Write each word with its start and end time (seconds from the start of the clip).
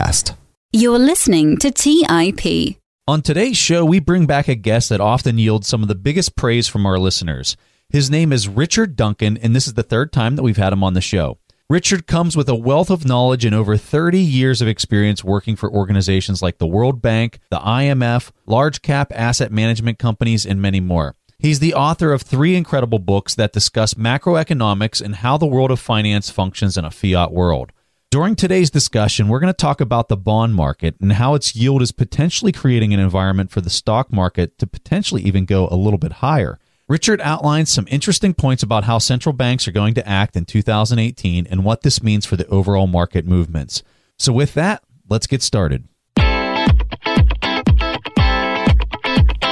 podcast. 0.00 0.34
You're 0.72 0.98
listening 0.98 1.58
to 1.58 1.70
TIP. 1.70 2.76
On 3.08 3.22
today's 3.22 3.56
show, 3.56 3.84
we 3.84 3.98
bring 3.98 4.26
back 4.26 4.48
a 4.48 4.54
guest 4.54 4.88
that 4.88 5.00
often 5.00 5.38
yields 5.38 5.66
some 5.66 5.82
of 5.82 5.88
the 5.88 5.94
biggest 5.94 6.36
praise 6.36 6.68
from 6.68 6.86
our 6.86 6.98
listeners. 6.98 7.56
His 7.88 8.10
name 8.10 8.32
is 8.32 8.46
Richard 8.46 8.94
Duncan, 8.94 9.36
and 9.36 9.54
this 9.54 9.66
is 9.66 9.74
the 9.74 9.82
third 9.82 10.12
time 10.12 10.36
that 10.36 10.44
we've 10.44 10.56
had 10.56 10.72
him 10.72 10.84
on 10.84 10.94
the 10.94 11.00
show. 11.00 11.38
Richard 11.68 12.06
comes 12.06 12.36
with 12.36 12.48
a 12.48 12.54
wealth 12.54 12.90
of 12.90 13.04
knowledge 13.04 13.44
and 13.44 13.54
over 13.54 13.76
30 13.76 14.20
years 14.20 14.60
of 14.62 14.68
experience 14.68 15.24
working 15.24 15.56
for 15.56 15.70
organizations 15.70 16.42
like 16.42 16.58
the 16.58 16.66
World 16.66 17.02
Bank, 17.02 17.40
the 17.50 17.58
IMF, 17.58 18.30
large 18.46 18.82
cap 18.82 19.12
asset 19.14 19.52
management 19.52 19.98
companies, 19.98 20.46
and 20.46 20.62
many 20.62 20.80
more. 20.80 21.16
He's 21.38 21.58
the 21.58 21.74
author 21.74 22.12
of 22.12 22.22
three 22.22 22.54
incredible 22.54 22.98
books 22.98 23.34
that 23.36 23.52
discuss 23.52 23.94
macroeconomics 23.94 25.00
and 25.00 25.16
how 25.16 25.36
the 25.36 25.46
world 25.46 25.70
of 25.70 25.80
finance 25.80 26.28
functions 26.28 26.76
in 26.76 26.84
a 26.84 26.90
fiat 26.90 27.32
world. 27.32 27.72
During 28.10 28.34
today's 28.34 28.70
discussion, 28.70 29.28
we're 29.28 29.38
going 29.38 29.52
to 29.52 29.56
talk 29.56 29.80
about 29.80 30.08
the 30.08 30.16
bond 30.16 30.56
market 30.56 30.96
and 31.00 31.12
how 31.12 31.34
its 31.34 31.54
yield 31.54 31.80
is 31.80 31.92
potentially 31.92 32.50
creating 32.50 32.92
an 32.92 32.98
environment 32.98 33.52
for 33.52 33.60
the 33.60 33.70
stock 33.70 34.12
market 34.12 34.58
to 34.58 34.66
potentially 34.66 35.22
even 35.22 35.44
go 35.44 35.68
a 35.68 35.76
little 35.76 35.96
bit 35.96 36.14
higher. 36.14 36.58
Richard 36.88 37.20
outlines 37.20 37.70
some 37.70 37.86
interesting 37.88 38.34
points 38.34 38.64
about 38.64 38.82
how 38.82 38.98
central 38.98 39.32
banks 39.32 39.68
are 39.68 39.72
going 39.72 39.94
to 39.94 40.08
act 40.08 40.34
in 40.34 40.44
2018 40.44 41.46
and 41.46 41.64
what 41.64 41.82
this 41.82 42.02
means 42.02 42.26
for 42.26 42.34
the 42.34 42.48
overall 42.48 42.88
market 42.88 43.26
movements. 43.26 43.84
So, 44.18 44.32
with 44.32 44.54
that, 44.54 44.82
let's 45.08 45.28
get 45.28 45.40
started. 45.40 45.86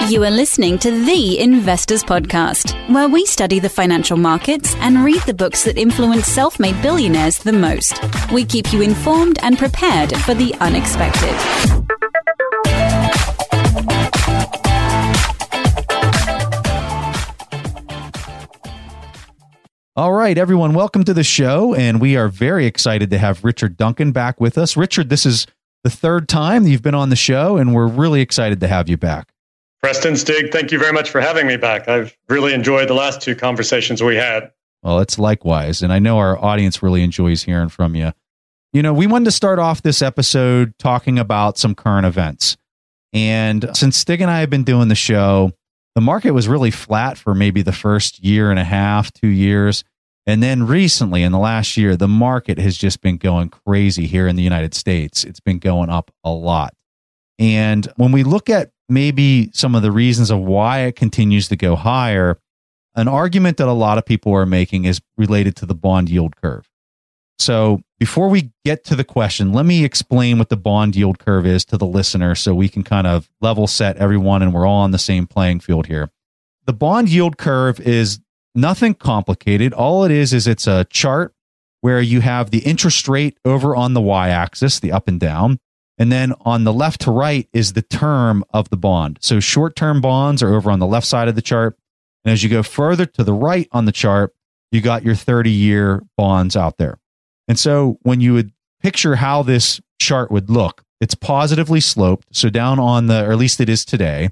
You 0.08 0.24
are 0.24 0.30
listening 0.30 0.78
to 0.78 0.90
The 0.90 1.38
Investors 1.38 2.02
Podcast, 2.02 2.72
where 2.90 3.10
we 3.10 3.26
study 3.26 3.58
the 3.58 3.68
financial 3.68 4.16
markets 4.16 4.74
and 4.76 5.04
read 5.04 5.20
the 5.24 5.34
books 5.34 5.64
that 5.64 5.76
influence 5.76 6.24
self 6.26 6.58
made 6.58 6.80
billionaires 6.80 7.36
the 7.36 7.52
most. 7.52 8.00
We 8.32 8.46
keep 8.46 8.72
you 8.72 8.80
informed 8.80 9.38
and 9.42 9.58
prepared 9.58 10.16
for 10.22 10.32
the 10.32 10.54
unexpected. 10.60 11.34
All 19.94 20.14
right, 20.14 20.38
everyone, 20.38 20.72
welcome 20.72 21.04
to 21.04 21.12
the 21.12 21.22
show. 21.22 21.74
And 21.74 22.00
we 22.00 22.16
are 22.16 22.28
very 22.28 22.64
excited 22.64 23.10
to 23.10 23.18
have 23.18 23.44
Richard 23.44 23.76
Duncan 23.76 24.12
back 24.12 24.40
with 24.40 24.56
us. 24.56 24.74
Richard, 24.74 25.10
this 25.10 25.26
is 25.26 25.46
the 25.84 25.90
third 25.90 26.30
time 26.30 26.66
you've 26.66 26.82
been 26.82 26.94
on 26.94 27.10
the 27.10 27.16
show, 27.16 27.58
and 27.58 27.74
we're 27.74 27.86
really 27.86 28.22
excited 28.22 28.60
to 28.60 28.68
have 28.68 28.88
you 28.88 28.96
back. 28.96 29.34
Preston 29.80 30.16
Stig, 30.16 30.50
thank 30.52 30.72
you 30.72 30.78
very 30.78 30.92
much 30.92 31.08
for 31.08 31.20
having 31.20 31.46
me 31.46 31.56
back. 31.56 31.88
I've 31.88 32.16
really 32.28 32.52
enjoyed 32.52 32.88
the 32.88 32.94
last 32.94 33.20
two 33.20 33.36
conversations 33.36 34.02
we 34.02 34.16
had. 34.16 34.50
Well, 34.82 35.00
it's 35.00 35.18
likewise. 35.18 35.82
And 35.82 35.92
I 35.92 35.98
know 35.98 36.18
our 36.18 36.42
audience 36.42 36.82
really 36.82 37.02
enjoys 37.02 37.42
hearing 37.42 37.68
from 37.68 37.94
you. 37.94 38.12
You 38.72 38.82
know, 38.82 38.92
we 38.92 39.06
wanted 39.06 39.26
to 39.26 39.32
start 39.32 39.58
off 39.58 39.82
this 39.82 40.02
episode 40.02 40.74
talking 40.78 41.18
about 41.18 41.58
some 41.58 41.74
current 41.74 42.06
events. 42.06 42.56
And 43.12 43.70
since 43.74 43.96
Stig 43.96 44.20
and 44.20 44.30
I 44.30 44.40
have 44.40 44.50
been 44.50 44.64
doing 44.64 44.88
the 44.88 44.94
show, 44.94 45.52
the 45.94 46.00
market 46.00 46.32
was 46.32 46.48
really 46.48 46.70
flat 46.70 47.16
for 47.16 47.34
maybe 47.34 47.62
the 47.62 47.72
first 47.72 48.22
year 48.22 48.50
and 48.50 48.58
a 48.58 48.64
half, 48.64 49.12
two 49.12 49.28
years. 49.28 49.84
And 50.26 50.42
then 50.42 50.66
recently, 50.66 51.22
in 51.22 51.32
the 51.32 51.38
last 51.38 51.76
year, 51.76 51.96
the 51.96 52.06
market 52.06 52.58
has 52.58 52.76
just 52.76 53.00
been 53.00 53.16
going 53.16 53.48
crazy 53.48 54.06
here 54.06 54.28
in 54.28 54.36
the 54.36 54.42
United 54.42 54.74
States. 54.74 55.24
It's 55.24 55.40
been 55.40 55.58
going 55.58 55.88
up 55.88 56.10
a 56.22 56.30
lot. 56.30 56.74
And 57.38 57.86
when 57.96 58.12
we 58.12 58.24
look 58.24 58.50
at 58.50 58.70
maybe 58.88 59.50
some 59.52 59.74
of 59.74 59.82
the 59.82 59.92
reasons 59.92 60.30
of 60.30 60.40
why 60.40 60.80
it 60.80 60.96
continues 60.96 61.48
to 61.48 61.56
go 61.56 61.76
higher, 61.76 62.38
an 62.94 63.08
argument 63.08 63.58
that 63.58 63.68
a 63.68 63.72
lot 63.72 63.98
of 63.98 64.06
people 64.06 64.32
are 64.34 64.46
making 64.46 64.84
is 64.84 65.00
related 65.16 65.56
to 65.56 65.66
the 65.66 65.74
bond 65.74 66.08
yield 66.08 66.36
curve. 66.36 66.68
So 67.38 67.82
before 68.00 68.28
we 68.28 68.50
get 68.64 68.84
to 68.84 68.96
the 68.96 69.04
question, 69.04 69.52
let 69.52 69.64
me 69.64 69.84
explain 69.84 70.38
what 70.38 70.48
the 70.48 70.56
bond 70.56 70.96
yield 70.96 71.18
curve 71.18 71.46
is 71.46 71.64
to 71.66 71.76
the 71.76 71.86
listener 71.86 72.34
so 72.34 72.54
we 72.54 72.68
can 72.68 72.82
kind 72.82 73.06
of 73.06 73.30
level 73.40 73.66
set 73.66 73.96
everyone 73.96 74.42
and 74.42 74.52
we're 74.52 74.66
all 74.66 74.82
on 74.82 74.90
the 74.90 74.98
same 74.98 75.26
playing 75.26 75.60
field 75.60 75.86
here. 75.86 76.10
The 76.66 76.72
bond 76.72 77.08
yield 77.08 77.38
curve 77.38 77.78
is 77.80 78.20
nothing 78.54 78.94
complicated. 78.94 79.72
All 79.72 80.04
it 80.04 80.10
is 80.10 80.32
is 80.32 80.46
it's 80.46 80.66
a 80.66 80.84
chart 80.86 81.32
where 81.80 82.00
you 82.00 82.20
have 82.20 82.50
the 82.50 82.58
interest 82.58 83.06
rate 83.06 83.38
over 83.44 83.76
on 83.76 83.94
the 83.94 84.00
y 84.00 84.28
axis, 84.28 84.80
the 84.80 84.90
up 84.90 85.06
and 85.06 85.20
down. 85.20 85.60
And 85.98 86.12
then 86.12 86.32
on 86.42 86.64
the 86.64 86.72
left 86.72 87.02
to 87.02 87.10
right 87.10 87.48
is 87.52 87.72
the 87.72 87.82
term 87.82 88.44
of 88.50 88.70
the 88.70 88.76
bond. 88.76 89.18
So 89.20 89.40
short 89.40 89.74
term 89.74 90.00
bonds 90.00 90.42
are 90.42 90.54
over 90.54 90.70
on 90.70 90.78
the 90.78 90.86
left 90.86 91.06
side 91.06 91.28
of 91.28 91.34
the 91.34 91.42
chart. 91.42 91.76
And 92.24 92.32
as 92.32 92.42
you 92.42 92.48
go 92.48 92.62
further 92.62 93.06
to 93.06 93.24
the 93.24 93.32
right 93.32 93.68
on 93.72 93.84
the 93.84 93.92
chart, 93.92 94.34
you 94.70 94.80
got 94.80 95.02
your 95.02 95.14
30 95.14 95.50
year 95.50 96.02
bonds 96.16 96.56
out 96.56 96.78
there. 96.78 96.98
And 97.48 97.58
so 97.58 97.98
when 98.02 98.20
you 98.20 98.34
would 98.34 98.52
picture 98.82 99.16
how 99.16 99.42
this 99.42 99.80
chart 99.98 100.30
would 100.30 100.50
look, 100.50 100.84
it's 101.00 101.14
positively 101.14 101.80
sloped. 101.80 102.28
So 102.32 102.50
down 102.50 102.78
on 102.78 103.06
the, 103.06 103.24
or 103.24 103.32
at 103.32 103.38
least 103.38 103.60
it 103.60 103.68
is 103.68 103.84
today, 103.84 104.30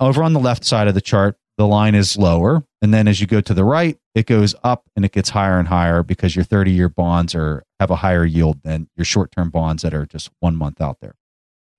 over 0.00 0.22
on 0.22 0.32
the 0.32 0.40
left 0.40 0.64
side 0.64 0.88
of 0.88 0.94
the 0.94 1.00
chart, 1.00 1.38
the 1.58 1.66
line 1.66 1.94
is 1.94 2.16
lower. 2.16 2.64
And 2.80 2.94
then 2.94 3.08
as 3.08 3.20
you 3.20 3.26
go 3.26 3.40
to 3.40 3.52
the 3.52 3.64
right, 3.64 3.98
it 4.14 4.26
goes 4.26 4.54
up 4.62 4.84
and 4.96 5.04
it 5.04 5.12
gets 5.12 5.28
higher 5.28 5.58
and 5.58 5.68
higher 5.68 6.02
because 6.02 6.34
your 6.34 6.44
30 6.44 6.70
year 6.70 6.88
bonds 6.88 7.34
are 7.34 7.64
have 7.80 7.90
a 7.90 7.96
higher 7.96 8.24
yield 8.24 8.62
than 8.62 8.88
your 8.96 9.04
short 9.04 9.32
term 9.32 9.50
bonds 9.50 9.82
that 9.82 9.92
are 9.92 10.06
just 10.06 10.30
one 10.40 10.56
month 10.56 10.80
out 10.80 11.00
there. 11.00 11.16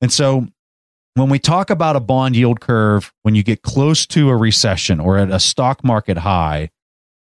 And 0.01 0.11
so 0.11 0.47
when 1.15 1.29
we 1.29 1.39
talk 1.39 1.69
about 1.69 1.95
a 1.95 2.01
bond 2.01 2.35
yield 2.35 2.59
curve, 2.59 3.13
when 3.23 3.35
you 3.35 3.43
get 3.43 3.61
close 3.61 4.05
to 4.07 4.29
a 4.29 4.35
recession 4.35 4.99
or 4.99 5.17
at 5.17 5.31
a 5.31 5.39
stock 5.39 5.83
market 5.83 6.17
high, 6.17 6.69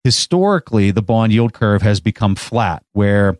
historically 0.04 0.92
the 0.92 1.02
bond 1.02 1.32
yield 1.32 1.52
curve 1.52 1.82
has 1.82 2.00
become 2.00 2.36
flat, 2.36 2.84
where 2.92 3.36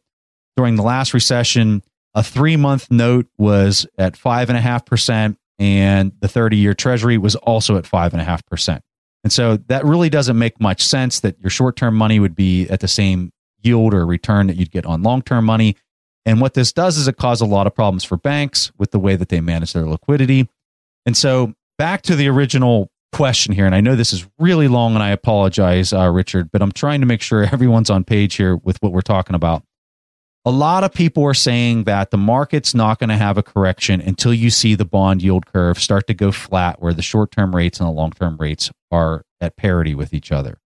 during 0.56 0.74
the 0.74 0.82
last 0.82 1.14
recession, 1.14 1.82
a 2.14 2.22
three 2.22 2.56
month 2.56 2.90
note 2.90 3.26
was 3.38 3.86
at 3.96 4.16
five 4.16 4.48
and 4.48 4.58
a 4.58 4.60
half 4.60 4.84
percent, 4.84 5.38
and 5.60 6.12
the 6.18 6.28
30 6.28 6.56
year 6.56 6.74
treasury 6.74 7.16
was 7.16 7.36
also 7.36 7.76
at 7.76 7.86
five 7.86 8.12
and 8.12 8.20
a 8.20 8.24
half 8.24 8.44
percent. 8.46 8.82
And 9.24 9.32
so 9.32 9.56
that 9.56 9.84
really 9.84 10.10
doesn't 10.10 10.38
make 10.38 10.60
much 10.60 10.82
sense 10.82 11.20
that 11.20 11.40
your 11.40 11.50
short 11.50 11.76
term 11.76 11.96
money 11.96 12.20
would 12.20 12.36
be 12.36 12.68
at 12.68 12.80
the 12.80 12.88
same 12.88 13.32
yield 13.62 13.94
or 13.94 14.06
return 14.06 14.46
that 14.46 14.56
you'd 14.56 14.70
get 14.70 14.86
on 14.86 15.02
long 15.02 15.22
term 15.22 15.46
money. 15.46 15.76
And 16.26 16.40
what 16.40 16.54
this 16.54 16.72
does 16.72 16.96
is 16.96 17.08
it 17.08 17.16
causes 17.16 17.40
a 17.40 17.46
lot 17.46 17.66
of 17.66 17.74
problems 17.74 18.04
for 18.04 18.16
banks 18.16 18.70
with 18.78 18.92
the 18.92 18.98
way 18.98 19.16
that 19.16 19.30
they 19.30 19.40
manage 19.40 19.72
their 19.72 19.86
liquidity. 19.86 20.48
And 21.06 21.16
so 21.16 21.54
back 21.78 22.02
to 22.02 22.16
the 22.16 22.28
original 22.28 22.90
question 23.12 23.54
here, 23.54 23.66
and 23.66 23.74
I 23.74 23.80
know 23.80 23.96
this 23.96 24.12
is 24.12 24.26
really 24.38 24.68
long 24.68 24.94
and 24.94 25.02
I 25.02 25.10
apologize, 25.10 25.92
uh, 25.92 26.10
Richard, 26.10 26.50
but 26.52 26.62
I'm 26.62 26.72
trying 26.72 27.00
to 27.00 27.06
make 27.06 27.22
sure 27.22 27.44
everyone's 27.52 27.90
on 27.90 28.04
page 28.04 28.36
here 28.36 28.56
with 28.56 28.76
what 28.82 28.92
we're 28.92 29.00
talking 29.00 29.34
about 29.34 29.62
a 30.44 30.50
lot 30.50 30.84
of 30.84 30.92
people 30.92 31.24
are 31.24 31.34
saying 31.34 31.84
that 31.84 32.10
the 32.10 32.18
market's 32.18 32.74
not 32.74 32.98
going 32.98 33.08
to 33.08 33.16
have 33.16 33.38
a 33.38 33.42
correction 33.42 34.00
until 34.00 34.34
you 34.34 34.50
see 34.50 34.74
the 34.74 34.84
bond 34.84 35.22
yield 35.22 35.46
curve 35.46 35.78
start 35.78 36.06
to 36.08 36.14
go 36.14 36.30
flat, 36.32 36.82
where 36.82 36.92
the 36.92 37.02
short 37.02 37.30
term 37.30 37.54
rates 37.54 37.80
and 37.80 37.88
the 37.88 37.92
long 37.92 38.10
term 38.10 38.36
rates 38.36 38.70
are 38.90 39.24
at 39.40 39.56
parity 39.56 39.94
with 39.94 40.12
each 40.12 40.30
other. 40.30 40.58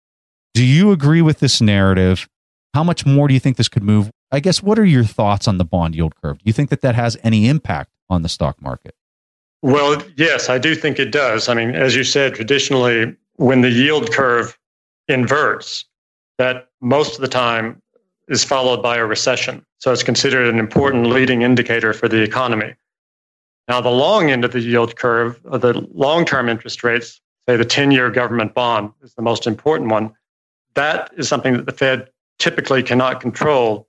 Do 0.55 0.65
you 0.65 0.91
agree 0.91 1.22
with 1.22 1.38
this 1.38 1.61
narrative? 1.61 2.28
How 2.75 2.83
much 2.83 3.06
more 3.06 3.28
do 3.28 3.34
you 3.34 3.41
think 3.41 3.56
this 3.56 3.69
could 3.69 3.83
move? 3.83 4.11
I 4.33 4.41
guess, 4.41 4.62
what 4.62 4.78
are 4.78 4.84
your 4.84 5.05
thoughts 5.05 5.47
on 5.47 5.59
the 5.59 5.65
bond 5.65 5.94
yield 5.94 6.15
curve? 6.21 6.38
Do 6.38 6.43
you 6.44 6.53
think 6.53 6.71
that 6.71 6.81
that 6.83 6.94
has 6.94 7.17
any 7.22 7.49
impact 7.49 7.91
on 8.11 8.22
the 8.22 8.28
stock 8.28 8.61
market? 8.61 8.94
Well, 9.62 10.03
yes, 10.17 10.49
I 10.49 10.59
do 10.59 10.75
think 10.75 10.99
it 10.99 11.11
does. 11.11 11.49
I 11.49 11.55
mean, 11.55 11.75
as 11.75 11.97
you 11.97 12.05
said, 12.05 12.34
traditionally, 12.34 13.17
when 13.37 13.61
the 13.61 13.71
yield 13.71 14.12
curve 14.12 14.59
inverts, 15.09 15.84
that 16.38 16.69
most 16.81 17.15
of 17.17 17.21
the 17.21 17.28
time 17.28 17.81
is 18.28 18.44
followed 18.44 18.83
by 18.83 18.97
a 18.97 19.06
recession. 19.06 19.65
So 19.78 19.93
it's 19.93 20.03
considered 20.03 20.47
an 20.53 20.59
important 20.59 21.06
leading 21.06 21.43
indicator 21.43 21.93
for 21.93 22.09
the 22.09 22.22
economy. 22.22 22.75
Now, 23.69 23.81
the 23.81 23.91
long 23.91 24.31
end 24.31 24.44
of 24.44 24.53
the 24.53 24.61
yield 24.61 24.97
curve, 24.97 25.41
uh, 25.50 25.59
the 25.59 25.87
long 25.93 26.25
term 26.25 26.49
interest 26.49 26.83
rates, 26.84 27.21
say 27.49 27.56
the 27.56 27.65
10 27.65 27.91
year 27.91 28.11
government 28.11 28.55
bond 28.55 28.93
is 29.03 29.15
the 29.15 29.22
most 29.22 29.47
important 29.47 29.91
one, 29.91 30.15
that 30.75 31.11
is 31.17 31.28
something 31.28 31.55
that 31.55 31.67
the 31.67 31.72
Fed 31.72 32.09
typically 32.38 32.83
cannot 32.83 33.21
control. 33.21 33.88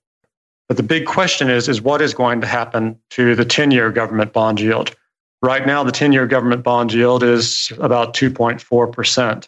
But 0.68 0.78
the 0.78 0.84
big 0.84 1.06
question 1.06 1.50
is, 1.50 1.68
is 1.68 1.82
what 1.82 2.02
is 2.02 2.14
going 2.14 2.42
to 2.42 2.48
happen 2.48 3.00
to 3.12 3.36
the 3.36 3.46
10 3.46 3.72
year 3.72 3.92
government 3.92 4.34
bond 4.34 4.60
yield? 4.60 4.96
Right 5.42 5.66
now, 5.66 5.84
the 5.84 5.92
10 5.92 6.12
year 6.12 6.28
government 6.28 6.63
bond 6.63 6.92
yield 6.94 7.24
is 7.24 7.72
about 7.80 8.13
2.4%. 8.13 9.48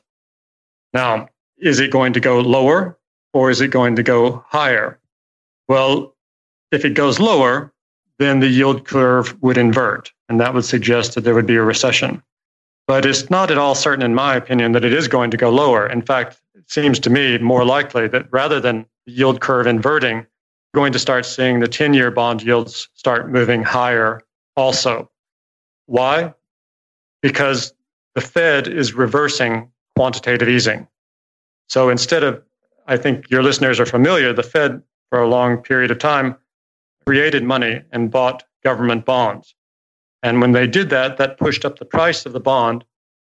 Now, 0.94 1.28
is 1.58 1.80
it 1.80 1.92
going 1.92 2.14
to 2.14 2.20
go 2.20 2.40
lower 2.40 2.98
or 3.34 3.50
is 3.50 3.62
it 3.62 3.70
going 3.70 3.96
to 3.96 4.04
go 4.04 4.44
higher? 4.48 5.00
Well, 5.68 6.16
if 6.72 6.86
it 6.86 6.94
goes 6.94 7.20
lower, 7.20 7.74
then 8.20 8.40
the 8.40 8.48
yield 8.48 8.86
curve 8.86 9.36
would 9.42 9.58
invert, 9.58 10.12
and 10.30 10.40
that 10.40 10.54
would 10.54 10.66
suggest 10.66 11.16
that 11.16 11.22
there 11.22 11.34
would 11.34 11.48
be 11.48 11.56
a 11.56 11.64
recession. 11.64 12.22
But 12.88 13.06
it's 13.06 13.30
not 13.30 13.52
at 13.52 13.58
all 13.58 13.76
certain, 13.76 14.04
in 14.04 14.16
my 14.16 14.36
opinion, 14.36 14.74
that 14.74 14.86
it 14.86 14.94
is 14.94 15.08
going 15.08 15.32
to 15.32 15.38
go 15.38 15.50
lower. 15.50 15.88
In 15.88 16.02
fact, 16.02 16.42
it 16.56 16.70
seems 16.70 17.00
to 17.00 17.10
me 17.10 17.38
more 17.38 17.64
likely 17.64 18.08
that 18.10 18.28
rather 18.32 18.60
than 18.60 18.86
the 19.06 19.14
yield 19.14 19.42
curve 19.42 19.66
inverting, 19.66 20.18
we're 20.18 20.80
going 20.80 20.94
to 20.94 21.00
start 21.00 21.26
seeing 21.26 21.60
the 21.60 21.68
10 21.68 21.94
year 21.94 22.12
bond 22.12 22.44
yields 22.44 22.90
start 22.94 23.30
moving 23.30 23.64
higher 23.64 24.22
also. 24.56 25.10
Why? 25.86 26.34
Because 27.22 27.74
the 28.16 28.22
Fed 28.22 28.68
is 28.68 28.94
reversing 28.94 29.72
quantitative 29.96 30.50
easing. 30.50 30.88
So 31.68 31.90
instead 31.90 32.24
of 32.24 32.44
I 32.92 32.98
think 32.98 33.32
your 33.32 33.42
listeners 33.42 33.80
are 33.80 33.86
familiar, 33.86 34.34
the 34.34 34.44
Fed, 34.44 34.82
for 35.10 35.22
a 35.22 35.30
long 35.30 35.58
period 35.60 35.92
of 35.92 36.00
time, 36.00 36.36
created 37.06 37.42
money 37.42 37.82
and 37.94 38.12
bought 38.12 38.44
government 38.66 39.06
bonds. 39.06 39.56
And 40.24 40.42
when 40.42 40.52
they 40.52 40.68
did 40.68 40.90
that, 40.90 41.16
that 41.16 41.38
pushed 41.38 41.64
up 41.64 41.80
the 41.80 41.86
price 41.86 42.26
of 42.26 42.34
the 42.34 42.42
bond, 42.42 42.84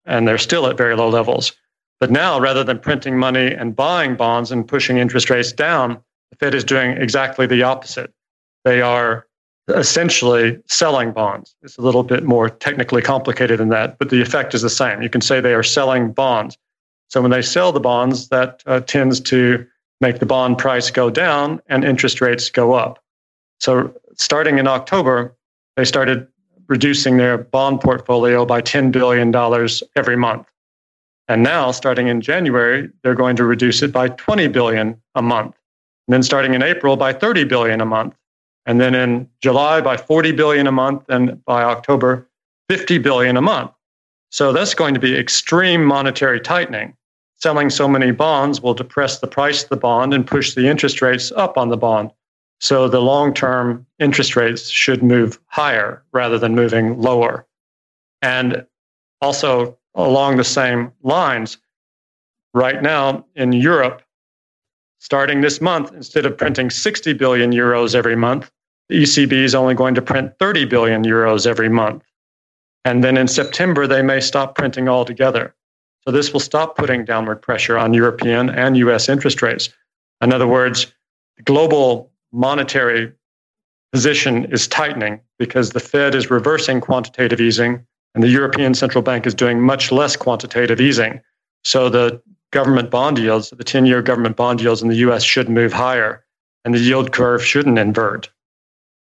and 0.06 0.28
they're 0.28 0.38
still 0.38 0.68
at 0.68 0.76
very 0.76 0.94
low 0.94 1.08
levels. 1.08 1.52
But 1.98 2.12
now, 2.12 2.38
rather 2.38 2.62
than 2.62 2.78
printing 2.78 3.18
money 3.18 3.52
and 3.52 3.74
buying 3.74 4.14
bonds 4.14 4.52
and 4.52 4.66
pushing 4.66 4.96
interest 4.96 5.28
rates 5.28 5.50
down, 5.50 5.98
the 6.30 6.36
Fed 6.36 6.54
is 6.54 6.62
doing 6.62 6.92
exactly 6.92 7.44
the 7.48 7.64
opposite. 7.64 8.14
They 8.64 8.80
are 8.80 9.26
essentially 9.66 10.62
selling 10.66 11.10
bonds. 11.10 11.56
It's 11.62 11.78
a 11.78 11.82
little 11.82 12.04
bit 12.04 12.22
more 12.22 12.48
technically 12.48 13.02
complicated 13.02 13.58
than 13.58 13.70
that, 13.70 13.98
but 13.98 14.10
the 14.10 14.22
effect 14.22 14.54
is 14.54 14.62
the 14.62 14.70
same. 14.70 15.02
You 15.02 15.10
can 15.10 15.20
say 15.20 15.40
they 15.40 15.54
are 15.54 15.64
selling 15.64 16.12
bonds. 16.12 16.56
So 17.08 17.22
when 17.22 17.30
they 17.30 17.42
sell 17.42 17.72
the 17.72 17.80
bonds, 17.80 18.28
that 18.28 18.62
uh, 18.66 18.80
tends 18.80 19.20
to 19.20 19.66
make 20.00 20.20
the 20.20 20.26
bond 20.26 20.58
price 20.58 20.90
go 20.90 21.10
down 21.10 21.60
and 21.66 21.84
interest 21.84 22.20
rates 22.20 22.50
go 22.50 22.74
up. 22.74 23.02
So 23.60 23.94
starting 24.16 24.58
in 24.58 24.66
October, 24.66 25.34
they 25.76 25.84
started 25.84 26.28
reducing 26.68 27.16
their 27.16 27.38
bond 27.38 27.80
portfolio 27.80 28.44
by 28.44 28.60
$10 28.60 28.92
billion 28.92 29.34
every 29.96 30.16
month. 30.16 30.46
And 31.28 31.42
now, 31.42 31.72
starting 31.72 32.08
in 32.08 32.22
January, 32.22 32.88
they're 33.02 33.14
going 33.14 33.36
to 33.36 33.44
reduce 33.44 33.82
it 33.82 33.92
by 33.92 34.08
20 34.08 34.48
billion 34.48 35.00
a 35.14 35.20
month. 35.20 35.54
And 36.06 36.14
then 36.14 36.22
starting 36.22 36.54
in 36.54 36.62
April 36.62 36.96
by 36.96 37.12
30 37.12 37.44
billion 37.44 37.82
a 37.82 37.84
month. 37.84 38.14
And 38.64 38.80
then 38.80 38.94
in 38.94 39.28
July 39.42 39.80
by 39.80 39.96
40 39.96 40.32
billion 40.32 40.66
a 40.66 40.72
month 40.72 41.04
and 41.08 41.42
by 41.44 41.64
October 41.64 42.26
50 42.70 42.98
billion 42.98 43.36
a 43.36 43.42
month. 43.42 43.70
So 44.30 44.52
that's 44.52 44.74
going 44.74 44.94
to 44.94 45.00
be 45.00 45.16
extreme 45.16 45.84
monetary 45.84 46.40
tightening. 46.40 46.94
Selling 47.36 47.70
so 47.70 47.88
many 47.88 48.10
bonds 48.10 48.60
will 48.60 48.74
depress 48.74 49.20
the 49.20 49.26
price 49.26 49.62
of 49.62 49.68
the 49.68 49.76
bond 49.76 50.12
and 50.12 50.26
push 50.26 50.54
the 50.54 50.66
interest 50.66 51.00
rates 51.00 51.32
up 51.32 51.56
on 51.56 51.68
the 51.68 51.76
bond. 51.76 52.10
So 52.60 52.88
the 52.88 53.00
long 53.00 53.32
term 53.32 53.86
interest 53.98 54.34
rates 54.34 54.68
should 54.68 55.02
move 55.02 55.38
higher 55.46 56.02
rather 56.12 56.38
than 56.38 56.54
moving 56.54 57.00
lower. 57.00 57.46
And 58.20 58.66
also, 59.20 59.78
along 59.94 60.36
the 60.36 60.44
same 60.44 60.92
lines, 61.02 61.58
right 62.54 62.82
now 62.82 63.24
in 63.36 63.52
Europe, 63.52 64.02
starting 64.98 65.40
this 65.40 65.60
month, 65.60 65.92
instead 65.92 66.26
of 66.26 66.36
printing 66.36 66.70
60 66.70 67.12
billion 67.14 67.52
euros 67.52 67.94
every 67.94 68.16
month, 68.16 68.50
the 68.88 69.02
ECB 69.02 69.32
is 69.32 69.54
only 69.54 69.74
going 69.74 69.94
to 69.94 70.02
print 70.02 70.32
30 70.38 70.64
billion 70.64 71.04
euros 71.04 71.46
every 71.46 71.68
month. 71.68 72.02
And 72.88 73.04
then 73.04 73.18
in 73.18 73.28
September, 73.28 73.86
they 73.86 74.00
may 74.00 74.18
stop 74.18 74.54
printing 74.54 74.88
altogether. 74.88 75.54
So 76.06 76.10
this 76.10 76.32
will 76.32 76.40
stop 76.40 76.74
putting 76.74 77.04
downward 77.04 77.42
pressure 77.42 77.76
on 77.76 77.92
European 77.92 78.48
and 78.48 78.78
US 78.78 79.10
interest 79.10 79.42
rates. 79.42 79.68
In 80.22 80.32
other 80.32 80.46
words, 80.46 80.86
the 81.36 81.42
global 81.42 82.10
monetary 82.32 83.12
position 83.92 84.46
is 84.46 84.66
tightening 84.66 85.20
because 85.38 85.72
the 85.72 85.80
Fed 85.80 86.14
is 86.14 86.30
reversing 86.30 86.80
quantitative 86.80 87.42
easing 87.42 87.84
and 88.14 88.24
the 88.24 88.28
European 88.28 88.72
Central 88.72 89.02
Bank 89.02 89.26
is 89.26 89.34
doing 89.34 89.60
much 89.60 89.92
less 89.92 90.16
quantitative 90.16 90.80
easing. 90.80 91.20
So 91.64 91.90
the 91.90 92.22
government 92.52 92.90
bond 92.90 93.18
yields, 93.18 93.50
the 93.50 93.64
10 93.64 93.84
year 93.84 94.00
government 94.00 94.36
bond 94.36 94.62
yields 94.62 94.80
in 94.80 94.88
the 94.88 94.96
US 95.08 95.22
should 95.22 95.50
move 95.50 95.74
higher 95.74 96.24
and 96.64 96.74
the 96.74 96.78
yield 96.78 97.12
curve 97.12 97.44
shouldn't 97.44 97.78
invert. 97.78 98.30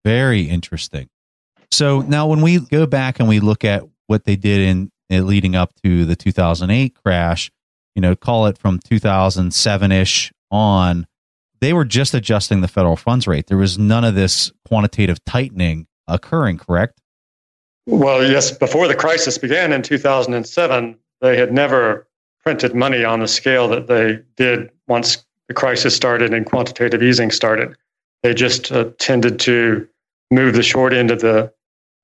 Very 0.02 0.44
interesting. 0.48 1.10
So 1.70 2.00
now 2.00 2.26
when 2.26 2.40
we 2.40 2.60
go 2.60 2.86
back 2.86 3.20
and 3.20 3.28
we 3.28 3.40
look 3.40 3.64
at 3.64 3.84
what 4.06 4.24
they 4.24 4.36
did 4.36 4.60
in, 4.60 4.90
in 5.10 5.26
leading 5.26 5.56
up 5.56 5.72
to 5.82 6.04
the 6.04 6.16
2008 6.16 6.96
crash, 7.04 7.50
you 7.94 8.02
know, 8.02 8.14
call 8.14 8.46
it 8.46 8.58
from 8.58 8.78
2007 8.78 9.92
ish 9.92 10.32
on, 10.50 11.06
they 11.60 11.72
were 11.72 11.84
just 11.84 12.14
adjusting 12.14 12.60
the 12.60 12.68
federal 12.68 12.96
funds 12.96 13.26
rate. 13.26 13.46
There 13.46 13.56
was 13.56 13.78
none 13.78 14.04
of 14.04 14.14
this 14.14 14.52
quantitative 14.66 15.24
tightening 15.24 15.86
occurring, 16.06 16.58
correct? 16.58 17.00
Well, 17.86 18.28
yes, 18.28 18.50
before 18.50 18.88
the 18.88 18.94
crisis 18.94 19.38
began 19.38 19.72
in 19.72 19.82
2007, 19.82 20.98
they 21.20 21.36
had 21.36 21.52
never 21.52 22.06
printed 22.42 22.74
money 22.74 23.04
on 23.04 23.20
the 23.20 23.28
scale 23.28 23.68
that 23.68 23.86
they 23.86 24.20
did 24.36 24.70
once 24.88 25.24
the 25.48 25.54
crisis 25.54 25.94
started 25.94 26.34
and 26.34 26.46
quantitative 26.46 27.02
easing 27.02 27.30
started. 27.30 27.76
They 28.22 28.34
just 28.34 28.72
uh, 28.72 28.90
tended 28.98 29.38
to 29.40 29.88
move 30.30 30.54
the 30.54 30.62
short 30.62 30.92
end 30.92 31.10
of 31.10 31.20
the 31.20 31.52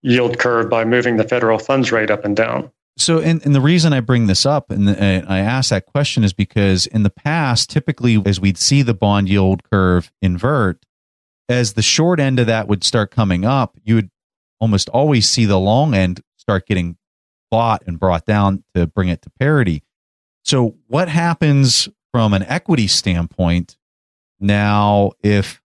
yield 0.03 0.39
curve 0.39 0.69
by 0.69 0.85
moving 0.85 1.17
the 1.17 1.25
federal 1.25 1.59
funds 1.59 1.93
rate 1.93 2.11
up 2.11 2.25
and 2.25 2.37
down. 2.37 2.71
So, 2.99 3.21
and, 3.21 3.45
and 3.45 3.55
the 3.55 3.61
reason 3.61 3.93
I 3.93 4.01
bring 4.01 4.27
this 4.27 4.45
up 4.45 4.71
and, 4.71 4.89
and 4.89 5.27
I 5.27 5.39
ask 5.39 5.71
that 5.71 5.87
question 5.87 6.25
is 6.25 6.33
because 6.33 6.87
in 6.87 7.05
the 7.05 7.11
past, 7.11 7.71
typically 7.71 8.21
as 8.27 8.39
we'd 8.39 8.59
see 8.59 8.83
the 8.83 8.95
bond 8.95 9.29
yield 9.29 9.63
curve 9.71 10.13
invert, 10.21 10.85
as 11.49 11.73
the 11.73 11.83
short 11.83 12.21
end 12.21 12.39
of 12.39 12.47
that 12.47 12.69
would 12.69 12.85
start 12.85 13.11
coming 13.11 13.45
up, 13.45 13.79
you 13.83 13.95
would 13.95 14.11
almost 14.61 14.89
always 14.91 15.29
see 15.29 15.47
the 15.47 15.59
long 15.59 15.95
end 15.95 16.21
start 16.37 16.67
getting 16.67 16.97
bought 17.51 17.83
and 17.87 17.99
brought 17.99 18.27
down 18.27 18.63
to 18.75 18.87
bring 18.87 19.09
it 19.09 19.23
to 19.23 19.31
parity. 19.39 19.83
So, 20.45 20.77
what 20.87 21.09
happens 21.09 21.89
from 22.13 22.35
an 22.35 22.43
equity 22.45 22.89
standpoint 22.89 23.77
now 24.41 25.13
if 25.23 25.62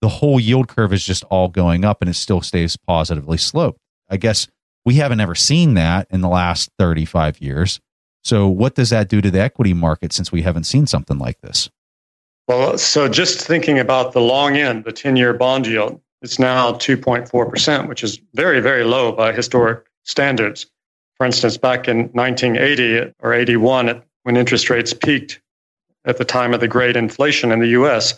the 0.00 0.08
whole 0.08 0.40
yield 0.40 0.68
curve 0.68 0.92
is 0.92 1.04
just 1.04 1.24
all 1.24 1.48
going 1.48 1.84
up 1.84 2.00
and 2.00 2.08
it 2.08 2.14
still 2.14 2.40
stays 2.40 2.76
positively 2.76 3.38
sloped? 3.38 3.78
I 4.08 4.16
guess 4.16 4.48
we 4.84 4.94
haven't 4.94 5.20
ever 5.20 5.34
seen 5.34 5.74
that 5.74 6.06
in 6.10 6.20
the 6.20 6.28
last 6.28 6.70
35 6.78 7.40
years. 7.40 7.80
So, 8.22 8.48
what 8.48 8.74
does 8.74 8.90
that 8.90 9.08
do 9.08 9.20
to 9.20 9.30
the 9.30 9.40
equity 9.40 9.72
market 9.72 10.12
since 10.12 10.30
we 10.30 10.42
haven't 10.42 10.64
seen 10.64 10.86
something 10.86 11.18
like 11.18 11.40
this? 11.40 11.70
Well, 12.48 12.76
so 12.78 13.08
just 13.08 13.40
thinking 13.46 13.78
about 13.78 14.12
the 14.12 14.20
long 14.20 14.56
end, 14.56 14.84
the 14.84 14.92
10 14.92 15.16
year 15.16 15.32
bond 15.32 15.66
yield, 15.66 16.00
it's 16.22 16.38
now 16.38 16.72
2.4%, 16.72 17.88
which 17.88 18.02
is 18.02 18.20
very, 18.34 18.60
very 18.60 18.84
low 18.84 19.12
by 19.12 19.32
historic 19.32 19.86
standards. 20.02 20.66
For 21.16 21.24
instance, 21.24 21.56
back 21.56 21.88
in 21.88 22.08
1980 22.08 23.12
or 23.20 23.32
81, 23.32 24.02
when 24.24 24.36
interest 24.36 24.68
rates 24.68 24.92
peaked 24.92 25.40
at 26.04 26.18
the 26.18 26.24
time 26.24 26.52
of 26.52 26.60
the 26.60 26.68
great 26.68 26.96
inflation 26.96 27.52
in 27.52 27.60
the 27.60 27.68
US, 27.68 28.14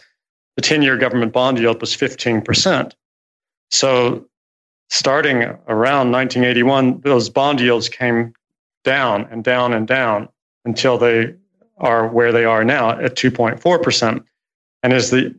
the 0.56 0.62
10 0.62 0.82
year 0.82 0.96
government 0.96 1.32
bond 1.32 1.58
yield 1.58 1.80
was 1.80 1.96
15%. 1.96 2.92
So 3.70 4.26
starting 4.90 5.42
around 5.68 6.12
1981, 6.12 7.00
those 7.00 7.30
bond 7.30 7.60
yields 7.60 7.88
came 7.88 8.34
down 8.84 9.26
and 9.30 9.42
down 9.42 9.72
and 9.72 9.86
down 9.86 10.28
until 10.64 10.98
they 10.98 11.34
are 11.78 12.06
where 12.08 12.32
they 12.32 12.44
are 12.44 12.64
now 12.64 12.90
at 12.90 13.16
2.4%. 13.16 14.24
And 14.82 14.92
as 14.92 15.10
the, 15.10 15.34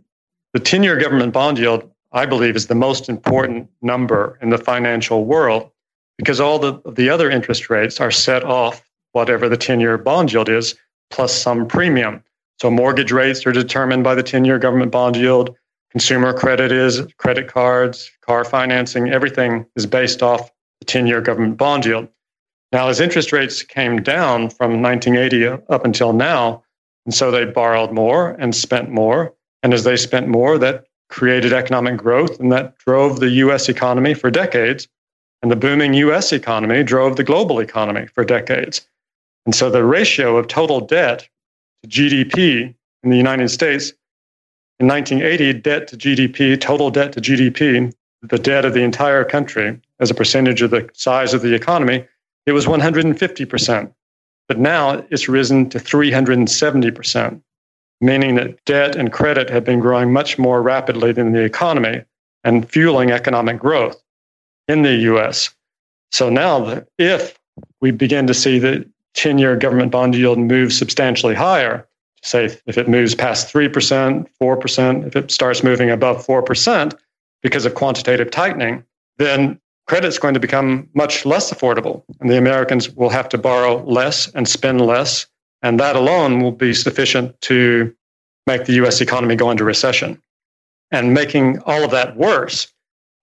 the 0.53 0.59
10 0.59 0.83
year 0.83 0.97
government 0.97 1.33
bond 1.33 1.57
yield, 1.57 1.89
I 2.11 2.25
believe, 2.25 2.55
is 2.55 2.67
the 2.67 2.75
most 2.75 3.09
important 3.09 3.69
number 3.81 4.37
in 4.41 4.49
the 4.49 4.57
financial 4.57 5.25
world 5.25 5.71
because 6.17 6.39
all 6.39 6.59
the, 6.59 6.79
the 6.91 7.09
other 7.09 7.29
interest 7.29 7.69
rates 7.69 7.99
are 7.99 8.11
set 8.11 8.43
off 8.43 8.83
whatever 9.13 9.49
the 9.49 9.57
10 9.57 9.79
year 9.79 9.97
bond 9.97 10.31
yield 10.31 10.49
is 10.49 10.75
plus 11.09 11.33
some 11.33 11.67
premium. 11.67 12.23
So 12.61 12.71
mortgage 12.71 13.11
rates 13.11 13.45
are 13.45 13.51
determined 13.51 14.03
by 14.03 14.15
the 14.15 14.23
10 14.23 14.45
year 14.45 14.59
government 14.59 14.91
bond 14.91 15.15
yield. 15.15 15.55
Consumer 15.91 16.33
credit 16.33 16.71
is, 16.71 17.01
credit 17.17 17.47
cards, 17.47 18.09
car 18.21 18.43
financing, 18.43 19.09
everything 19.09 19.65
is 19.75 19.85
based 19.85 20.23
off 20.23 20.51
the 20.79 20.85
10 20.85 21.07
year 21.07 21.21
government 21.21 21.57
bond 21.57 21.85
yield. 21.85 22.07
Now, 22.71 22.87
as 22.87 22.99
interest 22.99 23.31
rates 23.31 23.61
came 23.61 24.01
down 24.01 24.49
from 24.49 24.81
1980 24.81 25.63
up 25.69 25.85
until 25.85 26.11
now, 26.11 26.63
and 27.05 27.13
so 27.13 27.29
they 27.29 27.45
borrowed 27.45 27.91
more 27.91 28.31
and 28.39 28.55
spent 28.55 28.89
more. 28.89 29.33
And 29.61 29.73
as 29.73 29.83
they 29.83 29.97
spent 29.97 30.27
more, 30.27 30.57
that 30.57 30.85
created 31.09 31.53
economic 31.53 31.97
growth 31.97 32.39
and 32.39 32.51
that 32.51 32.77
drove 32.79 33.19
the 33.19 33.29
US 33.29 33.69
economy 33.69 34.15
for 34.15 34.31
decades. 34.31 34.87
And 35.41 35.51
the 35.51 35.55
booming 35.55 35.93
US 35.93 36.31
economy 36.31 36.83
drove 36.83 37.17
the 37.17 37.23
global 37.23 37.59
economy 37.59 38.07
for 38.07 38.25
decades. 38.25 38.87
And 39.45 39.53
so 39.53 39.69
the 39.69 39.85
ratio 39.85 40.37
of 40.37 40.47
total 40.47 40.79
debt 40.79 41.27
GDP 41.87 42.73
in 43.03 43.09
the 43.09 43.17
United 43.17 43.49
States 43.49 43.93
in 44.79 44.87
1980, 44.87 45.59
debt 45.61 45.87
to 45.89 45.97
GDP, 45.97 46.59
total 46.59 46.89
debt 46.89 47.13
to 47.13 47.21
GDP, 47.21 47.93
the 48.21 48.39
debt 48.39 48.65
of 48.65 48.73
the 48.73 48.83
entire 48.83 49.23
country 49.23 49.79
as 49.99 50.09
a 50.09 50.13
percentage 50.13 50.61
of 50.61 50.71
the 50.71 50.89
size 50.93 51.33
of 51.33 51.41
the 51.41 51.53
economy, 51.53 52.05
it 52.45 52.51
was 52.51 52.65
150%. 52.65 53.93
But 54.47 54.59
now 54.59 55.05
it's 55.09 55.29
risen 55.29 55.69
to 55.69 55.79
370%, 55.79 57.41
meaning 58.01 58.35
that 58.35 58.63
debt 58.65 58.95
and 58.95 59.11
credit 59.11 59.49
have 59.49 59.63
been 59.63 59.79
growing 59.79 60.11
much 60.11 60.37
more 60.37 60.61
rapidly 60.61 61.11
than 61.11 61.31
the 61.31 61.43
economy 61.43 62.03
and 62.43 62.69
fueling 62.69 63.11
economic 63.11 63.59
growth 63.59 64.01
in 64.67 64.81
the 64.81 64.95
US. 65.13 65.49
So 66.11 66.29
now, 66.29 66.83
if 66.97 67.39
we 67.81 67.91
begin 67.91 68.27
to 68.27 68.33
see 68.33 68.59
the 68.59 68.89
10 69.15 69.37
year 69.37 69.55
government 69.55 69.91
bond 69.91 70.15
yield 70.15 70.39
moves 70.39 70.77
substantially 70.77 71.35
higher, 71.35 71.87
say 72.21 72.45
if 72.65 72.77
it 72.77 72.87
moves 72.87 73.15
past 73.15 73.53
3%, 73.53 74.27
4%, 74.41 75.07
if 75.07 75.15
it 75.15 75.31
starts 75.31 75.63
moving 75.63 75.89
above 75.89 76.25
4% 76.25 76.93
because 77.41 77.65
of 77.65 77.75
quantitative 77.75 78.31
tightening, 78.31 78.83
then 79.17 79.59
credit's 79.87 80.17
going 80.17 80.33
to 80.33 80.39
become 80.39 80.89
much 80.93 81.25
less 81.25 81.51
affordable. 81.51 82.03
And 82.19 82.29
the 82.29 82.37
Americans 82.37 82.89
will 82.89 83.09
have 83.09 83.29
to 83.29 83.37
borrow 83.37 83.83
less 83.83 84.29
and 84.29 84.47
spend 84.47 84.81
less. 84.81 85.27
And 85.61 85.79
that 85.79 85.95
alone 85.95 86.41
will 86.41 86.51
be 86.51 86.73
sufficient 86.73 87.39
to 87.41 87.93
make 88.47 88.65
the 88.65 88.73
US 88.83 89.01
economy 89.01 89.35
go 89.35 89.51
into 89.51 89.63
recession. 89.63 90.21
And 90.91 91.13
making 91.13 91.59
all 91.59 91.83
of 91.83 91.91
that 91.91 92.15
worse, 92.17 92.73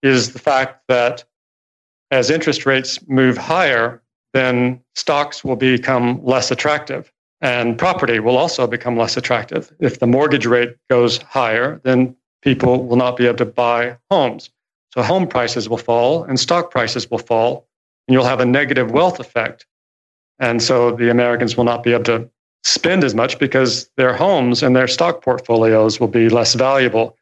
is 0.01 0.33
the 0.33 0.39
fact 0.39 0.81
that 0.87 1.23
as 2.09 2.29
interest 2.29 2.65
rates 2.65 2.99
move 3.07 3.37
higher, 3.37 4.01
then 4.33 4.81
stocks 4.95 5.43
will 5.43 5.55
become 5.55 6.23
less 6.23 6.51
attractive 6.51 7.11
and 7.41 7.77
property 7.77 8.19
will 8.19 8.37
also 8.37 8.67
become 8.67 8.97
less 8.97 9.17
attractive. 9.17 9.73
If 9.79 9.99
the 9.99 10.07
mortgage 10.07 10.45
rate 10.45 10.75
goes 10.89 11.17
higher, 11.23 11.81
then 11.83 12.15
people 12.43 12.85
will 12.85 12.97
not 12.97 13.17
be 13.17 13.25
able 13.25 13.37
to 13.37 13.45
buy 13.45 13.97
homes. 14.09 14.51
So 14.93 15.01
home 15.01 15.27
prices 15.27 15.67
will 15.67 15.77
fall 15.77 16.23
and 16.23 16.39
stock 16.39 16.69
prices 16.69 17.09
will 17.09 17.17
fall, 17.17 17.67
and 18.07 18.13
you'll 18.13 18.25
have 18.25 18.39
a 18.39 18.45
negative 18.45 18.91
wealth 18.91 19.19
effect. 19.19 19.65
And 20.39 20.61
so 20.61 20.91
the 20.91 21.09
Americans 21.09 21.57
will 21.57 21.63
not 21.63 21.83
be 21.83 21.93
able 21.93 22.03
to 22.05 22.29
spend 22.63 23.03
as 23.03 23.15
much 23.15 23.39
because 23.39 23.89
their 23.97 24.13
homes 24.13 24.61
and 24.61 24.75
their 24.75 24.87
stock 24.87 25.23
portfolios 25.23 25.99
will 25.99 26.07
be 26.07 26.29
less 26.29 26.53
valuable. 26.53 27.17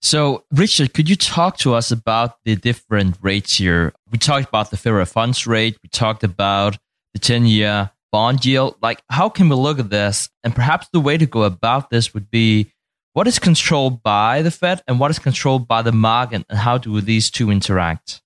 So, 0.00 0.44
Richard, 0.50 0.94
could 0.94 1.08
you 1.08 1.14
talk 1.14 1.58
to 1.58 1.74
us 1.74 1.92
about 1.92 2.42
the 2.44 2.56
different 2.56 3.16
rates 3.20 3.56
here? 3.56 3.92
We 4.12 4.18
talked 4.18 4.46
about 4.46 4.70
the 4.70 4.76
federal 4.76 5.06
funds 5.06 5.46
rate, 5.46 5.78
we 5.82 5.88
talked 5.88 6.22
about 6.22 6.78
the 7.14 7.18
10 7.18 7.46
year 7.46 7.90
bond 8.12 8.44
yield. 8.44 8.76
Like, 8.82 9.02
how 9.08 9.30
can 9.30 9.48
we 9.48 9.56
look 9.56 9.78
at 9.78 9.88
this? 9.88 10.28
And 10.44 10.54
perhaps 10.54 10.86
the 10.92 11.00
way 11.00 11.16
to 11.16 11.26
go 11.26 11.42
about 11.42 11.88
this 11.88 12.12
would 12.12 12.30
be 12.30 12.70
what 13.14 13.26
is 13.26 13.38
controlled 13.38 14.02
by 14.02 14.42
the 14.42 14.50
Fed 14.50 14.82
and 14.86 15.00
what 15.00 15.10
is 15.10 15.18
controlled 15.18 15.66
by 15.66 15.82
the 15.82 15.92
market, 15.92 16.44
and 16.48 16.58
how 16.58 16.78
do 16.78 17.00
these 17.00 17.30
two 17.30 17.50
interact? 17.50 18.22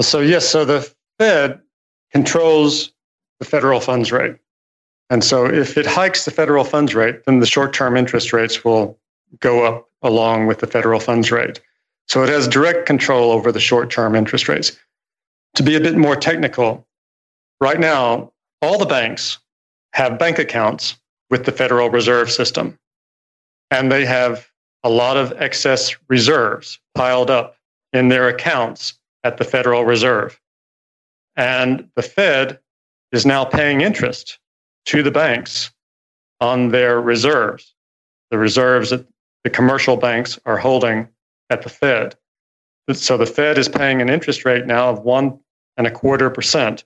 So, 0.00 0.20
yes, 0.20 0.48
so 0.48 0.64
the 0.64 0.92
Fed 1.18 1.60
controls 2.12 2.92
the 3.38 3.44
federal 3.44 3.80
funds 3.80 4.12
rate. 4.12 4.36
And 5.10 5.24
so 5.24 5.46
if 5.46 5.76
it 5.76 5.86
hikes 5.86 6.24
the 6.24 6.30
federal 6.30 6.64
funds 6.64 6.94
rate, 6.94 7.24
then 7.24 7.40
the 7.40 7.46
short 7.46 7.72
term 7.72 7.96
interest 7.96 8.32
rates 8.32 8.64
will 8.64 8.98
go 9.40 9.64
up 9.64 9.88
along 10.02 10.46
with 10.46 10.58
the 10.58 10.66
federal 10.66 11.00
funds 11.00 11.30
rate. 11.30 11.60
So 12.08 12.22
it 12.22 12.28
has 12.28 12.48
direct 12.48 12.86
control 12.86 13.32
over 13.32 13.52
the 13.52 13.60
short 13.60 13.90
term 13.90 14.14
interest 14.14 14.48
rates. 14.48 14.78
To 15.56 15.62
be 15.62 15.76
a 15.76 15.80
bit 15.80 15.96
more 15.96 16.16
technical, 16.16 16.86
right 17.60 17.80
now, 17.80 18.32
all 18.62 18.78
the 18.78 18.86
banks 18.86 19.38
have 19.92 20.18
bank 20.18 20.38
accounts 20.38 20.96
with 21.30 21.44
the 21.44 21.52
Federal 21.52 21.90
Reserve 21.90 22.30
System, 22.30 22.78
and 23.70 23.90
they 23.90 24.04
have 24.04 24.48
a 24.84 24.88
lot 24.88 25.16
of 25.16 25.32
excess 25.40 25.94
reserves 26.08 26.78
piled 26.94 27.30
up 27.30 27.56
in 27.92 28.08
their 28.08 28.28
accounts 28.28 28.98
at 29.24 29.36
the 29.36 29.44
Federal 29.44 29.84
Reserve. 29.84 30.40
And 31.36 31.88
the 31.96 32.02
Fed 32.02 32.58
is 33.12 33.26
now 33.26 33.44
paying 33.44 33.80
interest 33.80 34.38
to 34.86 35.02
the 35.02 35.10
banks 35.10 35.70
on 36.40 36.68
their 36.68 37.00
reserves, 37.00 37.74
the 38.30 38.38
reserves 38.38 38.90
that 38.90 39.06
the 39.44 39.50
commercial 39.50 39.96
banks 39.96 40.38
are 40.46 40.56
holding 40.58 41.08
at 41.50 41.62
the 41.62 41.68
Fed. 41.68 42.16
So 42.94 43.16
the 43.16 43.26
Fed 43.26 43.58
is 43.58 43.68
paying 43.68 44.00
an 44.00 44.08
interest 44.08 44.44
rate 44.44 44.66
now 44.66 44.90
of 44.90 45.00
one 45.00 45.38
and 45.76 45.86
a 45.86 45.90
quarter 45.90 46.30
percent 46.30 46.84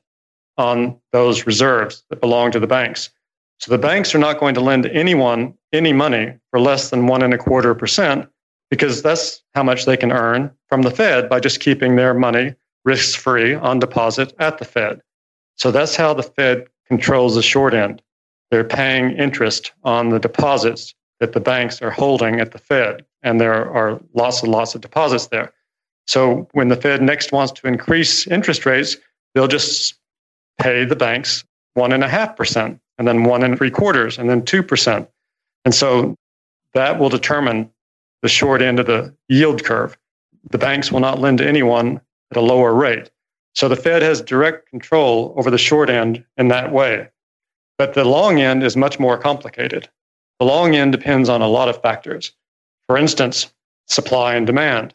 on 0.56 0.98
those 1.12 1.46
reserves 1.46 2.04
that 2.10 2.20
belong 2.20 2.50
to 2.52 2.60
the 2.60 2.66
banks. 2.66 3.10
So 3.58 3.70
the 3.70 3.78
banks 3.78 4.14
are 4.14 4.18
not 4.18 4.38
going 4.38 4.54
to 4.54 4.60
lend 4.60 4.86
anyone 4.86 5.54
any 5.72 5.92
money 5.92 6.34
for 6.50 6.60
less 6.60 6.90
than 6.90 7.06
one 7.06 7.22
and 7.22 7.34
a 7.34 7.38
quarter 7.38 7.74
percent 7.74 8.28
because 8.70 9.02
that's 9.02 9.42
how 9.54 9.62
much 9.62 9.84
they 9.84 9.96
can 9.96 10.12
earn 10.12 10.50
from 10.68 10.82
the 10.82 10.90
Fed 10.90 11.28
by 11.28 11.40
just 11.40 11.60
keeping 11.60 11.96
their 11.96 12.14
money 12.14 12.54
risk 12.84 13.18
free 13.18 13.54
on 13.54 13.78
deposit 13.78 14.32
at 14.38 14.58
the 14.58 14.64
Fed. 14.64 15.00
So 15.56 15.70
that's 15.70 15.96
how 15.96 16.14
the 16.14 16.22
Fed 16.22 16.66
controls 16.86 17.34
the 17.34 17.42
short 17.42 17.74
end. 17.74 18.02
They're 18.50 18.64
paying 18.64 19.12
interest 19.12 19.72
on 19.84 20.10
the 20.10 20.18
deposits 20.18 20.94
that 21.20 21.32
the 21.32 21.40
banks 21.40 21.80
are 21.80 21.90
holding 21.90 22.40
at 22.40 22.52
the 22.52 22.58
Fed, 22.58 23.04
and 23.22 23.40
there 23.40 23.70
are 23.70 24.00
lots 24.12 24.42
and 24.42 24.52
lots 24.52 24.74
of 24.74 24.80
deposits 24.80 25.28
there. 25.28 25.52
So 26.06 26.48
when 26.52 26.68
the 26.68 26.76
Fed 26.76 27.02
next 27.02 27.32
wants 27.32 27.52
to 27.52 27.66
increase 27.66 28.26
interest 28.26 28.66
rates, 28.66 28.96
they'll 29.34 29.48
just 29.48 29.94
pay 30.60 30.84
the 30.84 30.96
banks 30.96 31.44
one 31.74 31.92
and 31.92 32.04
a 32.04 32.08
half 32.08 32.36
percent, 32.36 32.80
and 32.98 33.06
then 33.06 33.24
one 33.24 33.42
and 33.42 33.58
three 33.58 33.70
quarters, 33.70 34.16
and 34.16 34.30
then 34.30 34.44
two 34.44 34.62
percent. 34.62 35.08
And 35.64 35.74
so 35.74 36.16
that 36.74 36.98
will 36.98 37.08
determine 37.08 37.70
the 38.22 38.28
short 38.28 38.62
end 38.62 38.80
of 38.80 38.86
the 38.86 39.14
yield 39.28 39.64
curve. 39.64 39.96
The 40.50 40.58
banks 40.58 40.92
will 40.92 41.00
not 41.00 41.18
lend 41.18 41.38
to 41.38 41.48
anyone 41.48 42.00
at 42.30 42.36
a 42.36 42.40
lower 42.40 42.74
rate. 42.74 43.10
So 43.54 43.68
the 43.68 43.76
Fed 43.76 44.02
has 44.02 44.20
direct 44.20 44.68
control 44.68 45.34
over 45.36 45.50
the 45.50 45.58
short 45.58 45.88
end 45.90 46.24
in 46.36 46.48
that 46.48 46.72
way. 46.72 47.08
But 47.78 47.94
the 47.94 48.04
long 48.04 48.40
end 48.40 48.62
is 48.62 48.76
much 48.76 48.98
more 48.98 49.18
complicated. 49.18 49.88
The 50.38 50.46
long 50.46 50.74
end 50.74 50.92
depends 50.92 51.28
on 51.28 51.42
a 51.42 51.48
lot 51.48 51.68
of 51.68 51.80
factors. 51.80 52.32
For 52.88 52.96
instance, 52.96 53.52
supply 53.86 54.34
and 54.34 54.46
demand. 54.46 54.94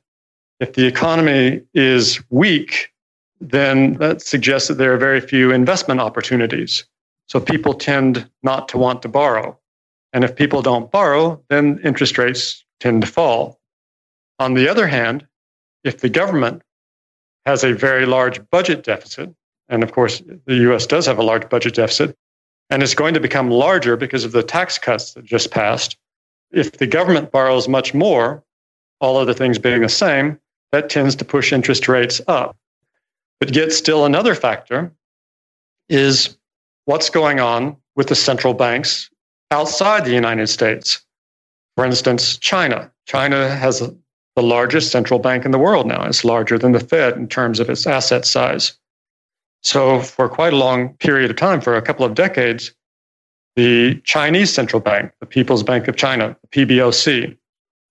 If 0.59 0.73
the 0.73 0.85
economy 0.85 1.61
is 1.73 2.21
weak, 2.29 2.91
then 3.39 3.93
that 3.95 4.21
suggests 4.21 4.67
that 4.67 4.75
there 4.75 4.93
are 4.93 4.97
very 4.97 5.21
few 5.21 5.51
investment 5.51 6.01
opportunities. 6.01 6.85
So 7.27 7.39
people 7.39 7.73
tend 7.73 8.29
not 8.43 8.67
to 8.69 8.77
want 8.77 9.01
to 9.03 9.07
borrow. 9.07 9.57
And 10.11 10.23
if 10.23 10.35
people 10.35 10.61
don't 10.61 10.91
borrow, 10.91 11.41
then 11.49 11.79
interest 11.83 12.17
rates 12.17 12.65
tend 12.79 13.03
to 13.03 13.07
fall. 13.07 13.59
On 14.39 14.53
the 14.53 14.67
other 14.67 14.87
hand, 14.87 15.25
if 15.83 15.99
the 15.99 16.09
government 16.09 16.61
has 17.45 17.63
a 17.63 17.73
very 17.73 18.05
large 18.05 18.47
budget 18.49 18.83
deficit. 18.83 19.33
And 19.69 19.83
of 19.83 19.91
course, 19.91 20.21
the 20.45 20.55
US 20.69 20.85
does 20.85 21.05
have 21.05 21.19
a 21.19 21.23
large 21.23 21.49
budget 21.49 21.75
deficit. 21.75 22.15
And 22.69 22.83
it's 22.83 22.93
going 22.93 23.13
to 23.15 23.19
become 23.19 23.49
larger 23.49 23.97
because 23.97 24.23
of 24.25 24.31
the 24.31 24.43
tax 24.43 24.77
cuts 24.77 25.13
that 25.13 25.25
just 25.25 25.49
passed. 25.51 25.97
If 26.51 26.73
the 26.73 26.87
government 26.87 27.31
borrows 27.31 27.67
much 27.67 27.93
more, 27.93 28.43
all 28.99 29.17
other 29.17 29.33
things 29.33 29.57
being 29.57 29.81
the 29.81 29.89
same, 29.89 30.39
that 30.71 30.89
tends 30.89 31.15
to 31.15 31.25
push 31.25 31.51
interest 31.51 31.87
rates 31.87 32.21
up. 32.27 32.55
But 33.39 33.55
yet, 33.55 33.71
still 33.71 34.05
another 34.05 34.35
factor 34.35 34.91
is 35.87 36.37
what's 36.85 37.09
going 37.09 37.39
on 37.39 37.77
with 37.95 38.07
the 38.07 38.15
central 38.15 38.53
banks 38.53 39.09
outside 39.51 40.05
the 40.05 40.13
United 40.13 40.47
States. 40.47 41.03
For 41.75 41.85
instance, 41.85 42.37
China. 42.37 42.91
China 43.07 43.49
has 43.49 43.79
the 43.79 44.43
largest 44.43 44.91
central 44.91 45.19
bank 45.19 45.45
in 45.45 45.51
the 45.51 45.57
world 45.57 45.87
now. 45.87 46.05
It's 46.05 46.23
larger 46.23 46.57
than 46.57 46.71
the 46.71 46.79
Fed 46.79 47.15
in 47.17 47.27
terms 47.27 47.59
of 47.59 47.69
its 47.69 47.87
asset 47.87 48.25
size. 48.25 48.77
So, 49.63 50.01
for 50.01 50.29
quite 50.29 50.53
a 50.53 50.57
long 50.57 50.93
period 50.95 51.29
of 51.29 51.37
time, 51.37 51.59
for 51.59 51.75
a 51.75 51.81
couple 51.81 52.05
of 52.05 52.13
decades, 52.13 52.73
the 53.55 53.99
Chinese 54.05 54.53
central 54.53 54.79
bank, 54.79 55.11
the 55.19 55.25
People's 55.25 55.63
Bank 55.63 55.87
of 55.87 55.97
China, 55.97 56.37
the 56.41 56.65
PBOC, 56.65 57.37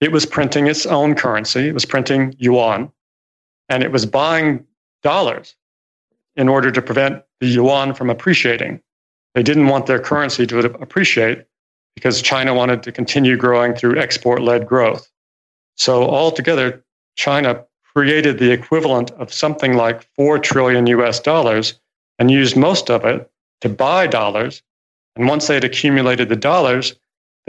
it 0.00 0.12
was 0.12 0.26
printing 0.26 0.66
its 0.66 0.86
own 0.86 1.14
currency. 1.14 1.68
It 1.68 1.74
was 1.74 1.84
printing 1.84 2.34
yuan, 2.38 2.90
and 3.68 3.82
it 3.82 3.92
was 3.92 4.06
buying 4.06 4.64
dollars 5.02 5.54
in 6.36 6.48
order 6.48 6.70
to 6.70 6.82
prevent 6.82 7.22
the 7.40 7.46
yuan 7.46 7.94
from 7.94 8.10
appreciating. 8.10 8.80
They 9.34 9.42
didn't 9.42 9.66
want 9.66 9.86
their 9.86 10.00
currency 10.00 10.46
to 10.46 10.58
appreciate 10.80 11.44
because 11.94 12.22
China 12.22 12.54
wanted 12.54 12.82
to 12.84 12.92
continue 12.92 13.36
growing 13.36 13.74
through 13.74 13.98
export 13.98 14.40
led 14.40 14.66
growth. 14.66 15.10
So 15.76 16.08
altogether, 16.08 16.84
China 17.16 17.64
created 17.94 18.38
the 18.38 18.52
equivalent 18.52 19.10
of 19.12 19.32
something 19.32 19.74
like 19.74 20.08
4 20.14 20.38
trillion 20.38 20.86
US 20.86 21.18
dollars 21.18 21.78
and 22.18 22.30
used 22.30 22.56
most 22.56 22.90
of 22.90 23.04
it 23.04 23.30
to 23.60 23.68
buy 23.68 24.06
dollars. 24.06 24.62
And 25.16 25.28
once 25.28 25.48
they 25.48 25.54
had 25.54 25.64
accumulated 25.64 26.28
the 26.28 26.36
dollars, 26.36 26.94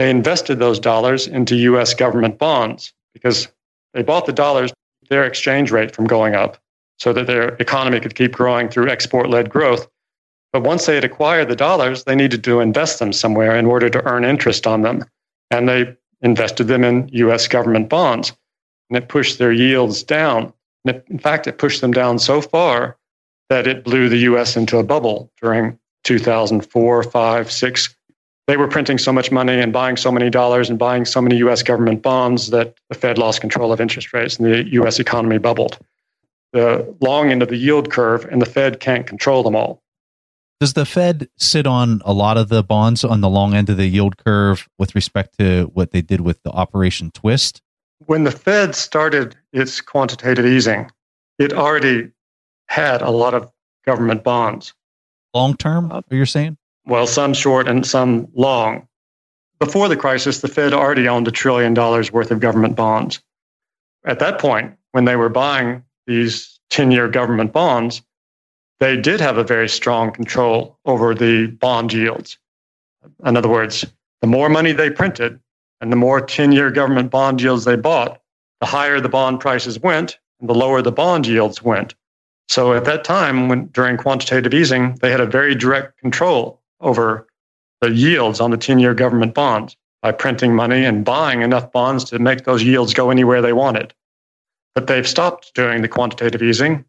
they 0.00 0.08
invested 0.08 0.58
those 0.58 0.78
dollars 0.78 1.26
into 1.26 1.54
US 1.56 1.92
government 1.92 2.38
bonds 2.38 2.94
because 3.12 3.48
they 3.92 4.02
bought 4.02 4.24
the 4.24 4.32
dollars, 4.32 4.72
their 5.10 5.26
exchange 5.26 5.70
rate 5.70 5.94
from 5.94 6.06
going 6.06 6.34
up 6.34 6.56
so 6.98 7.12
that 7.12 7.26
their 7.26 7.50
economy 7.56 8.00
could 8.00 8.14
keep 8.14 8.32
growing 8.32 8.70
through 8.70 8.88
export 8.88 9.28
led 9.28 9.50
growth. 9.50 9.86
But 10.54 10.62
once 10.62 10.86
they 10.86 10.94
had 10.94 11.04
acquired 11.04 11.50
the 11.50 11.54
dollars, 11.54 12.04
they 12.04 12.14
needed 12.14 12.42
to 12.44 12.60
invest 12.60 12.98
them 12.98 13.12
somewhere 13.12 13.54
in 13.56 13.66
order 13.66 13.90
to 13.90 14.02
earn 14.06 14.24
interest 14.24 14.66
on 14.66 14.80
them. 14.80 15.04
And 15.50 15.68
they 15.68 15.94
invested 16.22 16.64
them 16.64 16.82
in 16.82 17.10
US 17.12 17.46
government 17.46 17.90
bonds. 17.90 18.32
And 18.88 18.96
it 18.96 19.10
pushed 19.10 19.38
their 19.38 19.52
yields 19.52 20.02
down. 20.02 20.50
It, 20.86 21.04
in 21.10 21.18
fact, 21.18 21.46
it 21.46 21.58
pushed 21.58 21.82
them 21.82 21.92
down 21.92 22.18
so 22.18 22.40
far 22.40 22.96
that 23.50 23.66
it 23.66 23.84
blew 23.84 24.08
the 24.08 24.24
US 24.30 24.56
into 24.56 24.78
a 24.78 24.82
bubble 24.82 25.30
during 25.42 25.78
2004, 26.04 27.02
5, 27.02 27.52
6. 27.52 27.96
They 28.50 28.56
were 28.56 28.66
printing 28.66 28.98
so 28.98 29.12
much 29.12 29.30
money 29.30 29.60
and 29.60 29.72
buying 29.72 29.96
so 29.96 30.10
many 30.10 30.28
dollars 30.28 30.68
and 30.68 30.76
buying 30.76 31.04
so 31.04 31.22
many 31.22 31.36
US 31.36 31.62
government 31.62 32.02
bonds 32.02 32.50
that 32.50 32.74
the 32.88 32.96
Fed 32.96 33.16
lost 33.16 33.40
control 33.40 33.72
of 33.72 33.80
interest 33.80 34.12
rates 34.12 34.38
and 34.38 34.52
the 34.52 34.68
US 34.72 34.98
economy 34.98 35.38
bubbled. 35.38 35.78
The 36.52 36.92
long 37.00 37.30
end 37.30 37.42
of 37.44 37.48
the 37.48 37.56
yield 37.56 37.92
curve 37.92 38.24
and 38.24 38.42
the 38.42 38.46
Fed 38.46 38.80
can't 38.80 39.06
control 39.06 39.44
them 39.44 39.54
all. 39.54 39.84
Does 40.58 40.72
the 40.72 40.84
Fed 40.84 41.28
sit 41.38 41.64
on 41.64 42.02
a 42.04 42.12
lot 42.12 42.36
of 42.36 42.48
the 42.48 42.64
bonds 42.64 43.04
on 43.04 43.20
the 43.20 43.28
long 43.28 43.54
end 43.54 43.70
of 43.70 43.76
the 43.76 43.86
yield 43.86 44.16
curve 44.16 44.68
with 44.80 44.96
respect 44.96 45.38
to 45.38 45.70
what 45.72 45.92
they 45.92 46.02
did 46.02 46.20
with 46.20 46.42
the 46.42 46.50
Operation 46.50 47.12
Twist? 47.12 47.62
When 48.06 48.24
the 48.24 48.32
Fed 48.32 48.74
started 48.74 49.36
its 49.52 49.80
quantitative 49.80 50.44
easing, 50.44 50.90
it 51.38 51.52
already 51.52 52.10
had 52.66 53.00
a 53.00 53.10
lot 53.10 53.32
of 53.32 53.48
government 53.86 54.24
bonds. 54.24 54.74
Long 55.34 55.56
term, 55.56 55.92
uh, 55.92 56.00
you're 56.10 56.26
saying? 56.26 56.56
Well, 56.90 57.06
some 57.06 57.34
short 57.34 57.68
and 57.68 57.86
some 57.86 58.26
long. 58.34 58.88
Before 59.60 59.88
the 59.88 59.96
crisis, 59.96 60.40
the 60.40 60.48
Fed 60.48 60.72
already 60.72 61.06
owned 61.06 61.28
a 61.28 61.30
trillion 61.30 61.72
dollars 61.72 62.10
worth 62.10 62.32
of 62.32 62.40
government 62.40 62.74
bonds. 62.74 63.22
At 64.04 64.18
that 64.18 64.40
point, 64.40 64.74
when 64.90 65.04
they 65.04 65.14
were 65.14 65.28
buying 65.28 65.84
these 66.08 66.58
10 66.70 66.90
year 66.90 67.06
government 67.06 67.52
bonds, 67.52 68.02
they 68.80 69.00
did 69.00 69.20
have 69.20 69.38
a 69.38 69.44
very 69.44 69.68
strong 69.68 70.10
control 70.10 70.80
over 70.84 71.14
the 71.14 71.46
bond 71.46 71.92
yields. 71.92 72.38
In 73.24 73.36
other 73.36 73.48
words, 73.48 73.86
the 74.20 74.26
more 74.26 74.48
money 74.48 74.72
they 74.72 74.90
printed 74.90 75.38
and 75.80 75.92
the 75.92 75.96
more 75.96 76.20
10 76.20 76.50
year 76.50 76.72
government 76.72 77.08
bond 77.12 77.40
yields 77.40 77.64
they 77.64 77.76
bought, 77.76 78.20
the 78.58 78.66
higher 78.66 78.98
the 78.98 79.08
bond 79.08 79.38
prices 79.38 79.78
went 79.78 80.18
and 80.40 80.48
the 80.48 80.54
lower 80.54 80.82
the 80.82 80.90
bond 80.90 81.28
yields 81.28 81.62
went. 81.62 81.94
So 82.48 82.72
at 82.72 82.84
that 82.86 83.04
time, 83.04 83.48
when 83.48 83.66
during 83.66 83.96
quantitative 83.96 84.52
easing, 84.52 84.96
they 84.96 85.12
had 85.12 85.20
a 85.20 85.26
very 85.26 85.54
direct 85.54 85.96
control 85.98 86.59
over 86.80 87.26
the 87.80 87.90
yields 87.90 88.40
on 88.40 88.50
the 88.50 88.56
10 88.56 88.78
year 88.78 88.94
government 88.94 89.34
bonds 89.34 89.76
by 90.02 90.12
printing 90.12 90.54
money 90.54 90.84
and 90.84 91.04
buying 91.04 91.42
enough 91.42 91.70
bonds 91.72 92.04
to 92.04 92.18
make 92.18 92.44
those 92.44 92.62
yields 92.62 92.94
go 92.94 93.10
anywhere 93.10 93.42
they 93.42 93.52
wanted. 93.52 93.94
But 94.74 94.86
they've 94.86 95.08
stopped 95.08 95.54
doing 95.54 95.82
the 95.82 95.88
quantitative 95.88 96.42
easing. 96.42 96.84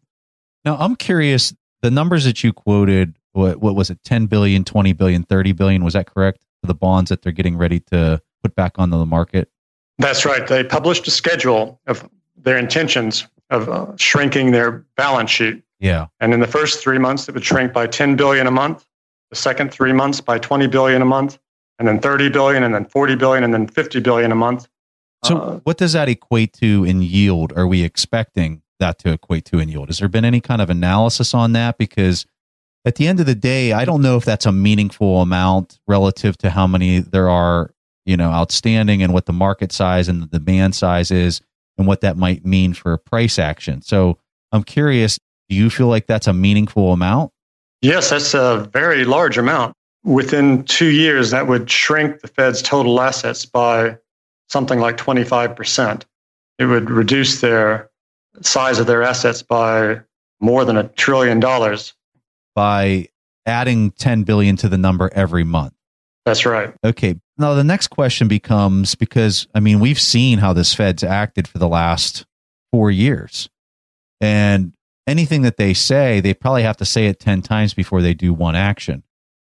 Now, 0.64 0.76
I'm 0.76 0.96
curious 0.96 1.54
the 1.82 1.90
numbers 1.90 2.24
that 2.24 2.42
you 2.42 2.52
quoted, 2.52 3.16
what, 3.32 3.60
what 3.60 3.74
was 3.74 3.90
it, 3.90 4.02
10 4.04 4.26
billion, 4.26 4.64
20 4.64 4.92
billion, 4.92 5.24
30 5.24 5.52
billion, 5.52 5.84
was 5.84 5.94
that 5.94 6.06
correct 6.06 6.44
for 6.60 6.68
the 6.68 6.74
bonds 6.74 7.08
that 7.08 7.22
they're 7.22 7.32
getting 7.32 7.56
ready 7.56 7.80
to 7.80 8.20
put 8.42 8.54
back 8.54 8.78
onto 8.78 8.96
the 8.96 9.06
market? 9.06 9.50
That's 9.98 10.24
right. 10.24 10.46
They 10.46 10.64
published 10.64 11.06
a 11.06 11.10
schedule 11.10 11.80
of 11.86 12.08
their 12.36 12.56
intentions 12.56 13.26
of 13.50 13.68
uh, 13.68 13.96
shrinking 13.96 14.52
their 14.52 14.84
balance 14.96 15.30
sheet. 15.30 15.62
Yeah. 15.80 16.06
And 16.20 16.32
in 16.32 16.40
the 16.40 16.46
first 16.46 16.82
three 16.82 16.98
months, 16.98 17.28
it 17.28 17.34
would 17.34 17.44
shrink 17.44 17.72
by 17.72 17.86
10 17.86 18.16
billion 18.16 18.46
a 18.46 18.50
month. 18.50 18.86
The 19.32 19.36
second 19.36 19.72
three 19.72 19.94
months 19.94 20.20
by 20.20 20.38
20 20.38 20.66
billion 20.66 21.00
a 21.00 21.06
month, 21.06 21.38
and 21.78 21.88
then 21.88 21.98
30 21.98 22.28
billion, 22.28 22.62
and 22.62 22.74
then 22.74 22.84
40 22.84 23.16
billion, 23.16 23.44
and 23.44 23.54
then 23.54 23.66
50 23.66 24.00
billion 24.00 24.30
a 24.30 24.34
month. 24.34 24.68
So, 25.24 25.38
uh, 25.38 25.60
what 25.64 25.78
does 25.78 25.94
that 25.94 26.08
equate 26.08 26.52
to 26.60 26.84
in 26.84 27.00
yield? 27.00 27.52
Are 27.56 27.66
we 27.66 27.82
expecting 27.82 28.60
that 28.78 28.98
to 28.98 29.12
equate 29.12 29.46
to 29.46 29.58
in 29.58 29.70
yield? 29.70 29.88
Has 29.88 29.98
there 29.98 30.08
been 30.08 30.26
any 30.26 30.42
kind 30.42 30.60
of 30.60 30.68
analysis 30.68 31.32
on 31.32 31.52
that? 31.52 31.78
Because 31.78 32.26
at 32.84 32.96
the 32.96 33.06
end 33.06 33.20
of 33.20 33.26
the 33.26 33.34
day, 33.34 33.72
I 33.72 33.84
don't 33.84 34.02
know 34.02 34.16
if 34.16 34.24
that's 34.24 34.46
a 34.46 34.52
meaningful 34.52 35.22
amount 35.22 35.80
relative 35.86 36.36
to 36.38 36.50
how 36.50 36.66
many 36.66 36.98
there 36.98 37.30
are, 37.30 37.72
you 38.04 38.16
know, 38.16 38.30
outstanding 38.30 39.02
and 39.02 39.12
what 39.12 39.26
the 39.26 39.32
market 39.32 39.72
size 39.72 40.08
and 40.08 40.22
the 40.22 40.38
demand 40.38 40.74
size 40.74 41.10
is 41.10 41.40
and 41.78 41.86
what 41.86 42.00
that 42.02 42.16
might 42.16 42.44
mean 42.44 42.74
for 42.74 42.96
price 42.98 43.38
action. 43.38 43.80
So 43.82 44.18
I'm 44.50 44.64
curious, 44.64 45.18
do 45.48 45.56
you 45.56 45.70
feel 45.70 45.88
like 45.88 46.06
that's 46.06 46.26
a 46.26 46.32
meaningful 46.32 46.92
amount? 46.92 47.31
Yes, 47.82 48.10
that's 48.10 48.32
a 48.32 48.68
very 48.72 49.04
large 49.04 49.36
amount. 49.36 49.74
Within 50.04 50.64
two 50.64 50.90
years, 50.90 51.30
that 51.30 51.46
would 51.46 51.70
shrink 51.70 52.20
the 52.20 52.28
Fed's 52.28 52.62
total 52.62 53.00
assets 53.00 53.44
by 53.44 53.98
something 54.48 54.80
like 54.80 54.96
25%. 54.96 56.04
It 56.58 56.66
would 56.66 56.90
reduce 56.90 57.40
their 57.40 57.90
size 58.40 58.78
of 58.78 58.86
their 58.86 59.02
assets 59.02 59.42
by 59.42 60.00
more 60.40 60.64
than 60.64 60.76
a 60.76 60.88
trillion 60.88 61.40
dollars 61.40 61.94
by 62.54 63.08
adding 63.46 63.90
10 63.92 64.24
billion 64.24 64.56
to 64.56 64.68
the 64.68 64.78
number 64.78 65.10
every 65.12 65.44
month. 65.44 65.74
That's 66.24 66.46
right. 66.46 66.74
Okay. 66.84 67.16
Now 67.38 67.54
the 67.54 67.64
next 67.64 67.88
question 67.88 68.28
becomes 68.28 68.94
because 68.94 69.46
I 69.54 69.60
mean 69.60 69.80
we've 69.80 70.00
seen 70.00 70.38
how 70.38 70.52
this 70.52 70.74
Fed's 70.74 71.02
acted 71.02 71.48
for 71.48 71.58
the 71.58 71.68
last 71.68 72.26
4 72.72 72.90
years. 72.90 73.48
And 74.20 74.72
anything 75.06 75.42
that 75.42 75.56
they 75.56 75.74
say, 75.74 76.20
they 76.20 76.34
probably 76.34 76.62
have 76.62 76.76
to 76.78 76.84
say 76.84 77.06
it 77.06 77.18
10 77.20 77.42
times 77.42 77.74
before 77.74 78.02
they 78.02 78.14
do 78.14 78.32
one 78.32 78.56
action. 78.56 79.02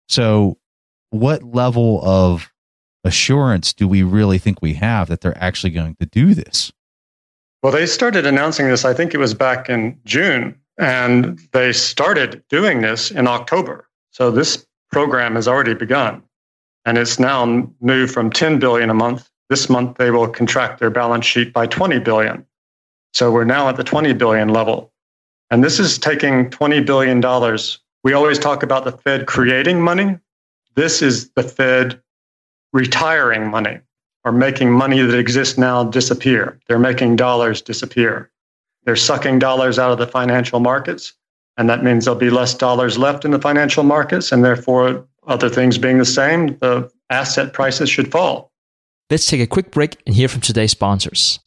So 0.09 0.59
what 1.11 1.43
level 1.43 2.01
of 2.05 2.53
assurance 3.05 3.73
do 3.73 3.87
we 3.87 4.03
really 4.03 4.39
think 4.39 4.61
we 4.61 4.75
have 4.75 5.09
that 5.09 5.21
they're 5.21 5.43
actually 5.43 5.71
going 5.71 5.97
to 6.01 6.07
do 6.07 6.35
this? 6.35 6.73
Well, 7.63 7.73
they 7.73 7.87
started 7.87 8.27
announcing 8.27 8.69
this, 8.69 8.85
I 8.85 8.95
think 8.95 9.15
it 9.15 9.19
was 9.19 9.35
back 9.35 9.69
in 9.69 9.99
June, 10.05 10.59
and 10.79 11.39
they 11.53 11.73
started 11.73 12.43
doing 12.49 12.83
this 12.83 13.11
in 13.11 13.27
October. 13.27 13.89
So 14.11 14.31
this 14.31 14.67
program 14.93 15.35
has 15.35 15.49
already 15.49 15.75
begun, 15.75 16.23
and 16.85 16.99
it's 16.99 17.19
now 17.19 17.71
moved 17.81 18.13
from 18.13 18.31
10 18.31 18.59
billion 18.59 18.91
a 18.91 18.95
month. 18.95 19.29
This 19.49 19.69
month, 19.71 19.97
they 19.97 20.11
will 20.11 20.29
contract 20.29 20.81
their 20.81 20.91
balance 20.91 21.25
sheet 21.25 21.53
by 21.53 21.67
20 21.67 22.01
billion. 22.01 22.45
So 23.15 23.31
we're 23.31 23.45
now 23.45 23.69
at 23.69 23.77
the 23.77 23.85
20 23.85 24.13
billion 24.15 24.49
level. 24.49 24.93
And 25.51 25.63
this 25.63 25.79
is 25.79 25.99
taking 25.99 26.51
$20 26.51 26.85
billion. 26.85 27.21
We 28.03 28.13
always 28.13 28.39
talk 28.39 28.63
about 28.63 28.85
the 28.85 28.93
Fed 28.93 29.27
creating 29.27 29.81
money. 29.81 30.19
This 30.75 31.03
is 31.03 31.31
the 31.31 31.43
Fed 31.43 32.01
retiring 32.73 33.49
money 33.49 33.81
or 34.25 34.33
making 34.33 34.73
money 34.73 35.01
that 35.03 35.19
exists 35.19 35.57
now 35.57 35.85
disappear. 35.85 36.59
They're 36.69 36.79
making 36.79 37.17
dollars 37.17 37.63
disappear. 37.63 38.31
They're 38.85 38.97
sucking 38.97 39.39
dollars 39.39 39.79
out 39.79 39.93
of 39.93 39.99
the 39.99 40.07
financial 40.07 40.61
markets. 40.61 41.15
And 41.57 41.71
that 41.71 41.83
means 41.83 42.05
there'll 42.05 42.21
be 42.21 42.31
less 42.31 42.55
dollars 42.55 42.99
left 42.99 43.25
in 43.25 43.31
the 43.31 43.41
financial 43.41 43.83
markets. 43.83 44.33
And 44.33 44.45
therefore, 44.45 45.07
other 45.27 45.49
things 45.49 45.79
being 45.79 45.99
the 45.99 46.05
same, 46.05 46.59
the 46.59 46.91
asset 47.09 47.53
prices 47.53 47.89
should 47.89 48.11
fall. 48.11 48.53
Let's 49.11 49.27
take 49.27 49.41
a 49.41 49.47
quick 49.47 49.71
break 49.71 49.97
and 50.07 50.15
hear 50.15 50.29
from 50.29 50.41
today's 50.41 50.73
sponsors. 50.73 51.39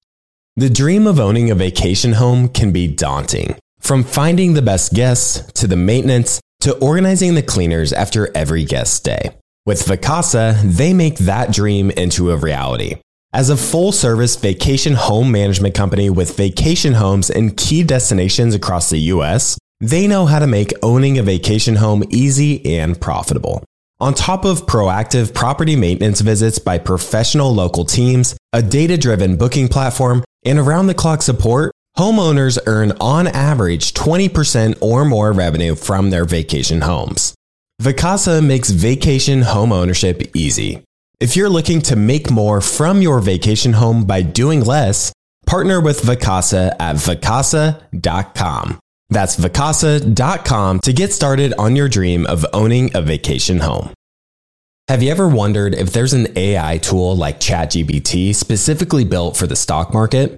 The 0.56 0.70
dream 0.70 1.06
of 1.06 1.20
owning 1.20 1.52
a 1.52 1.56
vacation 1.56 2.14
home 2.14 2.48
can 2.50 2.72
be 2.72 2.88
daunting. 2.88 3.56
From 3.80 4.04
finding 4.04 4.54
the 4.54 4.62
best 4.62 4.94
guests 4.94 5.52
to 5.54 5.68
the 5.68 5.76
maintenance 5.76 6.40
to 6.62 6.78
organizing 6.78 7.36
the 7.36 7.42
cleaners 7.42 7.92
after 7.94 8.36
every 8.36 8.64
guest 8.66 8.94
stay. 8.94 9.32
With 9.66 9.86
Vacasa, 9.86 10.62
they 10.62 10.94
make 10.94 11.18
that 11.20 11.52
dream 11.52 11.90
into 11.92 12.32
a 12.32 12.38
reality. 12.38 12.98
As 13.32 13.50
a 13.50 13.58
full 13.58 13.92
service 13.92 14.36
vacation 14.36 14.94
home 14.94 15.32
management 15.32 15.76
company 15.76 16.10
with 16.10 16.36
vacation 16.36 16.94
homes 16.94 17.30
in 17.30 17.52
key 17.52 17.84
destinations 17.84 18.56
across 18.56 18.90
the 18.90 18.98
US, 19.14 19.58
they 19.80 20.08
know 20.08 20.26
how 20.26 20.40
to 20.40 20.48
make 20.48 20.74
owning 20.82 21.18
a 21.18 21.24
vacation 21.24 21.76
home 21.76 22.04
easy 22.10 22.66
and 22.66 23.00
profitable. 23.00 23.64
On 24.02 24.14
top 24.14 24.46
of 24.46 24.66
proactive 24.66 25.34
property 25.34 25.76
maintenance 25.76 26.22
visits 26.22 26.58
by 26.58 26.78
professional 26.78 27.54
local 27.54 27.86
teams, 27.86 28.36
a 28.54 28.62
data 28.62 28.98
driven 28.98 29.36
booking 29.38 29.68
platform, 29.68 30.24
and 30.46 30.58
around 30.58 30.88
the 30.88 30.94
clock 30.94 31.22
support, 31.22 31.72
homeowners 32.00 32.58
earn 32.66 32.94
on 33.02 33.28
average 33.28 33.94
20% 33.94 34.78
or 34.82 35.04
more 35.04 35.34
revenue 35.34 35.76
from 35.76 36.10
their 36.10 36.24
vacation 36.24 36.80
homes. 36.80 37.36
Vacasa 37.82 38.46
makes 38.46 38.70
vacation 38.70 39.42
home 39.42 39.74
ownership 39.74 40.32
easy. 40.34 40.82
If 41.20 41.36
you're 41.36 41.50
looking 41.50 41.82
to 41.82 41.98
make 41.98 42.32
more 42.32 42.62
from 42.62 43.02
your 43.02 43.20
vacation 43.20 43.74
home 43.74 44.06
by 44.06 44.22
doing 44.22 44.64
less, 44.64 45.12
partner 45.46 45.82
with 45.82 46.02
Vacasa 46.02 46.74
at 46.80 46.96
vacasa.com. 46.96 48.80
That's 49.10 49.36
vacasa.com 49.36 50.80
to 50.80 50.94
get 50.94 51.12
started 51.12 51.54
on 51.58 51.76
your 51.76 51.90
dream 51.90 52.26
of 52.28 52.46
owning 52.54 52.96
a 52.96 53.02
vacation 53.02 53.60
home. 53.60 53.92
Have 54.88 55.04
you 55.04 55.12
ever 55.12 55.28
wondered 55.28 55.76
if 55.76 55.92
there's 55.92 56.14
an 56.14 56.28
AI 56.38 56.78
tool 56.78 57.16
like 57.16 57.42
ChatGPT 57.42 58.34
specifically 58.34 59.04
built 59.04 59.36
for 59.36 59.48
the 59.48 59.56
stock 59.58 59.94
market? 59.94 60.38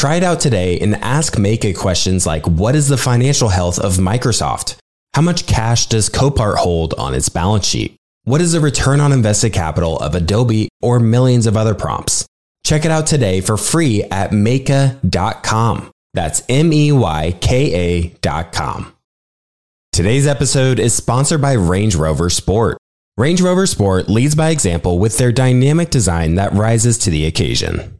Try 0.00 0.14
it 0.14 0.22
out 0.22 0.40
today 0.40 0.78
and 0.80 0.94
ask 0.94 1.34
Meyka 1.34 1.76
questions 1.76 2.24
like 2.26 2.46
What 2.46 2.74
is 2.74 2.88
the 2.88 2.96
financial 2.96 3.50
health 3.50 3.78
of 3.78 3.98
Microsoft? 3.98 4.76
How 5.12 5.20
much 5.20 5.46
cash 5.46 5.88
does 5.88 6.08
Copart 6.08 6.56
hold 6.56 6.94
on 6.94 7.12
its 7.12 7.28
balance 7.28 7.66
sheet? 7.66 7.96
What 8.24 8.40
is 8.40 8.52
the 8.52 8.60
return 8.60 9.00
on 9.00 9.12
invested 9.12 9.52
capital 9.52 9.98
of 9.98 10.14
Adobe 10.14 10.70
or 10.80 11.00
millions 11.00 11.46
of 11.46 11.54
other 11.54 11.74
prompts? 11.74 12.24
Check 12.64 12.86
it 12.86 12.90
out 12.90 13.06
today 13.06 13.42
for 13.42 13.58
free 13.58 14.02
at 14.04 14.30
Meyka.com. 14.30 15.90
That's 16.14 16.44
M 16.48 16.72
E 16.72 16.92
Y 16.92 17.36
K 17.38 18.14
A.com. 18.24 18.94
Today's 19.92 20.26
episode 20.26 20.80
is 20.80 20.94
sponsored 20.94 21.42
by 21.42 21.52
Range 21.52 21.94
Rover 21.94 22.30
Sport. 22.30 22.78
Range 23.18 23.42
Rover 23.42 23.66
Sport 23.66 24.08
leads 24.08 24.34
by 24.34 24.48
example 24.48 24.98
with 24.98 25.18
their 25.18 25.30
dynamic 25.30 25.90
design 25.90 26.36
that 26.36 26.54
rises 26.54 26.96
to 26.96 27.10
the 27.10 27.26
occasion. 27.26 27.99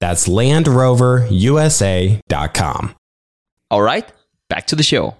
That's 0.00 0.28
LandRoverUSA.com. 0.28 2.94
All 3.70 3.82
right, 3.82 4.10
back 4.48 4.66
to 4.68 4.76
the 4.76 4.82
show. 4.82 5.16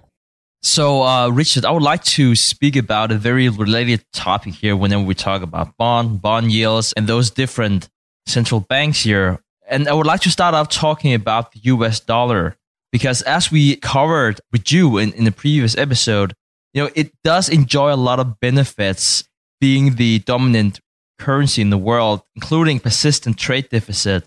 So, 0.61 1.03
uh, 1.03 1.29
Richard, 1.29 1.65
I 1.65 1.71
would 1.71 1.83
like 1.83 2.03
to 2.05 2.35
speak 2.35 2.75
about 2.75 3.11
a 3.11 3.17
very 3.17 3.49
related 3.49 4.03
topic 4.11 4.55
here 4.55 4.75
whenever 4.75 5.03
we 5.03 5.13
talk 5.13 5.41
about 5.41 5.77
bond, 5.77 6.21
bond 6.21 6.51
yields, 6.51 6.93
and 6.93 7.07
those 7.07 7.29
different 7.29 7.89
central 8.25 8.59
banks 8.59 9.03
here. 9.03 9.39
And 9.67 9.87
I 9.87 9.93
would 9.93 10.07
like 10.07 10.21
to 10.21 10.31
start 10.31 10.55
off 10.55 10.69
talking 10.69 11.13
about 11.13 11.51
the 11.51 11.59
US 11.63 11.99
dollar 11.99 12.55
because 12.91 13.21
as 13.23 13.51
we 13.51 13.75
covered 13.77 14.41
with 14.51 14.71
you 14.71 14.97
in, 14.97 15.11
in 15.13 15.25
the 15.25 15.31
previous 15.31 15.77
episode, 15.77 16.33
you 16.73 16.83
know, 16.83 16.89
it 16.95 17.11
does 17.23 17.49
enjoy 17.49 17.93
a 17.93 17.95
lot 17.95 18.19
of 18.19 18.39
benefits 18.39 19.23
being 19.59 19.95
the 19.95 20.19
dominant 20.19 20.79
currency 21.19 21.61
in 21.61 21.69
the 21.69 21.77
world, 21.77 22.21
including 22.35 22.79
persistent 22.79 23.37
trade 23.37 23.69
deficit. 23.69 24.25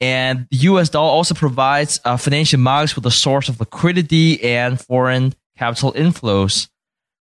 And 0.00 0.46
the 0.50 0.56
US 0.68 0.88
dollar 0.88 1.10
also 1.10 1.34
provides 1.34 2.00
uh, 2.04 2.16
financial 2.16 2.60
markets 2.60 2.96
with 2.96 3.06
a 3.06 3.10
source 3.10 3.48
of 3.48 3.60
liquidity 3.60 4.42
and 4.42 4.80
foreign 4.80 5.34
capital 5.56 5.92
inflows. 5.92 6.68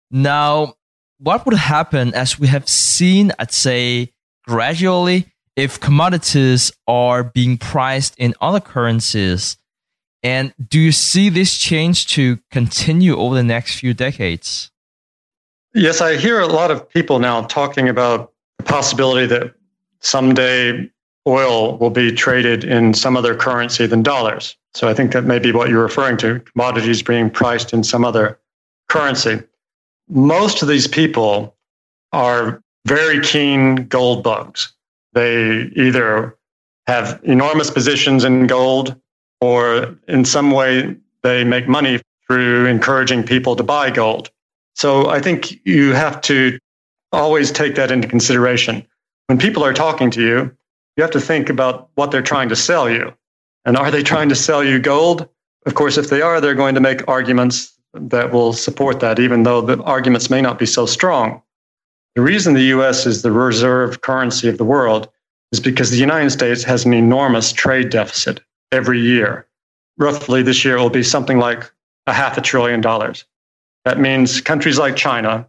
Now, 0.09 0.75
what 1.19 1.45
would 1.45 1.55
happen 1.55 2.13
as 2.13 2.39
we 2.39 2.47
have 2.47 2.67
seen, 2.67 3.31
I'd 3.37 3.51
say, 3.51 4.11
gradually 4.47 5.27
if 5.55 5.79
commodities 5.79 6.71
are 6.87 7.23
being 7.23 7.57
priced 7.57 8.17
in 8.17 8.33
other 8.41 8.59
currencies? 8.59 9.57
And 10.23 10.53
do 10.69 10.79
you 10.79 10.91
see 10.91 11.29
this 11.29 11.57
change 11.57 12.07
to 12.07 12.39
continue 12.51 13.15
over 13.17 13.35
the 13.35 13.43
next 13.43 13.79
few 13.79 13.93
decades? 13.93 14.71
Yes, 15.73 16.01
I 16.01 16.17
hear 16.17 16.39
a 16.39 16.47
lot 16.47 16.69
of 16.69 16.87
people 16.89 17.19
now 17.19 17.43
talking 17.43 17.89
about 17.89 18.33
the 18.57 18.63
possibility 18.63 19.25
that 19.27 19.53
someday 19.99 20.89
oil 21.27 21.77
will 21.77 21.89
be 21.89 22.11
traded 22.11 22.63
in 22.63 22.93
some 22.93 23.15
other 23.15 23.35
currency 23.35 23.85
than 23.85 24.01
dollars. 24.01 24.55
So 24.73 24.87
I 24.87 24.93
think 24.93 25.11
that 25.11 25.25
may 25.25 25.39
be 25.39 25.51
what 25.51 25.69
you're 25.69 25.83
referring 25.83 26.17
to 26.17 26.39
commodities 26.39 27.03
being 27.03 27.29
priced 27.29 27.73
in 27.73 27.83
some 27.83 28.03
other 28.03 28.39
currency. 28.89 29.41
Most 30.09 30.61
of 30.61 30.67
these 30.67 30.87
people 30.87 31.55
are 32.11 32.61
very 32.85 33.21
keen 33.21 33.87
gold 33.87 34.23
bugs. 34.23 34.73
They 35.13 35.71
either 35.75 36.37
have 36.87 37.19
enormous 37.23 37.69
positions 37.69 38.23
in 38.23 38.47
gold 38.47 38.99
or 39.39 39.95
in 40.07 40.25
some 40.25 40.51
way 40.51 40.95
they 41.23 41.43
make 41.43 41.67
money 41.67 42.01
through 42.27 42.65
encouraging 42.65 43.23
people 43.23 43.55
to 43.55 43.63
buy 43.63 43.91
gold. 43.91 44.29
So 44.75 45.09
I 45.09 45.19
think 45.19 45.65
you 45.65 45.93
have 45.93 46.21
to 46.21 46.57
always 47.11 47.51
take 47.51 47.75
that 47.75 47.91
into 47.91 48.07
consideration. 48.07 48.85
When 49.27 49.37
people 49.37 49.63
are 49.63 49.73
talking 49.73 50.09
to 50.11 50.21
you, 50.21 50.57
you 51.01 51.03
have 51.03 51.09
to 51.09 51.19
think 51.19 51.49
about 51.49 51.89
what 51.95 52.11
they're 52.11 52.21
trying 52.21 52.47
to 52.47 52.55
sell 52.55 52.87
you. 52.87 53.11
And 53.65 53.75
are 53.75 53.89
they 53.89 54.03
trying 54.03 54.29
to 54.29 54.35
sell 54.35 54.63
you 54.63 54.77
gold? 54.77 55.27
Of 55.65 55.73
course, 55.73 55.97
if 55.97 56.11
they 56.11 56.21
are, 56.21 56.39
they're 56.39 56.53
going 56.53 56.75
to 56.75 56.81
make 56.81 57.07
arguments 57.07 57.73
that 57.95 58.31
will 58.31 58.53
support 58.53 58.99
that, 58.99 59.17
even 59.17 59.41
though 59.41 59.61
the 59.61 59.81
arguments 59.81 60.29
may 60.29 60.41
not 60.41 60.59
be 60.59 60.67
so 60.67 60.85
strong. 60.85 61.41
The 62.13 62.21
reason 62.21 62.53
the 62.53 62.69
US 62.75 63.07
is 63.07 63.23
the 63.23 63.31
reserve 63.31 64.01
currency 64.01 64.47
of 64.47 64.59
the 64.59 64.63
world 64.63 65.09
is 65.51 65.59
because 65.59 65.89
the 65.89 65.97
United 65.97 66.29
States 66.29 66.63
has 66.65 66.85
an 66.85 66.93
enormous 66.93 67.51
trade 67.51 67.89
deficit 67.89 68.39
every 68.71 69.01
year. 69.01 69.47
Roughly 69.97 70.43
this 70.43 70.63
year, 70.63 70.77
will 70.77 70.91
be 70.91 71.01
something 71.01 71.39
like 71.39 71.71
a 72.05 72.13
half 72.13 72.37
a 72.37 72.41
trillion 72.41 72.79
dollars. 72.79 73.25
That 73.85 73.99
means 73.99 74.39
countries 74.39 74.77
like 74.77 74.95
China 74.95 75.47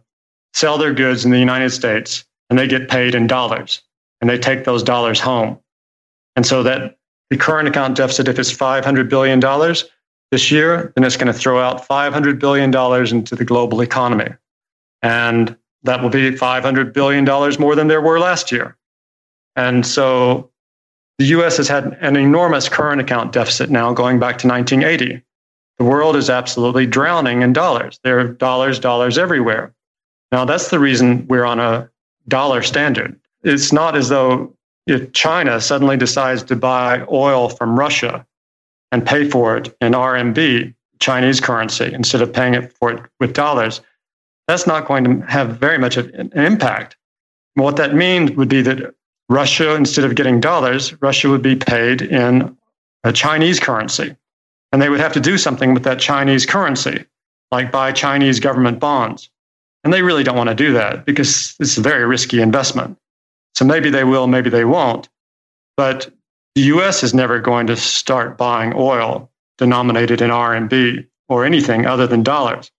sell 0.53 0.79
their 0.79 0.95
goods 0.95 1.25
in 1.25 1.29
the 1.29 1.37
United 1.37 1.69
States 1.69 2.25
and 2.49 2.57
they 2.57 2.67
get 2.67 2.89
paid 2.89 3.13
in 3.13 3.27
dollars 3.27 3.83
and 4.23 4.29
they 4.29 4.37
take 4.37 4.63
those 4.63 4.83
dollars 4.83 5.19
home. 5.19 5.59
And 6.37 6.45
so 6.45 6.63
that 6.63 6.95
the 7.29 7.35
current 7.35 7.67
account 7.67 7.97
deficit, 7.97 8.29
if 8.29 8.39
it's 8.39 8.53
$500 8.53 9.09
billion 9.09 9.41
this 10.31 10.49
year, 10.49 10.93
then 10.95 11.03
it's 11.03 11.17
going 11.17 11.27
to 11.27 11.37
throw 11.37 11.59
out 11.59 11.85
$500 11.85 12.39
billion 12.39 12.73
into 13.13 13.35
the 13.35 13.43
global 13.43 13.81
economy. 13.81 14.29
And 15.01 15.57
that 15.83 16.01
will 16.01 16.09
be 16.09 16.31
$500 16.31 16.93
billion 16.93 17.25
more 17.59 17.75
than 17.75 17.89
there 17.89 17.99
were 17.99 18.17
last 18.17 18.49
year. 18.49 18.77
And 19.57 19.85
so 19.85 20.49
the 21.17 21.25
US 21.25 21.57
has 21.57 21.67
had 21.67 21.97
an 21.99 22.15
enormous 22.15 22.69
current 22.69 23.01
account 23.01 23.33
deficit 23.33 23.69
now 23.69 23.91
going 23.91 24.19
back 24.19 24.37
to 24.37 24.47
1980. 24.47 25.21
The 25.79 25.83
world 25.83 26.15
is 26.15 26.29
absolutely 26.29 26.85
drowning 26.85 27.41
in 27.41 27.51
dollars. 27.51 27.99
There 28.05 28.21
are 28.21 28.29
dollars, 28.29 28.79
dollars 28.79 29.17
everywhere. 29.17 29.73
Now, 30.31 30.45
that's 30.45 30.69
the 30.69 30.79
reason 30.79 31.27
we're 31.27 31.43
on 31.43 31.59
a 31.59 31.89
dollar 32.29 32.61
standard 32.61 33.19
it's 33.43 33.73
not 33.73 33.95
as 33.95 34.09
though 34.09 34.53
if 34.87 35.11
China 35.13 35.61
suddenly 35.61 35.97
decides 35.97 36.43
to 36.43 36.55
buy 36.55 37.05
oil 37.11 37.49
from 37.49 37.77
Russia 37.77 38.25
and 38.91 39.05
pay 39.05 39.29
for 39.29 39.57
it 39.57 39.75
in 39.81 39.93
RMB, 39.93 40.73
Chinese 40.99 41.39
currency, 41.39 41.91
instead 41.93 42.21
of 42.21 42.31
paying 42.31 42.53
it 42.53 42.73
for 42.73 42.91
it 42.91 43.03
with 43.19 43.33
dollars, 43.33 43.81
that's 44.47 44.67
not 44.67 44.87
going 44.87 45.03
to 45.03 45.25
have 45.25 45.57
very 45.57 45.77
much 45.77 45.97
of 45.97 46.07
an 46.09 46.31
impact. 46.33 46.97
What 47.55 47.77
that 47.77 47.93
means 47.93 48.31
would 48.31 48.49
be 48.49 48.61
that 48.61 48.93
Russia, 49.29 49.75
instead 49.75 50.05
of 50.05 50.15
getting 50.15 50.39
dollars, 50.39 50.99
Russia 51.01 51.29
would 51.29 51.41
be 51.41 51.55
paid 51.55 52.01
in 52.01 52.57
a 53.03 53.13
Chinese 53.13 53.59
currency. 53.59 54.15
And 54.71 54.81
they 54.81 54.89
would 54.89 54.99
have 54.99 55.13
to 55.13 55.19
do 55.19 55.37
something 55.37 55.73
with 55.73 55.83
that 55.83 55.99
Chinese 55.99 56.45
currency, 56.45 57.05
like 57.51 57.71
buy 57.71 57.91
Chinese 57.91 58.39
government 58.39 58.79
bonds. 58.79 59.29
And 59.83 59.93
they 59.93 60.01
really 60.01 60.23
don't 60.23 60.37
want 60.37 60.49
to 60.49 60.55
do 60.55 60.73
that 60.73 61.05
because 61.05 61.55
it's 61.59 61.77
a 61.77 61.81
very 61.81 62.05
risky 62.05 62.41
investment. 62.41 62.97
So 63.55 63.65
maybe 63.65 63.89
they 63.89 64.03
will, 64.03 64.27
maybe 64.27 64.49
they 64.49 64.65
won't. 64.65 65.09
But 65.77 66.11
the 66.55 66.61
US 66.61 67.03
is 67.03 67.13
never 67.13 67.39
going 67.39 67.67
to 67.67 67.75
start 67.75 68.37
buying 68.37 68.73
oil 68.75 69.31
denominated 69.57 70.21
in 70.21 70.29
RMB 70.29 71.05
or 71.29 71.45
anything 71.45 71.85
other 71.85 72.07
than 72.07 72.23
dollars. 72.23 72.71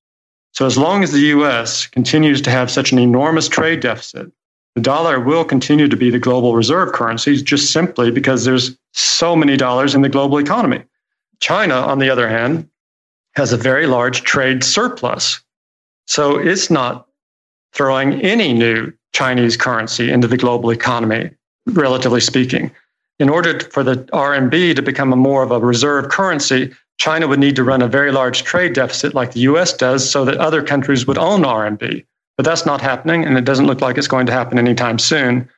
So 0.53 0.67
as 0.67 0.79
long 0.79 1.03
as 1.03 1.13
the 1.13 1.27
US 1.37 1.87
continues 1.87 2.41
to 2.43 2.51
have 2.51 2.71
such 2.71 2.93
an 2.93 2.99
enormous 2.99 3.49
trade 3.49 3.81
deficit, 3.81 4.31
the 4.75 4.81
dollar 4.81 5.21
will 5.21 5.45
continue 5.45 5.89
to 5.89 5.97
be 5.97 6.11
the 6.11 6.19
global 6.19 6.55
reserve 6.55 6.93
currency 6.93 7.41
just 7.43 7.73
simply 7.73 8.11
because 8.11 8.45
there's 8.45 8.77
so 8.93 9.37
many 9.37 9.57
dollars 9.57 9.95
in 9.95 10.03
the 10.03 10.09
global 10.09 10.39
economy. 10.39 10.83
China, 11.41 11.75
on 11.75 11.99
the 11.99 12.11
other 12.11 12.29
hand, 12.29 12.69
has 13.37 13.53
a 13.53 13.57
very 13.57 13.87
large 13.87 14.23
trade 14.23 14.63
surplus. 14.63 15.41
So 16.07 16.39
it's 16.39 16.71
not 16.71 17.09
throwing 17.73 18.21
any 18.23 18.53
new 18.53 18.93
Chinese 19.15 19.57
currency 19.57 20.11
into 20.11 20.29
the 20.29 20.37
global 20.37 20.71
economy, 20.71 21.31
relatively 21.67 22.21
speaking. 22.21 22.71
In 23.19 23.29
order 23.29 23.61
for 23.61 23.83
the 23.83 23.97
RMB 24.13 24.75
to 24.75 24.83
become 24.83 25.13
a 25.13 25.17
more 25.17 25.43
of 25.43 25.53
a 25.53 25.61
reserve 25.61 26.11
currency, 26.11 26.73
China 26.99 27.29
would 27.29 27.39
need 27.39 27.57
to 27.57 27.65
run 27.65 27.81
a 27.81 27.89
very 27.89 28.13
large 28.13 28.43
trade 28.43 28.75
deficit 28.75 29.15
like 29.15 29.33
the 29.33 29.41
US 29.41 29.73
does 29.73 30.09
so 30.09 30.25
that 30.25 30.37
other 30.39 30.63
countries 30.63 31.07
would 31.07 31.19
own 31.19 31.43
RMB. 31.43 32.05
But 32.37 32.45
that's 32.45 32.67
not 32.67 32.81
happening, 32.81 33.25
and 33.25 33.39
it 33.39 33.45
doesn't 33.45 33.67
look 33.67 33.81
like 33.81 33.97
it's 33.97 34.09
going 34.09 34.27
to 34.27 34.33
happen 34.33 34.59
anytime 34.59 34.99
soon. 34.99 35.49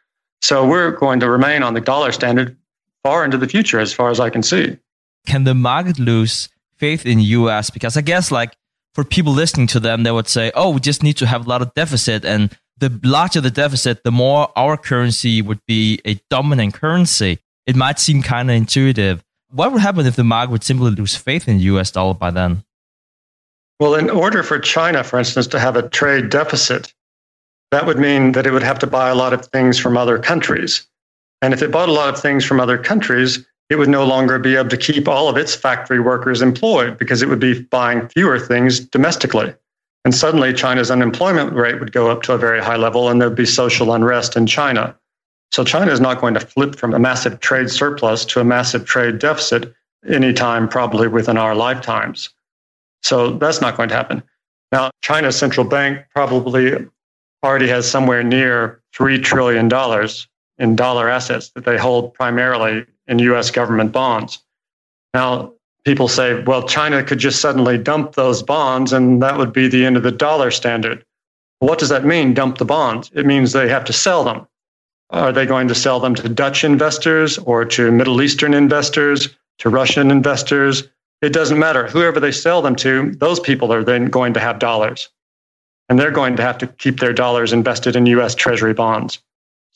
So 0.42 0.66
we're 0.66 0.90
going 0.90 1.20
to 1.20 1.30
remain 1.30 1.62
on 1.62 1.72
the 1.72 1.80
dollar 1.80 2.12
standard 2.12 2.54
far 3.02 3.24
into 3.24 3.38
the 3.38 3.48
future, 3.48 3.80
as 3.80 3.92
far 3.92 4.10
as 4.10 4.20
I 4.20 4.28
can 4.28 4.42
see. 4.42 4.76
Can 5.26 5.44
the 5.44 5.54
market 5.54 5.98
lose 5.98 6.50
faith 6.76 7.06
in 7.06 7.20
US? 7.20 7.70
Because 7.70 7.96
I 7.96 8.02
guess, 8.02 8.30
like, 8.30 8.54
for 8.92 9.04
people 9.04 9.32
listening 9.32 9.66
to 9.68 9.80
them, 9.80 10.02
they 10.02 10.12
would 10.12 10.28
say, 10.28 10.52
oh, 10.54 10.70
we 10.70 10.80
just 10.80 11.02
need 11.02 11.16
to 11.18 11.26
have 11.26 11.46
a 11.46 11.48
lot 11.48 11.62
of 11.62 11.72
deficit 11.74 12.24
and 12.24 12.54
the 12.78 13.00
larger 13.02 13.40
the 13.40 13.50
deficit, 13.50 14.04
the 14.04 14.10
more 14.10 14.50
our 14.56 14.76
currency 14.76 15.42
would 15.42 15.60
be 15.66 16.00
a 16.04 16.14
dominant 16.30 16.74
currency. 16.74 17.38
It 17.66 17.76
might 17.76 17.98
seem 17.98 18.22
kind 18.22 18.50
of 18.50 18.56
intuitive. 18.56 19.24
What 19.50 19.72
would 19.72 19.80
happen 19.80 20.06
if 20.06 20.16
the 20.16 20.24
market 20.24 20.50
would 20.50 20.64
simply 20.64 20.90
lose 20.90 21.16
faith 21.16 21.48
in 21.48 21.58
the 21.58 21.64
US 21.64 21.90
dollar 21.90 22.14
by 22.14 22.30
then? 22.30 22.64
Well, 23.80 23.94
in 23.94 24.08
order 24.08 24.42
for 24.42 24.58
China, 24.58 25.04
for 25.04 25.18
instance, 25.18 25.46
to 25.48 25.60
have 25.60 25.76
a 25.76 25.88
trade 25.88 26.30
deficit, 26.30 26.94
that 27.70 27.86
would 27.86 27.98
mean 27.98 28.32
that 28.32 28.46
it 28.46 28.52
would 28.52 28.62
have 28.62 28.78
to 28.80 28.86
buy 28.86 29.08
a 29.08 29.14
lot 29.14 29.32
of 29.32 29.46
things 29.46 29.78
from 29.78 29.96
other 29.96 30.18
countries. 30.18 30.86
And 31.42 31.52
if 31.52 31.62
it 31.62 31.70
bought 31.70 31.88
a 31.88 31.92
lot 31.92 32.08
of 32.08 32.20
things 32.20 32.44
from 32.44 32.60
other 32.60 32.78
countries, 32.78 33.44
it 33.68 33.76
would 33.76 33.88
no 33.88 34.04
longer 34.04 34.38
be 34.38 34.56
able 34.56 34.70
to 34.70 34.76
keep 34.76 35.08
all 35.08 35.28
of 35.28 35.36
its 35.36 35.54
factory 35.54 36.00
workers 36.00 36.40
employed 36.40 36.96
because 36.98 37.20
it 37.20 37.28
would 37.28 37.40
be 37.40 37.62
buying 37.62 38.08
fewer 38.08 38.38
things 38.38 38.80
domestically. 38.80 39.54
And 40.06 40.14
suddenly 40.14 40.52
China's 40.52 40.88
unemployment 40.88 41.52
rate 41.52 41.80
would 41.80 41.90
go 41.90 42.12
up 42.12 42.22
to 42.22 42.32
a 42.32 42.38
very 42.38 42.62
high 42.62 42.76
level 42.76 43.08
and 43.08 43.20
there'd 43.20 43.34
be 43.34 43.44
social 43.44 43.92
unrest 43.92 44.36
in 44.36 44.46
China. 44.46 44.96
So 45.50 45.64
China 45.64 45.90
is 45.90 45.98
not 45.98 46.20
going 46.20 46.34
to 46.34 46.38
flip 46.38 46.76
from 46.76 46.94
a 46.94 46.98
massive 47.00 47.40
trade 47.40 47.70
surplus 47.70 48.24
to 48.26 48.38
a 48.38 48.44
massive 48.44 48.84
trade 48.84 49.18
deficit 49.18 49.74
anytime, 50.08 50.68
probably 50.68 51.08
within 51.08 51.36
our 51.36 51.56
lifetimes. 51.56 52.30
So 53.02 53.32
that's 53.32 53.60
not 53.60 53.76
going 53.76 53.88
to 53.88 53.96
happen. 53.96 54.22
Now, 54.70 54.92
China's 55.02 55.36
central 55.36 55.66
bank 55.66 56.06
probably 56.14 56.86
already 57.42 57.66
has 57.66 57.90
somewhere 57.90 58.22
near 58.22 58.80
$3 58.96 59.20
trillion 59.24 59.68
in 60.58 60.76
dollar 60.76 61.08
assets 61.08 61.50
that 61.56 61.64
they 61.64 61.76
hold 61.76 62.14
primarily 62.14 62.86
in 63.08 63.18
US 63.18 63.50
government 63.50 63.90
bonds. 63.90 64.38
Now, 65.14 65.52
people 65.86 66.08
say, 66.08 66.42
well, 66.42 66.66
China 66.66 67.02
could 67.04 67.20
just 67.20 67.40
suddenly 67.40 67.78
dump 67.78 68.14
those 68.14 68.42
bonds 68.42 68.92
and 68.92 69.22
that 69.22 69.38
would 69.38 69.52
be 69.52 69.68
the 69.68 69.86
end 69.86 69.96
of 69.96 70.02
the 70.02 70.10
dollar 70.10 70.50
standard. 70.50 71.04
What 71.60 71.78
does 71.78 71.90
that 71.90 72.04
mean, 72.04 72.34
dump 72.34 72.58
the 72.58 72.64
bonds? 72.64 73.10
It 73.14 73.24
means 73.24 73.52
they 73.52 73.68
have 73.68 73.84
to 73.84 73.92
sell 73.92 74.24
them. 74.24 74.48
Are 75.10 75.30
they 75.30 75.46
going 75.46 75.68
to 75.68 75.76
sell 75.76 76.00
them 76.00 76.16
to 76.16 76.28
Dutch 76.28 76.64
investors 76.64 77.38
or 77.38 77.64
to 77.66 77.92
Middle 77.92 78.20
Eastern 78.20 78.52
investors, 78.52 79.28
to 79.58 79.68
Russian 79.68 80.10
investors? 80.10 80.82
It 81.22 81.32
doesn't 81.32 81.58
matter. 81.58 81.86
Whoever 81.86 82.18
they 82.18 82.32
sell 82.32 82.60
them 82.62 82.74
to, 82.76 83.12
those 83.12 83.38
people 83.38 83.72
are 83.72 83.84
then 83.84 84.06
going 84.06 84.34
to 84.34 84.40
have 84.40 84.58
dollars. 84.58 85.08
And 85.88 86.00
they're 86.00 86.10
going 86.10 86.34
to 86.34 86.42
have 86.42 86.58
to 86.58 86.66
keep 86.66 86.98
their 86.98 87.12
dollars 87.12 87.52
invested 87.52 87.94
in 87.94 88.06
US 88.06 88.34
Treasury 88.34 88.74
bonds. 88.74 89.20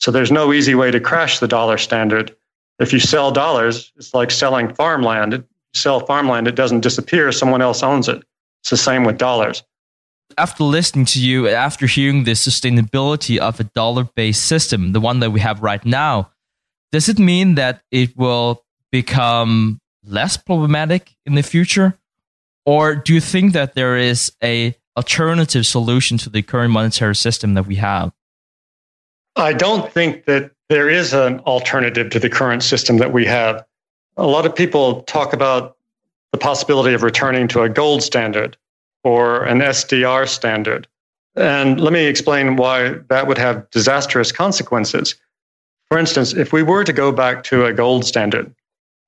So 0.01 0.11
there's 0.11 0.31
no 0.31 0.51
easy 0.51 0.75
way 0.75 0.91
to 0.91 0.99
crash 0.99 1.39
the 1.39 1.47
dollar 1.47 1.77
standard. 1.77 2.35
If 2.79 2.91
you 2.91 2.99
sell 2.99 3.31
dollars, 3.31 3.93
it's 3.95 4.13
like 4.13 4.29
selling 4.29 4.73
farmland. 4.73 5.33
You 5.33 5.45
sell 5.73 5.99
farmland, 5.99 6.47
it 6.47 6.55
doesn't 6.55 6.81
disappear, 6.81 7.31
someone 7.31 7.61
else 7.61 7.83
owns 7.83 8.07
it. 8.07 8.23
It's 8.61 8.69
the 8.69 8.77
same 8.77 9.03
with 9.03 9.17
dollars. 9.17 9.63
After 10.37 10.63
listening 10.63 11.05
to 11.05 11.19
you, 11.21 11.49
after 11.49 11.87
hearing 11.87 12.23
the 12.23 12.31
sustainability 12.31 13.37
of 13.37 13.59
a 13.59 13.65
dollar 13.65 14.05
based 14.15 14.45
system, 14.45 14.93
the 14.93 15.01
one 15.01 15.19
that 15.19 15.31
we 15.31 15.39
have 15.41 15.61
right 15.61 15.83
now, 15.85 16.31
does 16.91 17.09
it 17.09 17.19
mean 17.19 17.55
that 17.55 17.81
it 17.91 18.15
will 18.17 18.63
become 18.91 19.79
less 20.03 20.37
problematic 20.37 21.15
in 21.25 21.35
the 21.35 21.43
future? 21.43 21.97
Or 22.65 22.95
do 22.95 23.13
you 23.13 23.21
think 23.21 23.53
that 23.53 23.75
there 23.75 23.97
is 23.97 24.31
a 24.43 24.75
alternative 24.95 25.65
solution 25.65 26.17
to 26.19 26.29
the 26.29 26.41
current 26.41 26.71
monetary 26.71 27.15
system 27.15 27.53
that 27.55 27.65
we 27.65 27.75
have? 27.75 28.11
I 29.35 29.53
don't 29.53 29.91
think 29.91 30.25
that 30.25 30.51
there 30.69 30.89
is 30.89 31.13
an 31.13 31.39
alternative 31.41 32.09
to 32.11 32.19
the 32.19 32.29
current 32.29 32.63
system 32.63 32.97
that 32.97 33.11
we 33.13 33.25
have. 33.25 33.65
A 34.21 34.27
lot 34.27 34.45
of 34.45 34.53
people 34.53 35.01
talk 35.03 35.33
about 35.33 35.77
the 36.31 36.37
possibility 36.37 36.93
of 36.93 37.01
returning 37.01 37.47
to 37.47 37.63
a 37.63 37.69
gold 37.69 38.03
standard 38.03 38.55
or 39.03 39.43
an 39.45 39.61
SDR 39.61 40.29
standard. 40.29 40.87
And 41.35 41.81
let 41.81 41.91
me 41.91 42.05
explain 42.05 42.55
why 42.55 42.99
that 43.09 43.25
would 43.25 43.39
have 43.39 43.67
disastrous 43.71 44.31
consequences. 44.31 45.15
For 45.89 45.97
instance, 45.97 46.33
if 46.33 46.53
we 46.53 46.61
were 46.61 46.83
to 46.83 46.93
go 46.93 47.11
back 47.11 47.43
to 47.45 47.65
a 47.65 47.73
gold 47.73 48.05
standard, 48.05 48.53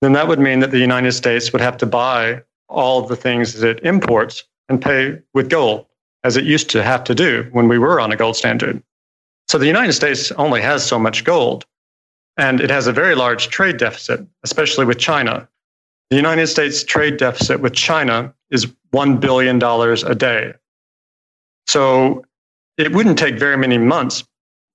then 0.01 0.13
that 0.13 0.27
would 0.27 0.39
mean 0.39 0.61
that 0.61 0.71
the 0.71 0.79
United 0.79 1.11
States 1.11 1.53
would 1.53 1.61
have 1.61 1.77
to 1.77 1.85
buy 1.85 2.41
all 2.67 3.03
the 3.03 3.15
things 3.15 3.53
that 3.53 3.77
it 3.77 3.85
imports 3.85 4.43
and 4.67 4.81
pay 4.81 5.19
with 5.35 5.47
gold, 5.47 5.85
as 6.23 6.37
it 6.37 6.43
used 6.43 6.71
to 6.71 6.81
have 6.81 7.03
to 7.03 7.13
do 7.13 7.47
when 7.51 7.67
we 7.67 7.77
were 7.77 7.99
on 7.99 8.11
a 8.11 8.17
gold 8.17 8.35
standard. 8.35 8.81
So 9.47 9.59
the 9.59 9.67
United 9.67 9.93
States 9.93 10.31
only 10.31 10.61
has 10.61 10.83
so 10.83 10.97
much 10.97 11.23
gold, 11.23 11.67
and 12.37 12.61
it 12.61 12.69
has 12.69 12.87
a 12.87 12.91
very 12.91 13.15
large 13.15 13.49
trade 13.49 13.77
deficit, 13.77 14.25
especially 14.43 14.85
with 14.85 14.97
China. 14.97 15.47
The 16.09 16.15
United 16.15 16.47
States 16.47 16.83
trade 16.83 17.17
deficit 17.17 17.59
with 17.59 17.73
China 17.73 18.33
is 18.49 18.67
$1 18.93 19.19
billion 19.19 19.61
a 19.61 20.15
day. 20.15 20.53
So 21.67 22.23
it 22.77 22.91
wouldn't 22.93 23.17
take 23.17 23.39
very 23.39 23.57
many 23.57 23.77
months 23.77 24.23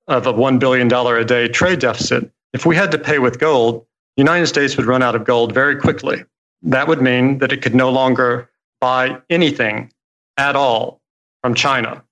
of 0.07 0.27
a 0.27 0.33
$1 0.33 0.59
billion 0.59 0.92
a 0.92 1.25
day 1.25 1.49
trade 1.49 1.81
deficit. 1.81 2.31
If 2.53 2.64
we 2.64 2.77
had 2.77 2.90
to 2.92 2.99
pay 2.99 3.18
with 3.18 3.38
gold, 3.38 3.87
the 4.16 4.23
United 4.23 4.47
States 4.47 4.77
would 4.77 4.87
run 4.87 5.03
out 5.03 5.14
of 5.14 5.25
gold 5.25 5.53
very 5.53 5.77
quickly. 5.77 6.25
That 6.62 6.88
would 6.88 7.03
mean 7.03 7.38
that 7.38 7.53
it 7.53 7.62
could 7.62 7.75
no 7.75 7.90
longer 7.90 8.51
buy 8.81 9.18
anything 9.31 9.92
at 10.37 10.57
all 10.57 11.01
from 11.42 11.55
China. 11.55 12.03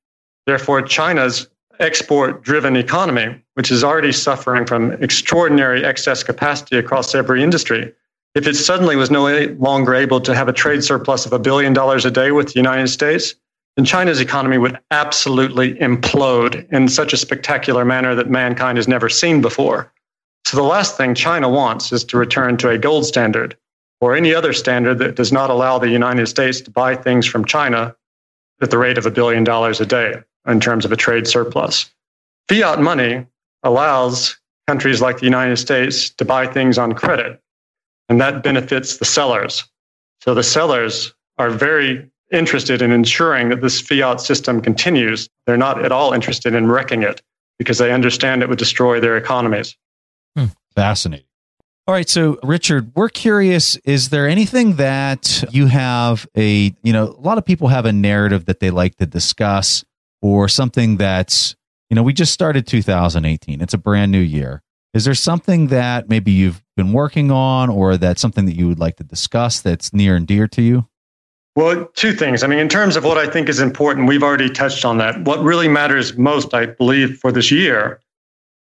Therefore, 0.47 0.83
China's 0.83 1.49
export 1.81 2.43
driven 2.43 2.77
economy, 2.77 3.43
which 3.55 3.71
is 3.71 3.85
already 3.85 4.13
suffering 4.13 4.67
from 4.67 4.93
extraordinary 5.03 5.85
excess 5.85 6.23
capacity 6.23 6.77
across 6.77 7.15
every 7.15 7.43
industry, 7.43 7.93
if 8.35 8.47
it 8.47 8.55
suddenly 8.55 8.97
was 8.97 9.11
no 9.11 9.27
longer 9.59 9.95
able 9.95 10.21
to 10.21 10.35
have 10.35 10.49
a 10.49 10.53
trade 10.53 10.85
surplus 10.85 11.25
of 11.25 11.33
a 11.33 11.39
billion 11.39 11.73
dollars 11.73 12.05
a 12.05 12.11
day 12.11 12.33
with 12.33 12.49
the 12.49 12.57
United 12.57 12.89
States, 12.89 13.35
then 13.77 13.85
China's 13.85 14.21
economy 14.21 14.59
would 14.59 14.79
absolutely 14.91 15.75
implode 15.75 16.71
in 16.73 16.89
such 16.89 17.13
a 17.13 17.17
spectacular 17.17 17.85
manner 17.85 18.15
that 18.15 18.29
mankind 18.29 18.79
has 18.79 18.89
never 18.89 19.09
seen 19.09 19.41
before. 19.41 19.93
So 20.47 20.57
the 20.57 20.63
last 20.63 20.97
thing 20.97 21.15
China 21.15 21.49
wants 21.49 21.93
is 21.93 22.05
to 22.05 22.19
return 22.19 22.57
to 22.59 22.71
a 22.71 22.79
gold 22.79 23.07
standard 23.07 23.57
or 24.01 24.15
any 24.15 24.35
other 24.35 24.53
standard 24.53 24.99
that 24.99 25.17
does 25.17 25.33
not 25.33 25.51
allow 25.51 25.79
the 25.79 25.89
United 25.89 26.27
States 26.27 26.61
to 26.61 26.71
buy 26.71 26.95
things 26.95 27.27
from 27.27 27.45
China 27.45 27.97
at 28.61 28.71
the 28.71 28.79
rate 28.79 28.99
of 28.99 29.07
a 29.07 29.11
billion 29.11 29.45
dollars 29.45 29.81
a 29.81 29.87
day 29.87 30.23
in 30.47 30.61
terms 30.61 30.85
of 30.85 30.93
a 30.93 30.97
trade 30.97 31.27
surplus. 31.27 31.91
Fiat 32.49 32.81
money 32.81 33.27
allows 33.63 34.39
countries 34.67 35.01
like 35.01 35.19
the 35.19 35.25
United 35.25 35.57
States 35.57 36.11
to 36.11 36.25
buy 36.25 36.47
things 36.47 36.79
on 36.79 36.93
credit, 36.93 37.41
and 38.09 38.21
that 38.21 38.43
benefits 38.43 38.99
the 38.99 39.05
sellers. 39.05 39.65
So 40.23 40.35
the 40.35 40.43
sellers 40.43 41.15
are 41.39 41.51
very 41.51 42.09
interested 42.33 42.83
in 42.83 42.91
ensuring 42.91 43.49
that 43.51 43.63
this 43.63 43.81
fiat 43.81 44.21
system 44.21 44.61
continues. 44.61 45.29
They're 45.47 45.57
not 45.57 45.85
at 45.85 45.93
all 45.93 46.13
interested 46.13 46.55
in 46.55 46.69
wrecking 46.69 47.03
it 47.03 47.23
because 47.59 47.79
they 47.79 47.93
understand 47.93 48.43
it 48.43 48.49
would 48.49 48.59
destroy 48.59 49.01
their 49.01 49.17
economies. 49.17 49.77
Hmm. 50.37 50.47
Fascinating. 50.75 51.27
All 51.89 51.95
right, 51.95 52.09
so 52.09 52.37
Richard, 52.43 52.91
we're 52.97 53.09
curious 53.09 53.77
is 53.85 54.09
there 54.09 54.27
anything 54.27 54.75
that 54.75 55.45
you 55.53 55.67
have 55.67 56.27
a, 56.37 56.75
you 56.83 56.93
know, 56.93 57.05
a 57.05 57.21
lot 57.21 57.39
of 57.39 57.45
people 57.45 57.69
have 57.69 57.87
a 57.87 57.93
narrative 57.93 58.47
that 58.47 58.59
they 58.59 58.71
like 58.71 58.97
to 58.97 59.07
discuss 59.07 59.85
or 60.27 60.49
something 60.49 60.97
that's, 60.97 61.55
you 61.89 61.95
know, 61.95 62.03
we 62.03 62.13
just 62.13 62.33
started 62.33 62.67
2018. 62.67 63.61
It's 63.61 63.75
a 63.75 63.79
brand 63.79 64.11
new 64.11 64.19
year. 64.19 64.63
Is 64.93 65.05
there 65.05 65.15
something 65.15 65.69
that 65.69 66.09
maybe 66.09 66.33
you've 66.33 66.63
been 66.77 66.93
working 66.93 67.31
on 67.31 67.71
or 67.71 67.97
that's 67.97 68.21
something 68.21 68.47
that 68.47 68.57
you 68.57 68.67
would 68.67 68.81
like 68.81 68.97
to 68.97 69.05
discuss 69.05 69.61
that's 69.61 69.93
near 69.93 70.17
and 70.17 70.27
dear 70.27 70.49
to 70.49 70.63
you? 70.63 70.89
Well, 71.55 71.89
two 71.95 72.13
things. 72.13 72.43
I 72.43 72.49
mean, 72.49 72.59
in 72.59 72.69
terms 72.69 72.97
of 72.97 73.05
what 73.05 73.19
I 73.19 73.31
think 73.31 73.49
is 73.49 73.61
important, 73.61 74.09
we've 74.09 74.23
already 74.23 74.51
touched 74.51 74.85
on 74.85 74.99
that. 74.99 75.23
What 75.25 75.43
really 75.43 75.69
matters 75.69 76.17
most, 76.19 76.53
I 76.55 76.67
believe, 76.67 77.19
for 77.19 77.31
this 77.31 77.51
year, 77.51 78.01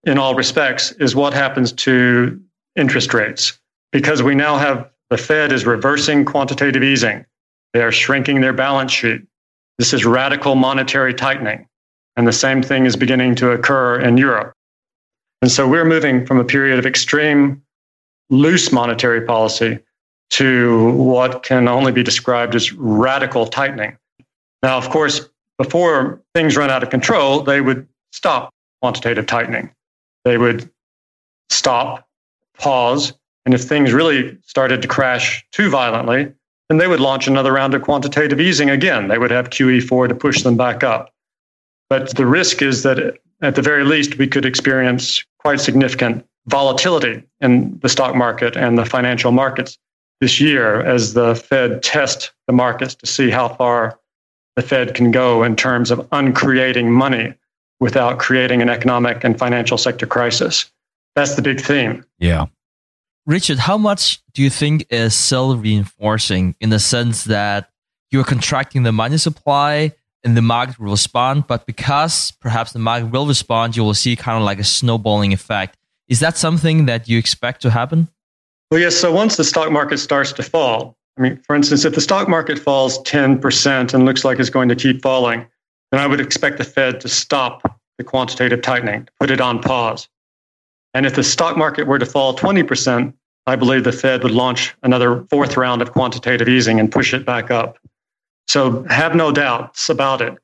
in 0.04 0.16
all 0.16 0.34
respects, 0.34 0.92
is 0.92 1.16
what 1.16 1.34
happens 1.34 1.72
to 1.72 2.40
interest 2.76 3.12
rates. 3.12 3.58
Because 3.90 4.22
we 4.22 4.34
now 4.34 4.56
have 4.56 4.90
the 5.10 5.18
Fed 5.18 5.52
is 5.52 5.66
reversing 5.66 6.24
quantitative 6.24 6.82
easing. 6.82 7.26
They 7.72 7.82
are 7.82 7.92
shrinking 7.92 8.42
their 8.42 8.52
balance 8.52 8.92
sheet. 8.92 9.22
This 9.78 9.92
is 9.92 10.04
radical 10.04 10.54
monetary 10.54 11.14
tightening. 11.14 11.66
And 12.16 12.26
the 12.26 12.32
same 12.32 12.62
thing 12.62 12.84
is 12.84 12.96
beginning 12.96 13.36
to 13.36 13.52
occur 13.52 14.00
in 14.00 14.16
Europe. 14.16 14.52
And 15.40 15.50
so 15.50 15.68
we're 15.68 15.84
moving 15.84 16.26
from 16.26 16.38
a 16.38 16.44
period 16.44 16.78
of 16.78 16.86
extreme 16.86 17.62
loose 18.28 18.72
monetary 18.72 19.20
policy 19.20 19.78
to 20.30 20.92
what 20.94 21.42
can 21.44 21.68
only 21.68 21.92
be 21.92 22.02
described 22.02 22.54
as 22.54 22.72
radical 22.72 23.46
tightening. 23.46 23.96
Now, 24.62 24.76
of 24.76 24.90
course, 24.90 25.28
before 25.58 26.20
things 26.34 26.56
run 26.56 26.70
out 26.70 26.82
of 26.82 26.90
control, 26.90 27.40
they 27.40 27.60
would 27.60 27.86
stop 28.12 28.52
quantitative 28.82 29.26
tightening. 29.26 29.70
They 30.24 30.38
would 30.38 30.68
stop, 31.50 32.06
pause, 32.58 33.12
and 33.46 33.54
if 33.54 33.62
things 33.62 33.92
really 33.92 34.36
started 34.44 34.82
to 34.82 34.88
crash 34.88 35.44
too 35.52 35.70
violently, 35.70 36.32
then 36.68 36.78
they 36.78 36.86
would 36.86 37.00
launch 37.00 37.26
another 37.26 37.52
round 37.52 37.74
of 37.74 37.82
quantitative 37.82 38.40
easing 38.40 38.70
again. 38.70 39.08
They 39.08 39.18
would 39.18 39.30
have 39.30 39.50
QE4 39.50 40.08
to 40.08 40.14
push 40.14 40.42
them 40.42 40.56
back 40.56 40.84
up. 40.84 41.12
But 41.88 42.14
the 42.16 42.26
risk 42.26 42.60
is 42.62 42.82
that 42.82 43.18
at 43.40 43.54
the 43.54 43.62
very 43.62 43.84
least, 43.84 44.18
we 44.18 44.26
could 44.26 44.44
experience 44.44 45.24
quite 45.38 45.60
significant 45.60 46.26
volatility 46.46 47.22
in 47.40 47.78
the 47.80 47.88
stock 47.88 48.14
market 48.14 48.56
and 48.56 48.76
the 48.76 48.84
financial 48.84 49.32
markets 49.32 49.78
this 50.20 50.40
year 50.40 50.80
as 50.84 51.14
the 51.14 51.34
Fed 51.34 51.82
test 51.82 52.32
the 52.46 52.52
markets 52.52 52.94
to 52.96 53.06
see 53.06 53.30
how 53.30 53.48
far 53.48 53.98
the 54.56 54.62
Fed 54.62 54.94
can 54.94 55.10
go 55.10 55.44
in 55.44 55.54
terms 55.54 55.90
of 55.90 56.06
uncreating 56.10 56.90
money 56.90 57.34
without 57.80 58.18
creating 58.18 58.60
an 58.60 58.68
economic 58.68 59.22
and 59.22 59.38
financial 59.38 59.78
sector 59.78 60.06
crisis. 60.06 60.70
That's 61.14 61.36
the 61.36 61.42
big 61.42 61.60
theme. 61.60 62.04
Yeah. 62.18 62.46
Richard, 63.28 63.58
how 63.58 63.76
much 63.76 64.22
do 64.32 64.42
you 64.42 64.48
think 64.48 64.86
is 64.88 65.14
self 65.14 65.60
reinforcing 65.60 66.54
in 66.60 66.70
the 66.70 66.78
sense 66.78 67.24
that 67.24 67.68
you're 68.10 68.24
contracting 68.24 68.84
the 68.84 68.92
money 68.92 69.18
supply 69.18 69.92
and 70.24 70.34
the 70.34 70.40
market 70.40 70.80
will 70.80 70.92
respond, 70.92 71.46
but 71.46 71.66
because 71.66 72.30
perhaps 72.40 72.72
the 72.72 72.78
market 72.78 73.10
will 73.10 73.26
respond, 73.26 73.76
you 73.76 73.84
will 73.84 73.92
see 73.92 74.16
kind 74.16 74.38
of 74.38 74.44
like 74.44 74.58
a 74.58 74.64
snowballing 74.64 75.34
effect. 75.34 75.76
Is 76.08 76.20
that 76.20 76.38
something 76.38 76.86
that 76.86 77.06
you 77.06 77.18
expect 77.18 77.60
to 77.62 77.70
happen? 77.70 78.08
Well, 78.70 78.80
yes. 78.80 78.96
So 78.96 79.12
once 79.12 79.36
the 79.36 79.44
stock 79.44 79.70
market 79.70 79.98
starts 79.98 80.32
to 80.32 80.42
fall, 80.42 80.96
I 81.18 81.20
mean, 81.20 81.36
for 81.46 81.54
instance, 81.54 81.84
if 81.84 81.94
the 81.94 82.00
stock 82.00 82.30
market 82.30 82.58
falls 82.58 82.98
10% 83.02 83.92
and 83.92 84.06
looks 84.06 84.24
like 84.24 84.38
it's 84.38 84.48
going 84.48 84.70
to 84.70 84.74
keep 84.74 85.02
falling, 85.02 85.46
then 85.92 86.00
I 86.00 86.06
would 86.06 86.22
expect 86.22 86.56
the 86.56 86.64
Fed 86.64 86.98
to 87.02 87.08
stop 87.10 87.78
the 87.98 88.04
quantitative 88.04 88.62
tightening, 88.62 89.06
put 89.20 89.30
it 89.30 89.42
on 89.42 89.60
pause. 89.60 90.08
And 90.98 91.06
if 91.06 91.14
the 91.14 91.22
stock 91.22 91.56
market 91.56 91.86
were 91.86 92.00
to 92.00 92.04
fall 92.04 92.36
20%, 92.36 93.14
I 93.46 93.54
believe 93.54 93.84
the 93.84 93.92
Fed 93.92 94.24
would 94.24 94.32
launch 94.32 94.74
another 94.82 95.24
fourth 95.30 95.56
round 95.56 95.80
of 95.80 95.92
quantitative 95.92 96.48
easing 96.48 96.80
and 96.80 96.90
push 96.90 97.14
it 97.14 97.24
back 97.24 97.52
up. 97.52 97.78
So 98.48 98.82
have 98.90 99.14
no 99.14 99.30
doubts 99.30 99.88
about 99.88 100.20
it. 100.20 100.36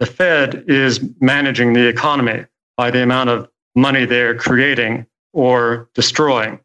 The 0.00 0.06
Fed 0.06 0.64
is 0.66 0.98
managing 1.20 1.74
the 1.74 1.86
economy 1.86 2.44
by 2.76 2.90
the 2.90 3.04
amount 3.04 3.30
of 3.30 3.48
money 3.76 4.04
they're 4.04 4.34
creating 4.34 5.06
or 5.32 5.88
destroying. 5.94 6.58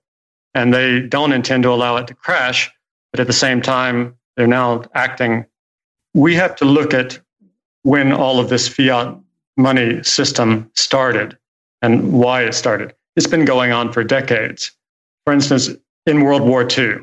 And 0.55 0.73
they 0.73 1.01
don't 1.01 1.31
intend 1.31 1.61
to 1.63 1.69
allow 1.69 1.97
it 1.97 2.07
to 2.07 2.15
crash, 2.15 2.71
but 3.11 3.19
at 3.19 3.27
the 3.27 3.33
same 3.33 3.61
time, 3.61 4.17
they're 4.37 4.47
now 4.47 4.85
acting. 4.95 5.45
We 6.15 6.33
have 6.33 6.55
to 6.55 6.65
look 6.65 6.95
at 6.95 7.19
when 7.83 8.11
all 8.11 8.39
of 8.39 8.49
this 8.49 8.67
fiat 8.67 9.15
money 9.55 10.01
system 10.01 10.71
started 10.73 11.37
and 11.83 12.11
why 12.11 12.41
it 12.41 12.55
started. 12.55 12.95
It's 13.15 13.27
been 13.27 13.45
going 13.45 13.71
on 13.71 13.91
for 13.91 14.03
decades. 14.03 14.71
For 15.25 15.33
instance, 15.33 15.69
in 16.05 16.21
World 16.21 16.43
War 16.43 16.67
II, 16.69 16.97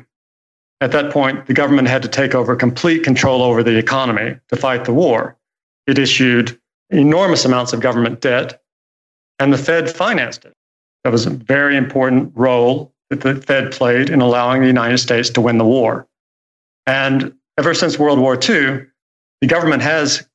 at 0.81 0.91
that 0.91 1.11
point, 1.11 1.45
the 1.45 1.53
government 1.53 1.87
had 1.87 2.01
to 2.01 2.07
take 2.07 2.35
over 2.35 2.55
complete 2.55 3.03
control 3.03 3.41
over 3.41 3.63
the 3.63 3.77
economy 3.77 4.37
to 4.49 4.55
fight 4.55 4.85
the 4.85 4.93
war. 4.93 5.37
It 5.87 5.97
issued 5.97 6.59
enormous 6.89 7.45
amounts 7.45 7.73
of 7.73 7.79
government 7.79 8.21
debt, 8.21 8.61
and 9.39 9.51
the 9.51 9.57
Fed 9.57 9.89
financed 9.89 10.45
it. 10.45 10.53
That 11.03 11.11
was 11.11 11.25
a 11.25 11.31
very 11.31 11.75
important 11.75 12.31
role 12.35 12.93
that 13.09 13.21
the 13.21 13.35
Fed 13.35 13.71
played 13.71 14.09
in 14.09 14.21
allowing 14.21 14.61
the 14.61 14.67
United 14.67 14.99
States 14.99 15.29
to 15.31 15.41
win 15.41 15.57
the 15.57 15.65
war. 15.65 16.07
And 16.85 17.33
ever 17.57 17.73
since 17.73 17.97
World 17.97 18.19
War 18.19 18.35
II, 18.35 18.85
the 19.41 19.47
government 19.47 19.81
has 19.81 20.27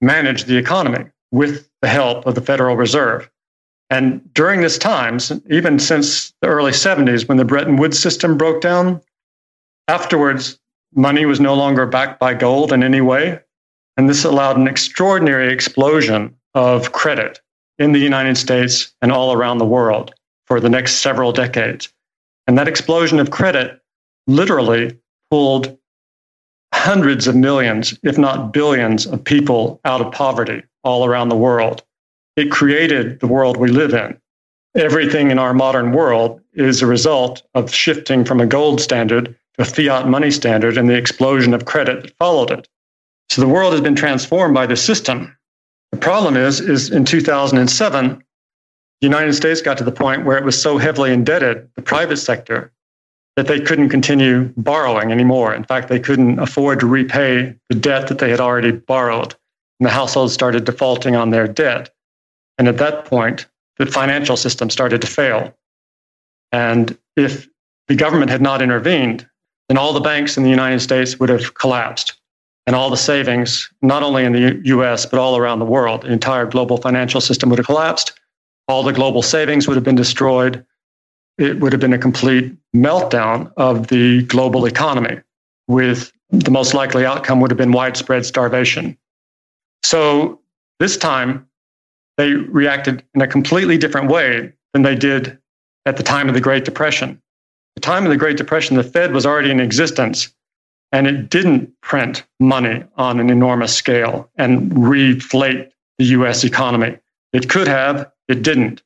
managed 0.00 0.46
the 0.46 0.56
economy 0.56 1.06
with 1.30 1.68
the 1.80 1.88
help 1.88 2.26
of 2.26 2.34
the 2.34 2.42
Federal 2.42 2.76
Reserve. 2.76 3.30
And 3.92 4.32
during 4.32 4.62
this 4.62 4.78
time, 4.78 5.18
even 5.50 5.78
since 5.78 6.32
the 6.40 6.48
early 6.48 6.72
70s, 6.72 7.28
when 7.28 7.36
the 7.36 7.44
Bretton 7.44 7.76
Woods 7.76 7.98
system 7.98 8.38
broke 8.38 8.62
down, 8.62 9.02
afterwards, 9.86 10.58
money 10.94 11.26
was 11.26 11.40
no 11.40 11.52
longer 11.52 11.84
backed 11.84 12.18
by 12.18 12.32
gold 12.32 12.72
in 12.72 12.82
any 12.82 13.02
way. 13.02 13.38
And 13.98 14.08
this 14.08 14.24
allowed 14.24 14.56
an 14.56 14.66
extraordinary 14.66 15.52
explosion 15.52 16.34
of 16.54 16.92
credit 16.92 17.42
in 17.78 17.92
the 17.92 17.98
United 17.98 18.38
States 18.38 18.94
and 19.02 19.12
all 19.12 19.34
around 19.34 19.58
the 19.58 19.66
world 19.66 20.14
for 20.46 20.58
the 20.58 20.70
next 20.70 21.02
several 21.02 21.30
decades. 21.30 21.92
And 22.46 22.56
that 22.56 22.68
explosion 22.68 23.20
of 23.20 23.30
credit 23.30 23.78
literally 24.26 24.98
pulled 25.30 25.76
hundreds 26.72 27.26
of 27.26 27.36
millions, 27.36 27.98
if 28.02 28.16
not 28.16 28.54
billions, 28.54 29.04
of 29.04 29.22
people 29.22 29.82
out 29.84 30.00
of 30.00 30.14
poverty 30.14 30.62
all 30.82 31.04
around 31.04 31.28
the 31.28 31.36
world. 31.36 31.82
It 32.36 32.50
created 32.50 33.20
the 33.20 33.26
world 33.26 33.56
we 33.56 33.68
live 33.68 33.92
in. 33.92 34.18
Everything 34.74 35.30
in 35.30 35.38
our 35.38 35.52
modern 35.52 35.92
world 35.92 36.40
is 36.54 36.80
a 36.80 36.86
result 36.86 37.42
of 37.54 37.72
shifting 37.72 38.24
from 38.24 38.40
a 38.40 38.46
gold 38.46 38.80
standard 38.80 39.36
to 39.54 39.62
a 39.62 39.64
fiat 39.64 40.08
money 40.08 40.30
standard 40.30 40.78
and 40.78 40.88
the 40.88 40.96
explosion 40.96 41.52
of 41.52 41.66
credit 41.66 42.02
that 42.02 42.16
followed 42.18 42.50
it. 42.50 42.68
So 43.28 43.42
the 43.42 43.48
world 43.48 43.72
has 43.72 43.82
been 43.82 43.94
transformed 43.94 44.54
by 44.54 44.66
this 44.66 44.82
system. 44.82 45.36
The 45.90 45.98
problem 45.98 46.36
is, 46.36 46.60
is 46.60 46.90
in 46.90 47.04
2007, 47.04 48.08
the 49.02 49.06
United 49.06 49.34
States 49.34 49.60
got 49.60 49.76
to 49.78 49.84
the 49.84 49.92
point 49.92 50.24
where 50.24 50.38
it 50.38 50.44
was 50.44 50.60
so 50.60 50.78
heavily 50.78 51.12
indebted, 51.12 51.68
the 51.76 51.82
private 51.82 52.16
sector, 52.16 52.72
that 53.36 53.46
they 53.46 53.60
couldn't 53.60 53.88
continue 53.88 54.52
borrowing 54.56 55.12
anymore. 55.12 55.54
In 55.54 55.64
fact, 55.64 55.88
they 55.88 56.00
couldn't 56.00 56.38
afford 56.38 56.80
to 56.80 56.86
repay 56.86 57.54
the 57.68 57.74
debt 57.74 58.08
that 58.08 58.18
they 58.18 58.30
had 58.30 58.40
already 58.40 58.72
borrowed. 58.72 59.34
And 59.80 59.86
the 59.86 59.90
households 59.90 60.32
started 60.32 60.64
defaulting 60.64 61.16
on 61.16 61.30
their 61.30 61.48
debt. 61.48 61.90
And 62.62 62.68
at 62.68 62.78
that 62.78 63.06
point, 63.06 63.48
the 63.78 63.86
financial 63.86 64.36
system 64.36 64.70
started 64.70 65.00
to 65.00 65.08
fail. 65.08 65.52
And 66.52 66.96
if 67.16 67.48
the 67.88 67.96
government 67.96 68.30
had 68.30 68.40
not 68.40 68.62
intervened, 68.62 69.28
then 69.68 69.76
all 69.76 69.92
the 69.92 69.98
banks 69.98 70.36
in 70.36 70.44
the 70.44 70.48
United 70.48 70.78
States 70.78 71.18
would 71.18 71.28
have 71.28 71.54
collapsed. 71.54 72.20
And 72.68 72.76
all 72.76 72.88
the 72.88 72.96
savings, 72.96 73.68
not 73.82 74.04
only 74.04 74.24
in 74.24 74.30
the 74.30 74.60
US, 74.66 75.06
but 75.06 75.18
all 75.18 75.36
around 75.36 75.58
the 75.58 75.64
world, 75.64 76.02
the 76.02 76.12
entire 76.12 76.46
global 76.46 76.76
financial 76.76 77.20
system 77.20 77.50
would 77.50 77.58
have 77.58 77.66
collapsed. 77.66 78.12
All 78.68 78.84
the 78.84 78.92
global 78.92 79.22
savings 79.22 79.66
would 79.66 79.76
have 79.76 79.82
been 79.82 79.96
destroyed 79.96 80.64
it 81.38 81.58
would 81.58 81.72
have 81.72 81.80
been 81.80 81.92
a 81.92 81.98
complete 81.98 82.54
meltdown 82.76 83.52
of 83.56 83.88
the 83.88 84.22
global 84.26 84.66
economy, 84.66 85.18
with 85.66 86.12
the 86.30 86.52
most 86.52 86.74
likely 86.74 87.04
outcome 87.04 87.40
would 87.40 87.50
have 87.50 87.58
been 87.58 87.72
widespread 87.72 88.24
starvation. 88.24 88.96
So 89.82 90.38
this 90.78 90.96
time, 90.96 91.48
they 92.16 92.32
reacted 92.34 93.04
in 93.14 93.22
a 93.22 93.26
completely 93.26 93.78
different 93.78 94.10
way 94.10 94.52
than 94.72 94.82
they 94.82 94.94
did 94.94 95.38
at 95.86 95.96
the 95.96 96.02
time 96.02 96.28
of 96.28 96.34
the 96.34 96.40
Great 96.40 96.64
Depression. 96.64 97.20
The 97.74 97.80
time 97.80 98.04
of 98.04 98.10
the 98.10 98.16
Great 98.16 98.36
Depression, 98.36 98.76
the 98.76 98.84
Fed 98.84 99.12
was 99.12 99.26
already 99.26 99.50
in 99.50 99.60
existence 99.60 100.32
and 100.92 101.06
it 101.06 101.30
didn't 101.30 101.72
print 101.80 102.24
money 102.38 102.84
on 102.96 103.18
an 103.18 103.30
enormous 103.30 103.74
scale 103.74 104.30
and 104.36 104.70
reflate 104.72 105.70
the 105.98 106.04
US 106.06 106.44
economy. 106.44 106.98
It 107.32 107.48
could 107.48 107.66
have, 107.66 108.10
it 108.28 108.42
didn't. 108.42 108.82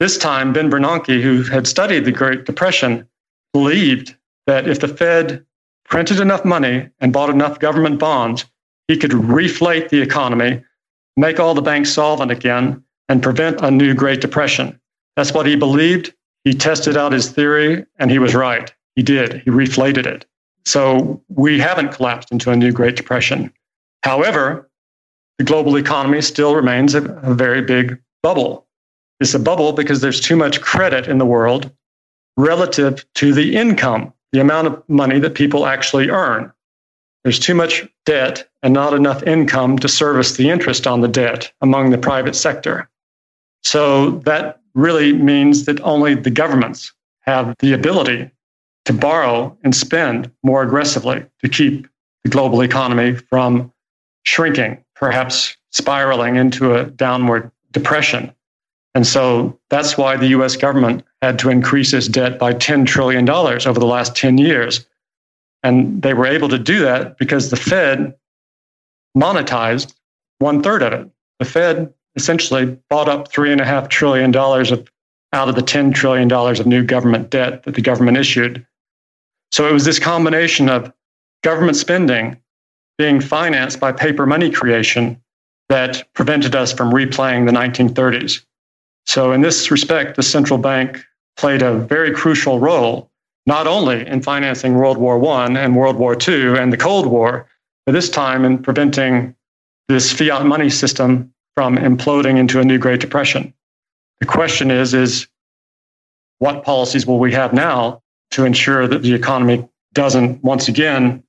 This 0.00 0.18
time, 0.18 0.52
Ben 0.52 0.70
Bernanke, 0.70 1.22
who 1.22 1.42
had 1.44 1.66
studied 1.66 2.04
the 2.04 2.12
Great 2.12 2.44
Depression, 2.44 3.08
believed 3.52 4.16
that 4.46 4.68
if 4.68 4.80
the 4.80 4.88
Fed 4.88 5.44
printed 5.84 6.20
enough 6.20 6.44
money 6.44 6.88
and 7.00 7.12
bought 7.12 7.30
enough 7.30 7.58
government 7.58 7.98
bonds, 7.98 8.44
he 8.88 8.96
could 8.96 9.10
reflate 9.12 9.88
the 9.88 10.00
economy, 10.00 10.62
make 11.18 11.40
all 11.40 11.54
the 11.54 11.62
banks 11.62 11.92
solvent 11.92 12.30
again, 12.30 12.82
and 13.08 13.22
prevent 13.22 13.60
a 13.60 13.70
new 13.70 13.94
Great 13.94 14.20
Depression. 14.20 14.78
That's 15.16 15.32
what 15.32 15.46
he 15.46 15.56
believed. 15.56 16.14
He 16.44 16.54
tested 16.54 16.96
out 16.96 17.12
his 17.12 17.30
theory, 17.30 17.84
and 17.98 18.10
he 18.10 18.18
was 18.18 18.34
right. 18.34 18.72
He 18.94 19.02
did. 19.02 19.42
He 19.42 19.50
reflated 19.50 20.06
it. 20.06 20.24
So 20.64 21.22
we 21.28 21.58
haven't 21.58 21.92
collapsed 21.92 22.30
into 22.30 22.50
a 22.50 22.56
new 22.56 22.72
Great 22.72 22.96
Depression. 22.96 23.52
However, 24.02 24.70
the 25.38 25.44
global 25.44 25.76
economy 25.76 26.20
still 26.20 26.54
remains 26.54 26.94
a, 26.94 27.04
a 27.22 27.34
very 27.34 27.62
big 27.62 27.98
bubble. 28.22 28.66
It's 29.20 29.34
a 29.34 29.38
bubble 29.38 29.72
because 29.72 30.00
there's 30.00 30.20
too 30.20 30.36
much 30.36 30.60
credit 30.60 31.08
in 31.08 31.18
the 31.18 31.26
world 31.26 31.70
relative 32.36 33.04
to 33.14 33.32
the 33.32 33.56
income, 33.56 34.12
the 34.32 34.40
amount 34.40 34.68
of 34.68 34.88
money 34.88 35.18
that 35.18 35.34
people 35.34 35.66
actually 35.66 36.10
earn. 36.10 36.52
There's 37.24 37.38
too 37.38 37.54
much 37.54 37.86
debt 38.06 38.48
and 38.62 38.72
not 38.72 38.94
enough 38.94 39.22
income 39.22 39.78
to 39.78 39.88
service 39.88 40.36
the 40.36 40.50
interest 40.50 40.86
on 40.86 41.00
the 41.00 41.08
debt 41.08 41.52
among 41.60 41.90
the 41.90 41.98
private 41.98 42.36
sector. 42.36 42.88
So 43.62 44.10
that 44.20 44.60
really 44.74 45.12
means 45.12 45.64
that 45.66 45.80
only 45.80 46.14
the 46.14 46.30
governments 46.30 46.92
have 47.22 47.54
the 47.58 47.72
ability 47.72 48.30
to 48.84 48.92
borrow 48.92 49.56
and 49.64 49.74
spend 49.74 50.30
more 50.42 50.62
aggressively 50.62 51.24
to 51.42 51.48
keep 51.48 51.86
the 52.24 52.30
global 52.30 52.62
economy 52.62 53.14
from 53.14 53.72
shrinking, 54.24 54.82
perhaps 54.94 55.56
spiraling 55.70 56.36
into 56.36 56.74
a 56.74 56.84
downward 56.84 57.50
depression. 57.72 58.32
And 58.94 59.06
so 59.06 59.58
that's 59.68 59.98
why 59.98 60.16
the 60.16 60.28
US 60.28 60.56
government 60.56 61.04
had 61.20 61.38
to 61.40 61.50
increase 61.50 61.92
its 61.92 62.08
debt 62.08 62.38
by 62.38 62.54
$10 62.54 62.86
trillion 62.86 63.28
over 63.28 63.78
the 63.78 63.86
last 63.86 64.16
10 64.16 64.38
years. 64.38 64.86
And 65.62 66.02
they 66.02 66.14
were 66.14 66.26
able 66.26 66.48
to 66.48 66.58
do 66.58 66.80
that 66.80 67.18
because 67.18 67.50
the 67.50 67.56
Fed 67.56 68.14
monetized 69.16 69.94
one 70.38 70.62
third 70.62 70.82
of 70.82 70.92
it. 70.92 71.10
The 71.40 71.44
Fed 71.44 71.92
essentially 72.14 72.78
bought 72.88 73.08
up 73.08 73.32
$3.5 73.32 73.88
trillion 73.88 74.34
of, 74.34 74.88
out 75.32 75.48
of 75.48 75.54
the 75.54 75.62
$10 75.62 75.94
trillion 75.94 76.30
of 76.32 76.66
new 76.66 76.84
government 76.84 77.30
debt 77.30 77.64
that 77.64 77.74
the 77.74 77.80
government 77.80 78.16
issued. 78.16 78.64
So 79.52 79.68
it 79.68 79.72
was 79.72 79.84
this 79.84 79.98
combination 79.98 80.68
of 80.68 80.92
government 81.42 81.76
spending 81.76 82.36
being 82.98 83.20
financed 83.20 83.80
by 83.80 83.92
paper 83.92 84.26
money 84.26 84.50
creation 84.50 85.20
that 85.68 86.12
prevented 86.14 86.54
us 86.54 86.72
from 86.72 86.90
replaying 86.90 87.46
the 87.46 87.52
1930s. 87.52 88.44
So, 89.06 89.32
in 89.32 89.40
this 89.40 89.70
respect, 89.70 90.16
the 90.16 90.22
central 90.22 90.58
bank 90.58 91.02
played 91.36 91.62
a 91.62 91.78
very 91.78 92.12
crucial 92.12 92.58
role, 92.58 93.07
not 93.48 93.66
only 93.66 94.06
in 94.06 94.20
financing 94.20 94.74
World 94.74 94.98
War 94.98 95.24
I 95.26 95.46
and 95.46 95.74
World 95.74 95.96
War 95.96 96.14
II 96.14 96.58
and 96.58 96.70
the 96.70 96.76
Cold 96.76 97.06
War, 97.06 97.48
but 97.86 97.92
this 97.92 98.10
time 98.10 98.44
in 98.44 98.58
preventing 98.58 99.34
this 99.88 100.12
fiat 100.12 100.44
money 100.44 100.68
system 100.68 101.32
from 101.54 101.78
imploding 101.78 102.36
into 102.36 102.60
a 102.60 102.64
new 102.64 102.76
Great 102.76 103.00
Depression. 103.00 103.54
The 104.20 104.26
question 104.26 104.70
is, 104.70 104.92
is 104.92 105.28
what 106.40 106.62
policies 106.62 107.06
will 107.06 107.18
we 107.18 107.32
have 107.32 107.54
now 107.54 108.02
to 108.32 108.44
ensure 108.44 108.86
that 108.86 109.02
the 109.02 109.14
economy 109.14 109.66
doesn't 109.94 110.44
once 110.44 110.68
again 110.68 111.22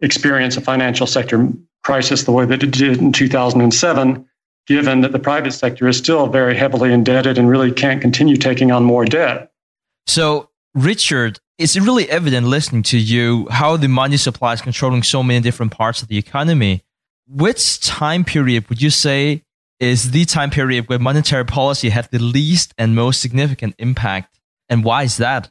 experience 0.00 0.56
a 0.56 0.60
financial 0.60 1.06
sector 1.06 1.48
crisis 1.84 2.24
the 2.24 2.32
way 2.32 2.44
that 2.44 2.64
it 2.64 2.72
did 2.72 2.98
in 2.98 3.12
2007 3.12 4.28
given 4.66 5.00
that 5.02 5.12
the 5.12 5.18
private 5.18 5.52
sector 5.52 5.86
is 5.86 5.96
still 5.96 6.26
very 6.26 6.56
heavily 6.56 6.92
indebted 6.92 7.38
and 7.38 7.48
really 7.48 7.70
can't 7.70 8.00
continue 8.00 8.36
taking 8.36 8.72
on 8.72 8.82
more 8.82 9.04
debt. 9.04 9.52
So, 10.06 10.50
Richard, 10.74 11.40
it's 11.58 11.76
really 11.76 12.08
evident 12.10 12.46
listening 12.46 12.82
to 12.84 12.98
you 12.98 13.46
how 13.50 13.76
the 13.76 13.88
money 13.88 14.16
supply 14.16 14.52
is 14.54 14.62
controlling 14.62 15.02
so 15.02 15.22
many 15.22 15.40
different 15.40 15.72
parts 15.72 16.02
of 16.02 16.08
the 16.08 16.18
economy. 16.18 16.84
which 17.28 17.80
time 17.80 18.24
period 18.24 18.68
would 18.68 18.82
you 18.82 18.90
say 18.90 19.42
is 19.80 20.10
the 20.10 20.24
time 20.24 20.50
period 20.50 20.88
where 20.88 20.98
monetary 20.98 21.44
policy 21.44 21.88
had 21.88 22.08
the 22.10 22.18
least 22.18 22.74
and 22.78 22.94
most 22.94 23.20
significant 23.20 23.74
impact? 23.78 24.38
And 24.68 24.84
why 24.84 25.04
is 25.04 25.16
that? 25.16 25.50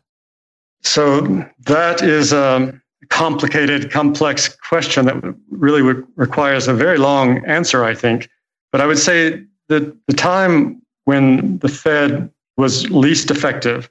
So 0.83 1.45
that 1.65 2.01
is 2.01 2.33
a 2.33 2.79
complicated, 3.09 3.91
complex 3.91 4.55
question 4.69 5.05
that 5.05 5.35
really 5.49 5.81
requires 6.15 6.67
a 6.67 6.73
very 6.73 6.97
long 6.97 7.43
answer, 7.45 7.83
I 7.83 7.93
think. 7.93 8.29
But 8.71 8.81
I 8.81 8.85
would 8.85 8.99
say 8.99 9.43
that 9.69 9.95
the 10.07 10.13
time 10.13 10.81
when 11.05 11.57
the 11.59 11.69
Fed 11.69 12.31
was 12.57 12.89
least 12.89 13.31
effective 13.31 13.89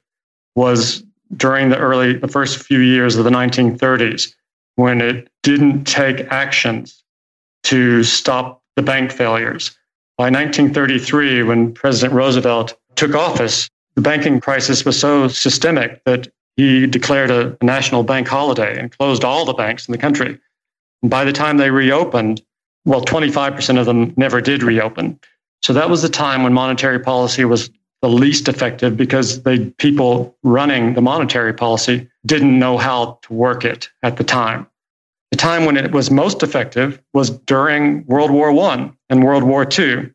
was 0.54 1.04
during 1.36 1.68
the 1.68 1.78
early, 1.78 2.14
the 2.14 2.28
first 2.28 2.64
few 2.64 2.80
years 2.80 3.16
of 3.16 3.24
the 3.24 3.30
1930s, 3.30 4.34
when 4.76 5.00
it 5.00 5.28
didn't 5.42 5.84
take 5.84 6.20
actions 6.30 7.02
to 7.64 8.02
stop 8.02 8.62
the 8.76 8.82
bank 8.82 9.12
failures. 9.12 9.76
By 10.16 10.24
1933, 10.24 11.42
when 11.44 11.72
President 11.72 12.12
Roosevelt 12.14 12.76
took 12.96 13.14
office, 13.14 13.70
the 13.94 14.02
banking 14.02 14.40
crisis 14.40 14.84
was 14.84 14.98
so 14.98 15.28
systemic 15.28 16.02
that 16.04 16.28
he 16.56 16.86
declared 16.86 17.30
a, 17.30 17.56
national 17.62 18.02
bank 18.02 18.28
holiday 18.28 18.78
and 18.78 18.96
closed 18.96 19.24
all 19.24 19.44
the 19.44 19.54
banks 19.54 19.88
in 19.88 19.92
the 19.92 19.98
country. 19.98 20.38
And 21.02 21.10
by 21.10 21.24
the 21.24 21.32
time 21.32 21.56
they 21.56 21.70
reopened, 21.70 22.42
well, 22.84 23.02
25% 23.02 23.78
of 23.78 23.86
them 23.86 24.12
never 24.16 24.40
did 24.40 24.62
reopen. 24.62 25.18
So 25.62 25.72
that 25.72 25.90
was 25.90 26.02
the 26.02 26.08
time 26.08 26.42
when 26.42 26.52
monetary 26.52 26.98
policy 26.98 27.44
was 27.44 27.70
the 28.02 28.08
least 28.08 28.48
effective 28.48 28.96
because 28.96 29.42
the 29.42 29.72
people 29.78 30.36
running 30.42 30.94
the 30.94 31.02
monetary 31.02 31.52
policy 31.52 32.08
didn't 32.24 32.58
know 32.58 32.78
how 32.78 33.18
to 33.22 33.32
work 33.32 33.64
it 33.64 33.90
at 34.02 34.16
the 34.16 34.24
time. 34.24 34.66
The 35.30 35.36
time 35.36 35.64
when 35.64 35.76
it 35.76 35.92
was 35.92 36.10
most 36.10 36.42
effective 36.42 37.00
was 37.14 37.30
during 37.30 38.04
World 38.06 38.30
War 38.30 38.50
I 38.50 38.90
and 39.10 39.22
World 39.22 39.44
War 39.44 39.66
II. 39.78 40.10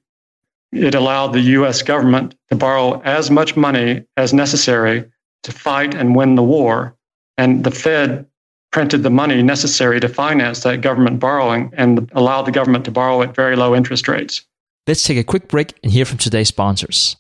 It 0.73 0.93
allowed 0.93 1.31
the 1.31 1.41
US 1.41 1.81
government 1.81 2.36
to 2.49 2.55
borrow 2.55 3.01
as 3.01 3.31
much 3.31 3.55
money 3.55 4.05
as 4.17 4.33
necessary 4.33 5.05
to 5.43 5.51
fight 5.51 5.93
and 5.93 6.15
win 6.15 6.36
the 6.36 6.43
war. 6.43 6.97
And 7.38 7.63
the 7.63 7.71
Fed 7.71 8.25
printed 8.71 9.03
the 9.03 9.09
money 9.09 9.41
necessary 9.41 10.01
to 10.01 10.09
finance 10.09 10.63
that 10.63 10.81
government 10.81 11.19
borrowing 11.19 11.71
and 11.77 12.11
allowed 12.13 12.41
the 12.41 12.51
government 12.51 12.83
to 12.86 12.91
borrow 12.91 13.21
at 13.21 13.36
very 13.36 13.55
low 13.55 13.73
interest 13.73 14.07
rates. 14.07 14.43
Let's 14.86 15.03
take 15.03 15.17
a 15.17 15.23
quick 15.23 15.47
break 15.47 15.75
and 15.81 15.93
hear 15.93 16.03
from 16.03 16.17
today's 16.17 16.49
sponsors. 16.49 17.15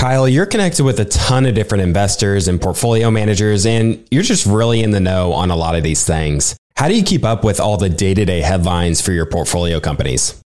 Kyle, 0.00 0.26
you're 0.26 0.46
connected 0.46 0.82
with 0.82 0.98
a 0.98 1.04
ton 1.04 1.44
of 1.44 1.54
different 1.54 1.84
investors 1.84 2.48
and 2.48 2.58
portfolio 2.58 3.10
managers, 3.10 3.66
and 3.66 4.02
you're 4.10 4.22
just 4.22 4.46
really 4.46 4.82
in 4.82 4.92
the 4.92 4.98
know 4.98 5.34
on 5.34 5.50
a 5.50 5.54
lot 5.54 5.74
of 5.74 5.82
these 5.82 6.06
things. 6.06 6.56
How 6.74 6.88
do 6.88 6.96
you 6.96 7.02
keep 7.02 7.22
up 7.22 7.44
with 7.44 7.60
all 7.60 7.76
the 7.76 7.90
day 7.90 8.14
to 8.14 8.24
day 8.24 8.40
headlines 8.40 9.02
for 9.02 9.12
your 9.12 9.26
portfolio 9.26 9.78
companies? 9.78 10.40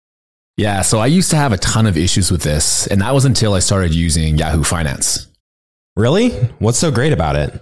Yeah, 0.55 0.83
so 0.83 0.99
I 0.99 1.07
used 1.07 1.31
to 1.31 1.35
have 1.35 1.51
a 1.51 1.57
ton 1.57 1.85
of 1.85 1.97
issues 1.97 2.31
with 2.31 2.43
this, 2.43 2.87
and 2.87 3.01
that 3.01 3.13
was 3.13 3.25
until 3.25 3.53
I 3.53 3.59
started 3.59 3.93
using 3.93 4.37
Yahoo 4.37 4.63
Finance. 4.63 5.27
Really? 5.97 6.29
What's 6.59 6.77
so 6.77 6.89
great 6.89 7.11
about 7.11 7.35
it? 7.35 7.61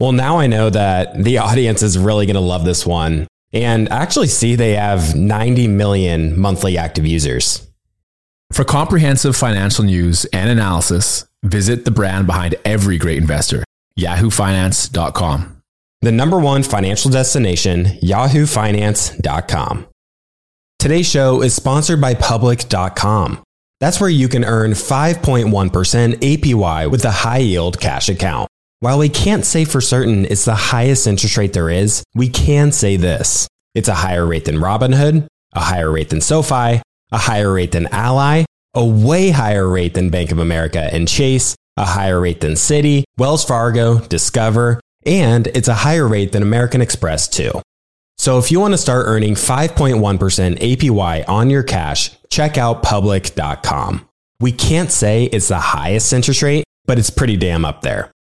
Well, 0.00 0.12
now 0.12 0.38
I 0.38 0.46
know 0.46 0.70
that 0.70 1.24
the 1.24 1.38
audience 1.38 1.82
is 1.82 1.98
really 1.98 2.26
going 2.26 2.34
to 2.34 2.40
love 2.40 2.64
this 2.64 2.86
one. 2.86 3.26
And 3.52 3.88
actually 3.90 4.28
see 4.28 4.54
they 4.54 4.74
have 4.74 5.16
90 5.16 5.68
million 5.68 6.38
monthly 6.38 6.76
active 6.76 7.06
users. 7.06 7.66
For 8.52 8.64
comprehensive 8.64 9.36
financial 9.36 9.84
news 9.84 10.24
and 10.26 10.50
analysis, 10.50 11.26
visit 11.42 11.84
the 11.84 11.90
brand 11.90 12.26
behind 12.26 12.56
every 12.64 12.98
great 12.98 13.18
investor, 13.18 13.64
yahoofinance.com. 13.98 15.62
The 16.00 16.12
number 16.12 16.38
one 16.38 16.62
financial 16.62 17.10
destination, 17.10 17.84
yahoofinance.com. 18.02 19.86
Today's 20.78 21.10
show 21.10 21.42
is 21.42 21.54
sponsored 21.54 22.00
by 22.00 22.14
public.com. 22.14 23.42
That's 23.80 24.00
where 24.00 24.10
you 24.10 24.28
can 24.28 24.44
earn 24.44 24.72
5.1% 24.72 25.50
APY 25.50 26.90
with 26.90 27.04
a 27.04 27.10
high 27.10 27.38
yield 27.38 27.80
cash 27.80 28.08
account. 28.08 28.47
While 28.80 28.98
we 28.98 29.08
can't 29.08 29.44
say 29.44 29.64
for 29.64 29.80
certain 29.80 30.24
it's 30.26 30.44
the 30.44 30.54
highest 30.54 31.08
interest 31.08 31.36
rate 31.36 31.52
there 31.52 31.68
is, 31.68 32.04
we 32.14 32.28
can 32.28 32.70
say 32.70 32.96
this. 32.96 33.48
It's 33.74 33.88
a 33.88 33.94
higher 33.94 34.24
rate 34.24 34.44
than 34.44 34.56
Robinhood, 34.56 35.26
a 35.52 35.60
higher 35.60 35.90
rate 35.90 36.10
than 36.10 36.20
SoFi, 36.20 36.80
a 37.10 37.18
higher 37.18 37.52
rate 37.52 37.72
than 37.72 37.88
Ally, 37.88 38.44
a 38.74 38.84
way 38.84 39.30
higher 39.30 39.68
rate 39.68 39.94
than 39.94 40.10
Bank 40.10 40.30
of 40.30 40.38
America 40.38 40.78
and 40.80 41.08
Chase, 41.08 41.56
a 41.76 41.84
higher 41.84 42.20
rate 42.20 42.40
than 42.40 42.52
Citi, 42.52 43.02
Wells 43.18 43.44
Fargo, 43.44 43.98
Discover, 43.98 44.80
and 45.04 45.48
it's 45.48 45.68
a 45.68 45.74
higher 45.74 46.06
rate 46.06 46.30
than 46.30 46.44
American 46.44 46.80
Express 46.80 47.26
too. 47.26 47.60
So 48.16 48.38
if 48.38 48.52
you 48.52 48.60
want 48.60 48.74
to 48.74 48.78
start 48.78 49.06
earning 49.08 49.34
5.1% 49.34 49.98
APY 50.58 51.28
on 51.28 51.50
your 51.50 51.64
cash, 51.64 52.12
check 52.30 52.56
out 52.56 52.84
public.com. 52.84 54.08
We 54.38 54.52
can't 54.52 54.92
say 54.92 55.24
it's 55.24 55.48
the 55.48 55.58
highest 55.58 56.12
interest 56.12 56.42
rate, 56.42 56.64
but 56.86 56.96
it's 56.96 57.10
pretty 57.10 57.36
damn 57.36 57.64
up 57.64 57.82
there. 57.82 58.12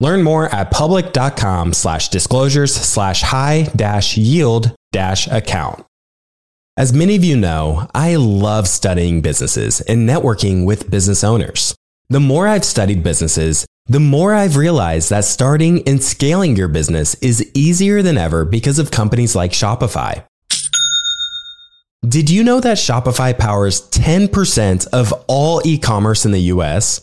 Learn 0.00 0.22
more 0.22 0.52
at 0.52 0.70
public.com 0.70 1.74
slash 1.74 2.08
disclosures 2.08 2.74
slash 2.74 3.22
high 3.22 3.70
dash 3.76 4.16
yield 4.16 4.74
dash 4.92 5.28
account. 5.28 5.84
As 6.76 6.92
many 6.94 7.14
of 7.14 7.22
you 7.22 7.36
know, 7.36 7.86
I 7.94 8.16
love 8.16 8.66
studying 8.66 9.20
businesses 9.20 9.82
and 9.82 10.08
networking 10.08 10.64
with 10.64 10.90
business 10.90 11.22
owners. 11.22 11.74
The 12.08 12.20
more 12.20 12.48
I've 12.48 12.64
studied 12.64 13.02
businesses, 13.02 13.66
the 13.86 14.00
more 14.00 14.32
I've 14.32 14.56
realized 14.56 15.10
that 15.10 15.24
starting 15.24 15.86
and 15.86 16.02
scaling 16.02 16.56
your 16.56 16.68
business 16.68 17.14
is 17.16 17.48
easier 17.54 18.02
than 18.02 18.16
ever 18.16 18.44
because 18.44 18.78
of 18.78 18.90
companies 18.90 19.36
like 19.36 19.52
Shopify. 19.52 20.24
Did 22.08 22.30
you 22.30 22.42
know 22.42 22.60
that 22.60 22.78
Shopify 22.78 23.38
powers 23.38 23.82
10% 23.90 24.88
of 24.92 25.12
all 25.28 25.60
e 25.66 25.76
commerce 25.76 26.24
in 26.24 26.32
the 26.32 26.40
US? 26.54 27.02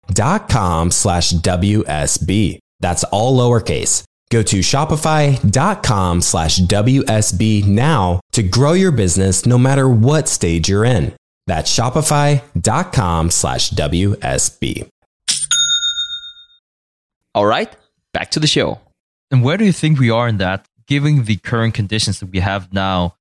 Shopify.com 0.11 0.91
slash 0.91 1.31
WSB. 1.31 2.59
That's 2.79 3.03
all 3.05 3.37
lowercase. 3.37 4.03
Go 4.29 4.41
to 4.43 4.59
shopify.com 4.59 6.21
slash 6.21 6.59
WSB 6.59 7.65
now 7.65 8.21
to 8.31 8.43
grow 8.43 8.73
your 8.73 8.91
business 8.91 9.45
no 9.45 9.57
matter 9.57 9.89
what 9.89 10.29
stage 10.29 10.69
you're 10.69 10.85
in. 10.85 11.13
That's 11.47 11.75
shopify.com 11.75 13.29
slash 13.29 13.71
WSB. 13.71 14.87
All 17.33 17.45
right, 17.45 17.73
back 18.13 18.31
to 18.31 18.39
the 18.39 18.47
show. 18.47 18.79
And 19.31 19.43
where 19.43 19.57
do 19.57 19.65
you 19.65 19.71
think 19.73 19.99
we 19.99 20.09
are 20.09 20.27
in 20.27 20.37
that, 20.37 20.65
given 20.87 21.23
the 21.25 21.37
current 21.37 21.73
conditions 21.73 22.19
that 22.19 22.27
we 22.27 22.39
have 22.39 22.71
now? 22.73 23.15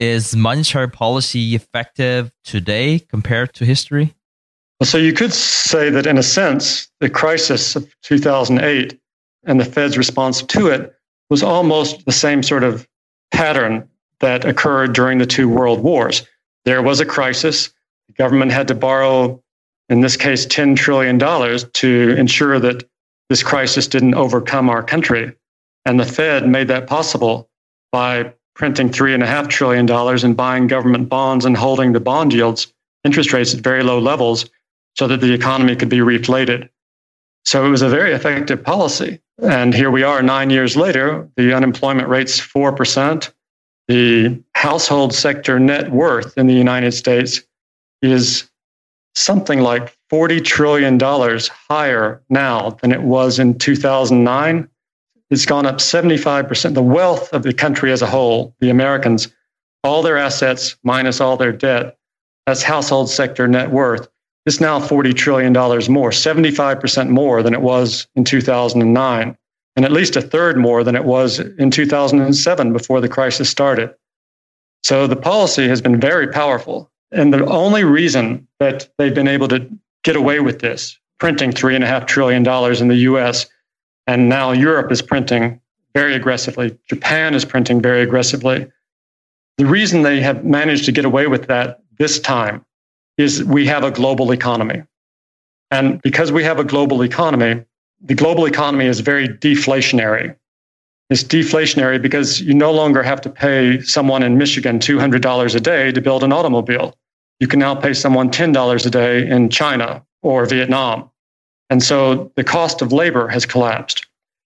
Is 0.00 0.36
monetary 0.36 0.88
policy 0.88 1.56
effective 1.56 2.30
today 2.44 3.00
compared 3.00 3.52
to 3.54 3.64
history? 3.64 4.14
So 4.82 4.96
you 4.96 5.12
could 5.12 5.32
say 5.32 5.90
that 5.90 6.06
in 6.06 6.18
a 6.18 6.22
sense, 6.22 6.88
the 7.00 7.10
crisis 7.10 7.74
of 7.74 7.92
2008 8.02 8.98
and 9.44 9.60
the 9.60 9.64
Fed's 9.64 9.98
response 9.98 10.42
to 10.42 10.68
it 10.68 10.94
was 11.30 11.42
almost 11.42 12.04
the 12.06 12.12
same 12.12 12.42
sort 12.42 12.62
of 12.62 12.86
pattern 13.32 13.88
that 14.20 14.44
occurred 14.44 14.92
during 14.92 15.18
the 15.18 15.26
two 15.26 15.48
world 15.48 15.80
wars. 15.80 16.26
There 16.64 16.82
was 16.82 17.00
a 17.00 17.04
crisis. 17.04 17.72
The 18.06 18.14
government 18.14 18.52
had 18.52 18.68
to 18.68 18.74
borrow, 18.74 19.42
in 19.88 20.00
this 20.00 20.16
case, 20.16 20.46
$10 20.46 20.76
trillion 20.76 21.18
to 21.18 22.14
ensure 22.16 22.60
that 22.60 22.88
this 23.28 23.42
crisis 23.42 23.88
didn't 23.88 24.14
overcome 24.14 24.70
our 24.70 24.82
country. 24.82 25.32
And 25.86 25.98
the 25.98 26.04
Fed 26.04 26.48
made 26.48 26.68
that 26.68 26.86
possible 26.86 27.48
by 27.90 28.32
printing 28.54 28.90
$3.5 28.90 29.48
trillion 29.48 29.90
and 29.90 30.36
buying 30.36 30.66
government 30.68 31.08
bonds 31.08 31.44
and 31.44 31.56
holding 31.56 31.92
the 31.92 32.00
bond 32.00 32.32
yields, 32.32 32.72
interest 33.04 33.32
rates 33.32 33.54
at 33.54 33.60
very 33.60 33.82
low 33.82 33.98
levels 33.98 34.48
so 34.98 35.06
that 35.06 35.20
the 35.20 35.32
economy 35.32 35.76
could 35.76 35.88
be 35.88 35.98
reflated. 35.98 36.68
So 37.44 37.64
it 37.64 37.68
was 37.68 37.82
a 37.82 37.88
very 37.88 38.12
effective 38.12 38.64
policy. 38.64 39.20
And 39.40 39.72
here 39.72 39.92
we 39.92 40.02
are 40.02 40.22
nine 40.22 40.50
years 40.50 40.76
later, 40.76 41.28
the 41.36 41.54
unemployment 41.54 42.08
rate's 42.08 42.40
4%. 42.40 43.32
The 43.86 44.42
household 44.56 45.14
sector 45.14 45.60
net 45.60 45.92
worth 45.92 46.36
in 46.36 46.48
the 46.48 46.54
United 46.54 46.92
States 46.92 47.40
is 48.02 48.50
something 49.14 49.60
like 49.60 49.96
$40 50.10 50.44
trillion 50.44 50.98
higher 51.00 52.20
now 52.28 52.70
than 52.82 52.90
it 52.90 53.02
was 53.02 53.38
in 53.38 53.56
2009. 53.56 54.68
It's 55.30 55.46
gone 55.46 55.64
up 55.64 55.76
75%. 55.76 56.74
The 56.74 56.82
wealth 56.82 57.32
of 57.32 57.44
the 57.44 57.54
country 57.54 57.92
as 57.92 58.02
a 58.02 58.06
whole, 58.06 58.56
the 58.58 58.70
Americans, 58.70 59.28
all 59.84 60.02
their 60.02 60.18
assets 60.18 60.76
minus 60.82 61.20
all 61.20 61.36
their 61.36 61.52
debt, 61.52 61.96
that's 62.46 62.64
household 62.64 63.08
sector 63.08 63.46
net 63.46 63.70
worth 63.70 64.08
it's 64.48 64.60
now 64.60 64.80
$40 64.80 65.14
trillion 65.14 65.52
more, 65.52 66.10
75% 66.10 67.08
more 67.10 67.42
than 67.42 67.52
it 67.52 67.60
was 67.60 68.08
in 68.14 68.24
2009, 68.24 69.36
and 69.76 69.84
at 69.84 69.92
least 69.92 70.16
a 70.16 70.22
third 70.22 70.56
more 70.56 70.82
than 70.82 70.96
it 70.96 71.04
was 71.04 71.38
in 71.38 71.70
2007 71.70 72.72
before 72.72 73.02
the 73.02 73.10
crisis 73.10 73.50
started. 73.50 73.94
So 74.82 75.06
the 75.06 75.16
policy 75.16 75.68
has 75.68 75.82
been 75.82 76.00
very 76.00 76.28
powerful. 76.28 76.90
And 77.12 77.32
the 77.32 77.44
only 77.44 77.84
reason 77.84 78.48
that 78.58 78.88
they've 78.96 79.14
been 79.14 79.28
able 79.28 79.48
to 79.48 79.68
get 80.02 80.16
away 80.16 80.40
with 80.40 80.60
this, 80.60 80.98
printing 81.18 81.50
$3.5 81.50 82.06
trillion 82.06 82.38
in 82.80 82.88
the 82.88 82.96
US, 83.12 83.44
and 84.06 84.30
now 84.30 84.52
Europe 84.52 84.90
is 84.90 85.02
printing 85.02 85.60
very 85.94 86.14
aggressively, 86.14 86.78
Japan 86.88 87.34
is 87.34 87.44
printing 87.44 87.82
very 87.82 88.00
aggressively. 88.00 88.66
The 89.58 89.66
reason 89.66 90.02
they 90.02 90.22
have 90.22 90.42
managed 90.42 90.86
to 90.86 90.92
get 90.92 91.04
away 91.04 91.26
with 91.26 91.48
that 91.48 91.82
this 91.98 92.18
time 92.18 92.64
is 93.18 93.44
we 93.44 93.66
have 93.66 93.84
a 93.84 93.90
global 93.90 94.32
economy. 94.32 94.82
And 95.70 96.00
because 96.02 96.32
we 96.32 96.44
have 96.44 96.58
a 96.58 96.64
global 96.64 97.02
economy, 97.02 97.64
the 98.00 98.14
global 98.14 98.46
economy 98.46 98.86
is 98.86 99.00
very 99.00 99.28
deflationary. 99.28 100.34
It's 101.10 101.24
deflationary 101.24 102.00
because 102.00 102.40
you 102.40 102.54
no 102.54 102.70
longer 102.70 103.02
have 103.02 103.20
to 103.22 103.30
pay 103.30 103.80
someone 103.80 104.22
in 104.22 104.38
Michigan 104.38 104.78
$200 104.78 105.54
a 105.54 105.60
day 105.60 105.92
to 105.92 106.00
build 106.00 106.22
an 106.22 106.32
automobile. 106.32 106.94
You 107.40 107.48
can 107.48 107.58
now 107.58 107.74
pay 107.74 107.92
someone 107.92 108.30
$10 108.30 108.86
a 108.86 108.90
day 108.90 109.28
in 109.28 109.48
China 109.48 110.04
or 110.22 110.46
Vietnam. 110.46 111.10
And 111.70 111.82
so 111.82 112.32
the 112.36 112.44
cost 112.44 112.82
of 112.82 112.92
labor 112.92 113.28
has 113.28 113.46
collapsed. 113.46 114.06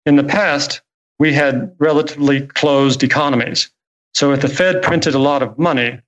In 0.06 0.16
the 0.16 0.24
past, 0.24 0.82
we 1.18 1.32
had 1.32 1.74
relatively 1.78 2.46
closed 2.46 3.02
economies. 3.02 3.70
So 4.14 4.32
if 4.32 4.40
the 4.40 4.48
Fed 4.48 4.82
printed 4.82 5.14
a 5.14 5.18
lot 5.18 5.42
of 5.42 5.58
money, 5.58 6.00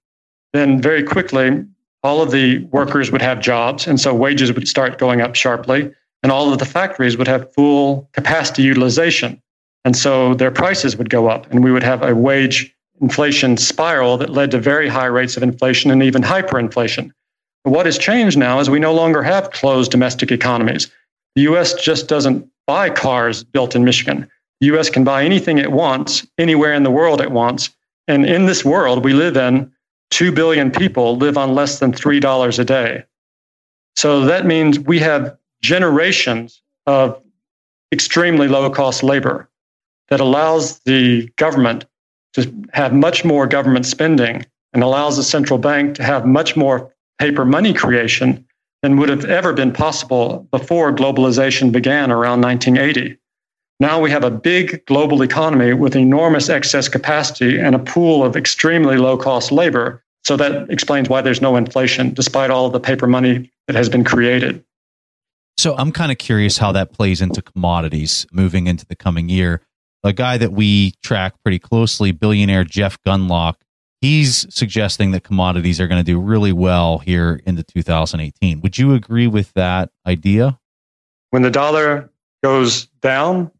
then 0.52 0.80
very 0.80 1.02
quickly 1.02 1.64
all 2.04 2.20
of 2.22 2.30
the 2.30 2.58
workers 2.66 3.10
would 3.10 3.22
have 3.22 3.40
jobs, 3.40 3.86
and 3.86 3.98
so 3.98 4.14
wages 4.14 4.52
would 4.52 4.68
start 4.68 4.98
going 4.98 5.22
up 5.22 5.34
sharply, 5.34 5.90
and 6.22 6.30
all 6.30 6.52
of 6.52 6.58
the 6.58 6.66
factories 6.66 7.16
would 7.16 7.26
have 7.26 7.52
full 7.54 8.08
capacity 8.12 8.62
utilization. 8.62 9.40
And 9.86 9.96
so 9.96 10.34
their 10.34 10.50
prices 10.50 10.96
would 10.96 11.10
go 11.10 11.28
up, 11.28 11.50
and 11.50 11.64
we 11.64 11.72
would 11.72 11.82
have 11.82 12.02
a 12.02 12.14
wage 12.14 12.74
inflation 13.00 13.56
spiral 13.56 14.18
that 14.18 14.30
led 14.30 14.50
to 14.50 14.58
very 14.58 14.86
high 14.86 15.06
rates 15.06 15.36
of 15.36 15.42
inflation 15.42 15.90
and 15.90 16.02
even 16.02 16.22
hyperinflation. 16.22 17.10
But 17.64 17.72
what 17.72 17.86
has 17.86 17.98
changed 17.98 18.36
now 18.36 18.60
is 18.60 18.68
we 18.68 18.78
no 18.78 18.94
longer 18.94 19.22
have 19.22 19.50
closed 19.50 19.90
domestic 19.90 20.30
economies. 20.30 20.90
The 21.34 21.42
US 21.42 21.72
just 21.74 22.06
doesn't 22.06 22.46
buy 22.66 22.90
cars 22.90 23.42
built 23.42 23.74
in 23.74 23.84
Michigan. 23.84 24.28
The 24.60 24.66
US 24.74 24.90
can 24.90 25.04
buy 25.04 25.24
anything 25.24 25.58
it 25.58 25.72
wants, 25.72 26.26
anywhere 26.38 26.74
in 26.74 26.82
the 26.82 26.90
world 26.90 27.20
it 27.20 27.30
wants. 27.30 27.70
And 28.06 28.26
in 28.26 28.44
this 28.44 28.64
world 28.64 29.04
we 29.04 29.14
live 29.14 29.36
in, 29.36 29.72
2 30.14 30.30
billion 30.30 30.70
people 30.70 31.16
live 31.16 31.36
on 31.36 31.56
less 31.56 31.80
than 31.80 31.90
$3 31.90 32.58
a 32.60 32.64
day. 32.64 33.04
So 33.96 34.20
that 34.26 34.46
means 34.46 34.78
we 34.78 35.00
have 35.00 35.36
generations 35.60 36.62
of 36.86 37.20
extremely 37.90 38.46
low 38.46 38.70
cost 38.70 39.02
labor 39.02 39.50
that 40.10 40.20
allows 40.20 40.78
the 40.80 41.28
government 41.36 41.86
to 42.34 42.48
have 42.72 42.92
much 42.92 43.24
more 43.24 43.48
government 43.48 43.86
spending 43.86 44.46
and 44.72 44.84
allows 44.84 45.16
the 45.16 45.24
central 45.24 45.58
bank 45.58 45.96
to 45.96 46.04
have 46.04 46.24
much 46.24 46.56
more 46.56 46.92
paper 47.18 47.44
money 47.44 47.74
creation 47.74 48.46
than 48.82 48.96
would 48.98 49.08
have 49.08 49.24
ever 49.24 49.52
been 49.52 49.72
possible 49.72 50.46
before 50.52 50.94
globalization 50.94 51.72
began 51.72 52.12
around 52.12 52.40
1980. 52.40 53.18
Now 53.80 54.00
we 54.00 54.12
have 54.12 54.22
a 54.22 54.30
big 54.30 54.86
global 54.86 55.22
economy 55.22 55.72
with 55.72 55.96
enormous 55.96 56.48
excess 56.48 56.88
capacity 56.88 57.58
and 57.58 57.74
a 57.74 57.80
pool 57.80 58.22
of 58.22 58.36
extremely 58.36 58.96
low 58.96 59.16
cost 59.16 59.50
labor 59.50 60.03
so 60.24 60.36
that 60.36 60.70
explains 60.70 61.08
why 61.08 61.20
there's 61.20 61.42
no 61.42 61.56
inflation 61.56 62.14
despite 62.14 62.50
all 62.50 62.66
of 62.66 62.72
the 62.72 62.80
paper 62.80 63.06
money 63.06 63.50
that 63.66 63.76
has 63.76 63.88
been 63.88 64.04
created. 64.04 64.64
So 65.56 65.76
I'm 65.76 65.92
kind 65.92 66.10
of 66.10 66.18
curious 66.18 66.58
how 66.58 66.72
that 66.72 66.92
plays 66.92 67.20
into 67.20 67.42
commodities 67.42 68.26
moving 68.32 68.66
into 68.66 68.86
the 68.86 68.96
coming 68.96 69.28
year. 69.28 69.60
A 70.02 70.12
guy 70.12 70.36
that 70.38 70.52
we 70.52 70.92
track 71.02 71.34
pretty 71.42 71.58
closely, 71.58 72.10
billionaire 72.12 72.64
Jeff 72.64 72.98
Gundlach, 73.06 73.54
he's 74.00 74.46
suggesting 74.54 75.12
that 75.12 75.24
commodities 75.24 75.80
are 75.80 75.86
going 75.86 76.00
to 76.00 76.04
do 76.04 76.18
really 76.20 76.52
well 76.52 76.98
here 76.98 77.40
into 77.46 77.62
2018. 77.62 78.60
Would 78.60 78.78
you 78.78 78.94
agree 78.94 79.26
with 79.26 79.52
that 79.54 79.90
idea? 80.06 80.58
When 81.30 81.42
the 81.42 81.50
dollar 81.50 82.10
goes 82.42 82.86
down, 83.00 83.50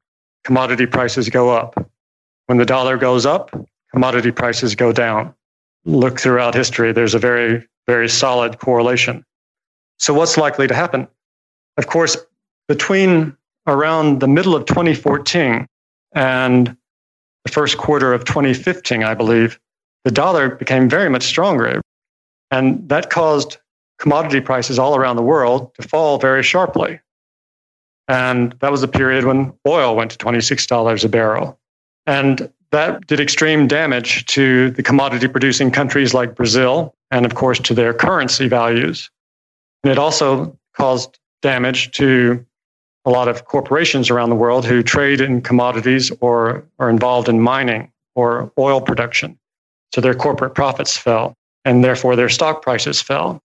commodity 0.45 0.87
prices 0.87 1.29
go 1.29 1.51
up. 1.51 1.91
When 2.47 2.59
the 2.59 2.67
dollar 2.67 2.99
goes 2.99 3.25
up, 3.25 3.51
commodity 3.91 4.31
prices 4.31 4.75
go 4.75 4.93
down 4.93 5.35
look 5.85 6.21
throughout 6.21 6.55
history, 6.55 6.93
there's 6.93 7.15
a 7.15 7.19
very, 7.19 7.67
very 7.87 8.09
solid 8.09 8.59
correlation. 8.59 9.25
So, 9.99 10.15
what's 10.15 10.37
likely 10.37 10.67
to 10.67 10.75
happen? 10.75 11.09
Of 11.77 11.87
course, 11.87 12.17
between 12.69 13.37
around 13.67 14.21
the 14.21 14.29
middle 14.29 14.55
of 14.55 14.67
2014 14.67 15.67
and 16.15 16.77
the 17.45 17.53
first 17.53 17.79
quarter 17.79 18.13
of 18.13 18.25
2015, 18.25 19.03
I 19.03 19.15
believe, 19.15 19.59
the 20.05 20.11
dollar 20.11 20.55
became 20.55 20.89
very 20.89 21.09
much 21.09 21.25
stronger. 21.25 21.81
And 22.51 22.89
that 22.89 23.11
caused 23.11 23.59
commodity 23.99 24.41
prices 24.41 24.79
all 24.79 24.97
around 24.97 25.17
the 25.17 25.23
world 25.23 25.75
to 25.75 25.89
fall 25.89 26.19
very 26.19 26.43
sharply. 26.43 27.01
And 28.09 28.53
that 28.61 28.71
was 28.71 28.83
a 28.83 28.89
period 28.89 29.25
when 29.25 29.55
oil 29.67 29.97
went 29.97 30.11
to 30.13 30.19
$26 30.19 31.05
a 31.05 31.09
barrel. 31.09 31.59
And 32.07 32.53
that 32.75 33.07
did 33.07 33.21
extreme 33.21 33.69
damage 33.69 34.27
to 34.27 34.71
the 34.73 34.83
commodity 34.83 35.29
producing 35.29 35.71
countries 35.71 36.13
like 36.13 36.35
Brazil 36.35 36.93
and, 37.13 37.25
of 37.25 37.37
course, 37.37 37.61
to 37.61 37.73
their 37.73 37.95
currency 37.95 38.49
values. 38.49 39.11
And 39.85 39.93
it 39.93 39.99
also 39.99 40.59
caused 40.77 41.21
damage 41.41 41.93
to 41.93 42.45
a 43.05 43.11
lot 43.11 43.29
of 43.29 43.45
corporations 43.45 44.11
around 44.11 44.31
the 44.31 44.35
world 44.35 44.67
who 44.67 44.83
trade 44.83 45.21
in 45.21 45.41
commodities 45.41 46.11
or 46.21 46.65
are 46.81 46.91
involved 46.91 47.29
in 47.29 47.41
mining 47.41 47.93
or 48.17 48.51
oil 48.59 48.81
production. 48.81 49.39
So 49.95 50.01
their 50.01 50.15
corporate 50.15 50.57
profits 50.57 50.97
fell 50.97 51.37
and 51.65 51.85
therefore 51.85 52.17
their 52.17 52.29
stock 52.29 52.61
prices 52.61 53.01
fell. 53.01 53.41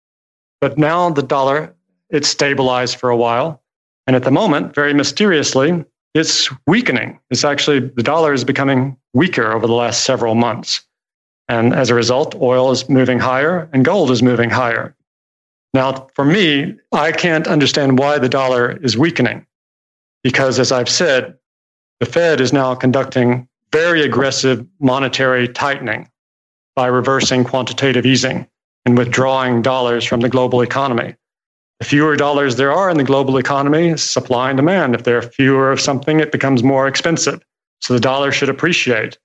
But 0.61 0.77
now 0.77 1.09
the 1.09 1.23
dollar, 1.23 1.75
it's 2.11 2.29
stabilized 2.29 2.97
for 2.99 3.09
a 3.09 3.17
while. 3.17 3.63
And 4.07 4.17
at 4.17 4.25
the 4.25 4.31
moment, 4.31 4.75
very 4.75 4.93
mysteriously, 4.93 5.83
it's 6.13 6.51
weakening. 6.67 7.21
It's 7.31 7.43
actually, 7.43 7.81
the 7.81 8.03
dollar 8.03 8.35
is 8.35 8.45
becoming 8.45 8.99
weaker 9.15 9.53
over 9.53 9.67
the 9.67 9.73
last 9.75 10.05
several 10.05 10.35
months. 10.35 10.83
And 11.49 11.75
as 11.75 11.91
a 11.91 11.95
result, 11.95 12.35
oil 12.41 12.71
is 12.73 12.89
moving 12.89 13.19
higher 13.21 13.69
and 13.73 13.85
gold 13.85 14.11
is 14.11 14.23
moving 14.23 14.51
higher. 14.51 14.95
Now, 15.75 16.09
for 16.15 16.25
me, 16.25 16.77
I 16.93 17.13
can't 17.13 17.49
understand 17.49 17.99
why 17.99 18.19
the 18.19 18.29
dollar 18.29 18.73
is 18.83 18.97
weakening. 18.99 19.47
because, 20.25 20.59
as 20.59 20.73
I've 20.73 20.89
said, 20.89 21.37
the 22.01 22.07
Fed 22.07 22.41
is 22.41 22.53
now 22.53 22.75
conducting 22.75 23.49
very 23.73 24.03
aggressive 24.03 24.67
monetary 24.81 25.49
tightening 25.49 26.11
by 26.77 26.87
reversing 26.89 27.45
quantitative 27.45 28.07
easing 28.07 28.49
and 28.87 28.99
withdrawing 28.99 29.63
dollars 29.63 30.05
from 30.05 30.21
the 30.21 30.29
global 30.29 30.63
economy. 30.63 31.15
The 31.81 31.87
fewer 31.87 32.17
dollars 32.17 32.57
there 32.57 32.73
are 32.73 32.91
in 32.91 32.97
the 32.99 33.05
global 33.05 33.37
economy, 33.39 33.97
supply 33.97 34.51
and 34.51 34.57
demand. 34.57 34.95
If 34.95 35.05
there 35.05 35.19
are 35.19 35.23
fewer 35.23 35.73
of 35.73 35.81
something, 35.81 36.21
it 36.21 36.33
becomes 36.33 36.63
more 36.63 36.89
expensive. 36.89 37.43
So 37.85 37.93
the 37.93 38.01
dollar 38.01 38.33
should 38.33 38.49
appreciate. 38.49 39.19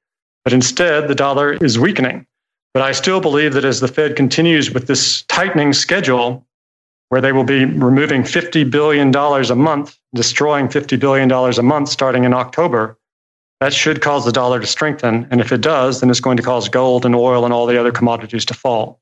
But 0.44 0.52
instead, 0.52 1.08
the 1.08 1.16
dollar 1.16 1.54
is 1.54 1.80
weakening. 1.80 2.28
But 2.74 2.84
I 2.84 2.92
still 2.92 3.22
believe 3.22 3.54
that 3.54 3.64
as 3.64 3.80
the 3.80 3.88
Fed 3.88 4.18
continues 4.18 4.70
with 4.70 4.86
this 4.86 5.22
tightening 5.30 5.72
schedule, 5.72 6.46
where 7.08 7.22
they 7.22 7.32
will 7.32 7.46
be 7.46 7.64
removing 7.64 8.22
$50 8.22 8.70
billion 8.70 9.16
a 9.16 9.56
month, 9.56 9.98
destroying 10.14 10.68
$50 10.68 11.00
billion 11.00 11.32
a 11.32 11.64
month 11.64 11.88
starting 11.88 12.26
in 12.26 12.34
October, 12.34 12.98
that 13.62 13.74
should 13.74 14.02
cause 14.02 14.26
the 14.26 14.32
dollar 14.34 14.60
to 14.60 14.68
strengthen. 14.68 15.26
And 15.32 15.40
if 15.40 15.54
it 15.54 15.62
does, 15.62 16.02
then 16.02 16.10
it's 16.10 16.20
going 16.20 16.36
to 16.36 16.44
cause 16.44 16.68
gold 16.68 17.06
and 17.06 17.16
oil 17.16 17.46
and 17.46 17.54
all 17.54 17.66
the 17.66 17.80
other 17.80 17.94
commodities 17.94 18.44
to 18.44 18.54
fall. 18.54 19.00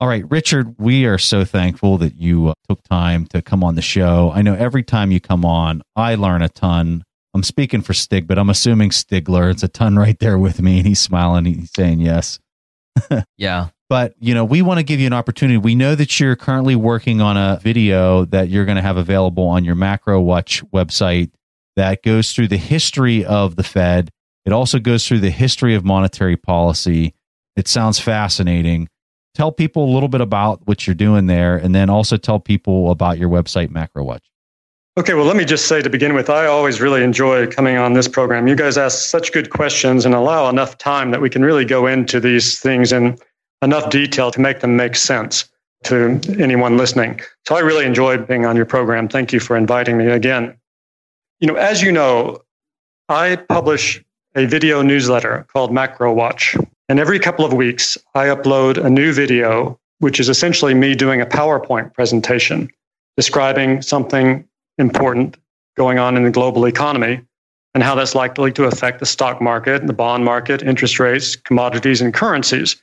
All 0.00 0.08
right, 0.08 0.30
Richard, 0.30 0.74
we 0.78 1.06
are 1.06 1.16
so 1.16 1.46
thankful 1.46 1.96
that 1.96 2.16
you 2.16 2.48
uh, 2.48 2.54
took 2.68 2.82
time 2.82 3.24
to 3.28 3.40
come 3.40 3.64
on 3.64 3.74
the 3.74 3.80
show. 3.80 4.30
I 4.34 4.42
know 4.42 4.52
every 4.52 4.82
time 4.82 5.10
you 5.10 5.20
come 5.20 5.46
on, 5.46 5.80
I 5.96 6.16
learn 6.16 6.42
a 6.42 6.50
ton. 6.50 7.05
I'm 7.36 7.42
speaking 7.42 7.82
for 7.82 7.92
Stig, 7.92 8.26
but 8.26 8.38
I'm 8.38 8.48
assuming 8.48 8.88
Stigler. 8.88 9.50
It's 9.50 9.62
a 9.62 9.68
ton 9.68 9.96
right 9.96 10.18
there 10.18 10.38
with 10.38 10.62
me, 10.62 10.78
and 10.78 10.86
he's 10.86 11.00
smiling. 11.00 11.44
He's 11.44 11.70
saying 11.76 12.00
yes. 12.00 12.40
yeah. 13.36 13.68
But, 13.90 14.14
you 14.18 14.32
know, 14.32 14.46
we 14.46 14.62
want 14.62 14.78
to 14.78 14.82
give 14.82 15.00
you 15.00 15.06
an 15.06 15.12
opportunity. 15.12 15.58
We 15.58 15.74
know 15.74 15.94
that 15.94 16.18
you're 16.18 16.34
currently 16.34 16.76
working 16.76 17.20
on 17.20 17.36
a 17.36 17.60
video 17.62 18.24
that 18.24 18.48
you're 18.48 18.64
going 18.64 18.76
to 18.76 18.82
have 18.82 18.96
available 18.96 19.46
on 19.46 19.66
your 19.66 19.74
Macro 19.74 20.18
Watch 20.18 20.64
website 20.70 21.30
that 21.76 22.02
goes 22.02 22.32
through 22.32 22.48
the 22.48 22.56
history 22.56 23.22
of 23.22 23.56
the 23.56 23.62
Fed. 23.62 24.10
It 24.46 24.54
also 24.54 24.78
goes 24.78 25.06
through 25.06 25.20
the 25.20 25.28
history 25.28 25.74
of 25.74 25.84
monetary 25.84 26.38
policy. 26.38 27.14
It 27.54 27.68
sounds 27.68 28.00
fascinating 28.00 28.88
tell 29.34 29.52
people 29.52 29.84
a 29.84 29.92
little 29.92 30.08
bit 30.08 30.22
about 30.22 30.66
what 30.66 30.86
you're 30.86 30.94
doing 30.94 31.26
there 31.26 31.58
and 31.58 31.74
then 31.74 31.90
also 31.90 32.16
tell 32.16 32.40
people 32.40 32.90
about 32.90 33.18
your 33.18 33.28
website 33.28 33.68
macrowatch 33.68 34.22
okay 34.98 35.14
well 35.14 35.24
let 35.24 35.36
me 35.36 35.44
just 35.44 35.66
say 35.66 35.82
to 35.82 35.90
begin 35.90 36.14
with 36.14 36.30
i 36.30 36.46
always 36.46 36.80
really 36.80 37.02
enjoy 37.02 37.46
coming 37.46 37.76
on 37.76 37.92
this 37.92 38.08
program. 38.08 38.46
You 38.46 38.56
guys 38.56 38.78
ask 38.78 39.08
such 39.08 39.32
good 39.32 39.50
questions 39.50 40.04
and 40.04 40.14
allow 40.14 40.48
enough 40.48 40.78
time 40.78 41.10
that 41.10 41.20
we 41.20 41.30
can 41.30 41.44
really 41.44 41.64
go 41.64 41.86
into 41.86 42.20
these 42.20 42.58
things 42.58 42.92
in 42.92 43.18
enough 43.62 43.90
detail 43.90 44.30
to 44.30 44.40
make 44.40 44.60
them 44.60 44.76
make 44.76 44.96
sense 44.96 45.48
to 45.84 46.20
anyone 46.38 46.76
listening. 46.76 47.20
So 47.46 47.56
i 47.56 47.60
really 47.60 47.84
enjoy 47.84 48.16
being 48.18 48.46
on 48.46 48.56
your 48.56 48.66
program. 48.66 49.08
Thank 49.08 49.32
you 49.32 49.40
for 49.40 49.56
inviting 49.56 49.98
me 49.98 50.06
again. 50.06 50.56
You 51.40 51.48
know 51.48 51.56
as 51.56 51.82
you 51.82 51.92
know 51.92 52.42
i 53.08 53.36
publish 53.36 54.02
a 54.34 54.46
video 54.46 54.82
newsletter 54.82 55.46
called 55.52 55.72
macro 55.72 56.12
watch 56.12 56.56
and 56.88 57.00
every 57.00 57.18
couple 57.18 57.44
of 57.44 57.52
weeks, 57.52 57.98
I 58.14 58.26
upload 58.26 58.82
a 58.82 58.88
new 58.88 59.12
video, 59.12 59.78
which 59.98 60.20
is 60.20 60.28
essentially 60.28 60.72
me 60.72 60.94
doing 60.94 61.20
a 61.20 61.26
PowerPoint 61.26 61.92
presentation 61.94 62.70
describing 63.16 63.82
something 63.82 64.46
important 64.78 65.36
going 65.76 65.98
on 65.98 66.16
in 66.16 66.24
the 66.24 66.30
global 66.30 66.66
economy 66.66 67.20
and 67.74 67.82
how 67.82 67.94
that's 67.94 68.14
likely 68.14 68.50
to 68.52 68.64
affect 68.64 69.00
the 69.00 69.06
stock 69.06 69.42
market, 69.42 69.86
the 69.86 69.92
bond 69.92 70.24
market, 70.24 70.62
interest 70.62 70.98
rates, 70.98 71.36
commodities, 71.36 72.00
and 72.00 72.14
currencies. 72.14 72.80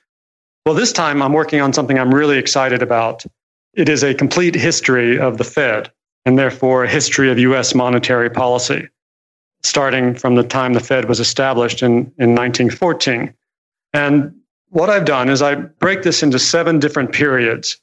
Well, 0.66 0.76
this 0.76 0.94
time 0.94 1.22
I'm 1.22 1.34
working 1.34 1.62
on 1.62 1.74
something 1.74 1.98
I'm 1.98 2.14
really 2.14 2.38
excited 2.38 2.82
about. 2.82 3.26
It 3.74 3.90
is 3.90 4.04
a 4.04 4.14
complete 4.14 4.54
history 4.54 5.20
of 5.20 5.38
the 5.40 5.44
Fed 5.44 5.92
and 6.26 6.38
therefore 6.38 6.84
a 6.84 6.90
history 6.90 7.32
of 7.32 7.40
US 7.40 7.74
monetary 7.74 8.30
policy, 8.30 8.88
starting 9.64 10.14
from 10.14 10.36
the 10.36 10.44
time 10.44 10.74
the 10.74 10.80
Fed 10.80 11.10
was 11.10 11.20
established 11.20 11.82
in, 11.82 11.92
in 12.20 12.36
1914. 12.36 13.34
And 13.94 14.34
what 14.70 14.90
I've 14.90 15.06
done 15.06 15.30
is 15.30 15.42
I 15.42 15.56
break 15.56 16.04
this 16.04 16.24
into 16.24 16.40
seven 16.40 16.80
different 16.80 17.12
periods. 17.12 17.80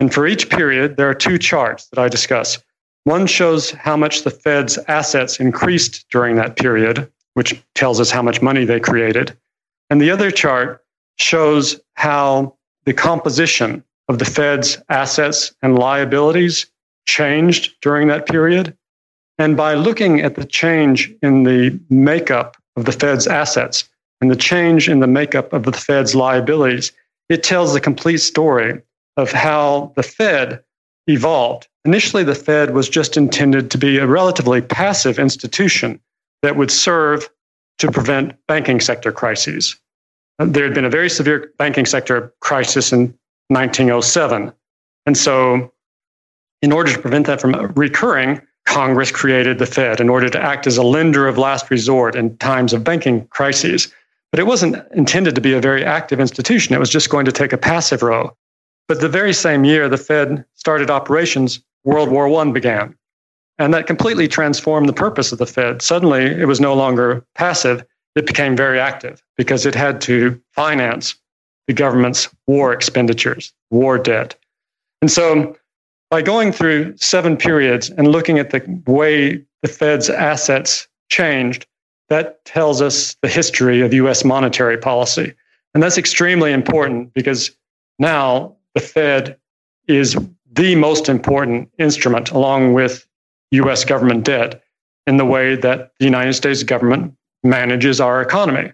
And 0.00 0.12
for 0.12 0.26
each 0.26 0.50
period, 0.50 0.96
there 0.96 1.08
are 1.08 1.14
two 1.14 1.38
charts 1.38 1.86
that 1.88 1.98
I 1.98 2.08
discuss. 2.08 2.58
One 3.04 3.26
shows 3.26 3.70
how 3.70 3.96
much 3.96 4.22
the 4.22 4.30
Fed's 4.30 4.78
assets 4.88 5.38
increased 5.38 6.06
during 6.10 6.36
that 6.36 6.56
period, 6.56 7.10
which 7.34 7.62
tells 7.74 8.00
us 8.00 8.10
how 8.10 8.22
much 8.22 8.42
money 8.42 8.64
they 8.64 8.80
created. 8.80 9.36
And 9.90 10.00
the 10.00 10.10
other 10.10 10.30
chart 10.30 10.82
shows 11.18 11.80
how 11.94 12.56
the 12.84 12.94
composition 12.94 13.84
of 14.08 14.18
the 14.18 14.24
Fed's 14.24 14.78
assets 14.88 15.54
and 15.62 15.78
liabilities 15.78 16.66
changed 17.06 17.74
during 17.82 18.08
that 18.08 18.26
period. 18.26 18.76
And 19.38 19.56
by 19.56 19.74
looking 19.74 20.20
at 20.20 20.36
the 20.36 20.44
change 20.44 21.12
in 21.22 21.44
the 21.44 21.78
makeup 21.90 22.56
of 22.76 22.86
the 22.86 22.92
Fed's 22.92 23.26
assets, 23.26 23.88
and 24.20 24.30
the 24.30 24.36
change 24.36 24.88
in 24.88 25.00
the 25.00 25.06
makeup 25.06 25.52
of 25.52 25.64
the 25.64 25.72
Fed's 25.72 26.14
liabilities, 26.14 26.92
it 27.28 27.42
tells 27.42 27.74
the 27.74 27.80
complete 27.80 28.18
story 28.18 28.80
of 29.18 29.32
how 29.32 29.92
the 29.96 30.02
Fed 30.02 30.62
evolved. 31.06 31.68
Initially, 31.84 32.24
the 32.24 32.34
Fed 32.34 32.72
was 32.72 32.88
just 32.88 33.16
intended 33.16 33.70
to 33.70 33.78
be 33.78 33.98
a 33.98 34.06
relatively 34.06 34.62
passive 34.62 35.18
institution 35.18 36.00
that 36.42 36.56
would 36.56 36.70
serve 36.70 37.28
to 37.78 37.90
prevent 37.90 38.34
banking 38.46 38.80
sector 38.80 39.12
crises. 39.12 39.76
There 40.38 40.64
had 40.64 40.74
been 40.74 40.84
a 40.84 40.90
very 40.90 41.10
severe 41.10 41.52
banking 41.58 41.86
sector 41.86 42.32
crisis 42.40 42.92
in 42.92 43.14
1907. 43.48 44.52
And 45.06 45.16
so, 45.16 45.72
in 46.62 46.72
order 46.72 46.92
to 46.92 46.98
prevent 46.98 47.26
that 47.26 47.40
from 47.40 47.54
recurring, 47.74 48.40
Congress 48.66 49.10
created 49.10 49.58
the 49.58 49.66
Fed 49.66 50.00
in 50.00 50.08
order 50.08 50.30
to 50.30 50.42
act 50.42 50.66
as 50.66 50.78
a 50.78 50.82
lender 50.82 51.28
of 51.28 51.36
last 51.36 51.70
resort 51.70 52.16
in 52.16 52.36
times 52.38 52.72
of 52.72 52.82
banking 52.82 53.26
crises. 53.26 53.92
But 54.32 54.40
it 54.40 54.46
wasn't 54.46 54.76
intended 54.92 55.34
to 55.34 55.40
be 55.40 55.52
a 55.52 55.60
very 55.60 55.84
active 55.84 56.18
institution. 56.18 56.74
It 56.74 56.80
was 56.80 56.90
just 56.90 57.10
going 57.10 57.26
to 57.26 57.32
take 57.32 57.52
a 57.52 57.58
passive 57.58 58.02
role. 58.02 58.36
But 58.88 59.00
the 59.00 59.08
very 59.08 59.32
same 59.32 59.64
year 59.64 59.88
the 59.88 59.98
Fed 59.98 60.44
started 60.54 60.90
operations, 60.90 61.60
World 61.84 62.10
War 62.10 62.28
I 62.40 62.50
began. 62.50 62.96
And 63.58 63.72
that 63.72 63.86
completely 63.86 64.26
transformed 64.26 64.88
the 64.88 64.92
purpose 64.92 65.30
of 65.30 65.38
the 65.38 65.46
Fed. 65.46 65.80
Suddenly, 65.80 66.24
it 66.24 66.46
was 66.46 66.60
no 66.60 66.74
longer 66.74 67.24
passive, 67.34 67.84
it 68.16 68.26
became 68.26 68.56
very 68.56 68.78
active 68.78 69.22
because 69.36 69.66
it 69.66 69.74
had 69.74 70.00
to 70.02 70.40
finance 70.52 71.14
the 71.66 71.72
government's 71.72 72.28
war 72.46 72.72
expenditures, 72.72 73.52
war 73.70 73.98
debt. 73.98 74.36
And 75.00 75.10
so, 75.10 75.56
by 76.10 76.22
going 76.22 76.52
through 76.52 76.96
seven 76.96 77.36
periods 77.36 77.90
and 77.90 78.08
looking 78.08 78.38
at 78.38 78.50
the 78.50 78.62
way 78.86 79.42
the 79.62 79.68
Fed's 79.68 80.10
assets 80.10 80.86
changed, 81.10 81.66
that 82.08 82.44
tells 82.44 82.82
us 82.82 83.16
the 83.22 83.28
history 83.28 83.80
of 83.80 83.92
US 83.94 84.24
monetary 84.24 84.76
policy. 84.76 85.34
And 85.72 85.82
that's 85.82 85.98
extremely 85.98 86.52
important 86.52 87.12
because 87.14 87.50
now 87.98 88.54
the 88.74 88.80
Fed 88.80 89.36
is 89.88 90.16
the 90.54 90.74
most 90.76 91.08
important 91.08 91.70
instrument, 91.78 92.30
along 92.30 92.74
with 92.74 93.06
US 93.50 93.84
government 93.84 94.24
debt, 94.24 94.62
in 95.06 95.16
the 95.16 95.24
way 95.24 95.56
that 95.56 95.92
the 95.98 96.04
United 96.04 96.34
States 96.34 96.62
government 96.62 97.14
manages 97.42 98.00
our 98.00 98.22
economy. 98.22 98.72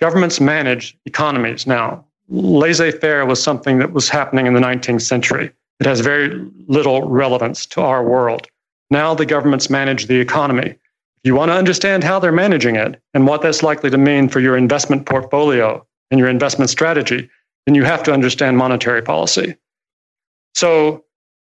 Governments 0.00 0.40
manage 0.40 0.96
economies 1.06 1.66
now. 1.66 2.04
Laissez 2.28 2.92
faire 2.92 3.24
was 3.24 3.42
something 3.42 3.78
that 3.78 3.92
was 3.92 4.08
happening 4.08 4.46
in 4.46 4.54
the 4.54 4.60
19th 4.60 5.02
century. 5.02 5.50
It 5.80 5.86
has 5.86 6.00
very 6.00 6.46
little 6.66 7.08
relevance 7.08 7.64
to 7.66 7.80
our 7.80 8.06
world. 8.06 8.46
Now 8.90 9.14
the 9.14 9.26
governments 9.26 9.70
manage 9.70 10.06
the 10.06 10.20
economy 10.20 10.76
If 11.18 11.26
you 11.28 11.34
want 11.34 11.50
to 11.50 11.56
understand 11.56 12.04
how 12.04 12.20
they're 12.20 12.30
managing 12.30 12.76
it 12.76 13.02
and 13.12 13.26
what 13.26 13.42
that's 13.42 13.64
likely 13.64 13.90
to 13.90 13.98
mean 13.98 14.28
for 14.28 14.38
your 14.38 14.56
investment 14.56 15.04
portfolio 15.04 15.84
and 16.12 16.20
your 16.20 16.28
investment 16.28 16.70
strategy, 16.70 17.28
then 17.66 17.74
you 17.74 17.82
have 17.82 18.04
to 18.04 18.12
understand 18.12 18.56
monetary 18.56 19.02
policy. 19.02 19.56
So 20.54 21.04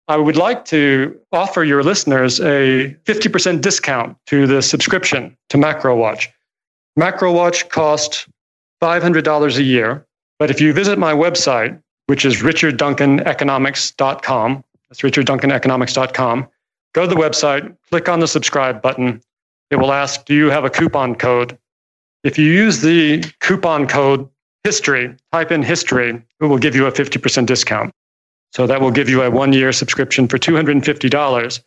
I 0.08 0.18
would 0.18 0.38
like 0.38 0.66
to 0.66 1.20
offer 1.32 1.64
your 1.64 1.84
listeners 1.84 2.40
a 2.40 2.96
50% 3.06 3.62
discount 3.62 4.18
to 4.28 4.46
the 4.48 4.62
subscription 4.62 5.36
to 5.50 5.58
MacroWatch. 5.58 6.28
MacroWatch 6.98 7.70
costs 7.70 8.28
$500 8.82 9.58
a 9.58 9.64
year, 9.64 10.06
but 10.40 10.50
if 10.50 10.62
you 10.62 10.72
visit 10.72 10.98
my 10.98 11.14
website, 11.14 11.78
which 12.06 12.24
is 12.26 12.38
richardduncaneconomics.com, 12.38 14.64
that's 14.90 15.02
richardduncaneconomics.com, 15.02 16.48
go 16.94 17.02
to 17.02 17.08
the 17.08 17.16
website, 17.16 17.76
click 17.90 18.08
on 18.08 18.22
the 18.22 18.28
subscribe 18.28 18.82
button, 18.82 19.22
it 19.70 19.76
will 19.76 19.92
ask, 19.92 20.24
Do 20.26 20.34
you 20.34 20.50
have 20.50 20.64
a 20.64 20.70
coupon 20.70 21.16
code? 21.16 21.58
If 22.24 22.38
you 22.38 22.46
use 22.46 22.82
the 22.82 23.24
coupon 23.42 23.88
code 23.88 24.30
history, 24.64 25.16
type 25.32 25.52
in 25.52 25.64
history, 25.64 26.22
it 26.40 26.46
will 26.46 26.58
give 26.58 26.76
you 26.76 26.86
a 26.86 26.92
50% 26.92 27.46
discount. 27.46 27.92
So 28.52 28.68
that 28.68 28.82
will 28.82 28.92
give 28.92 29.10
you 29.10 29.22
a 29.24 29.30
one 29.30 29.54
year 29.54 29.72
subscription 29.72 30.28
for 30.28 30.38
$250. 30.38 31.62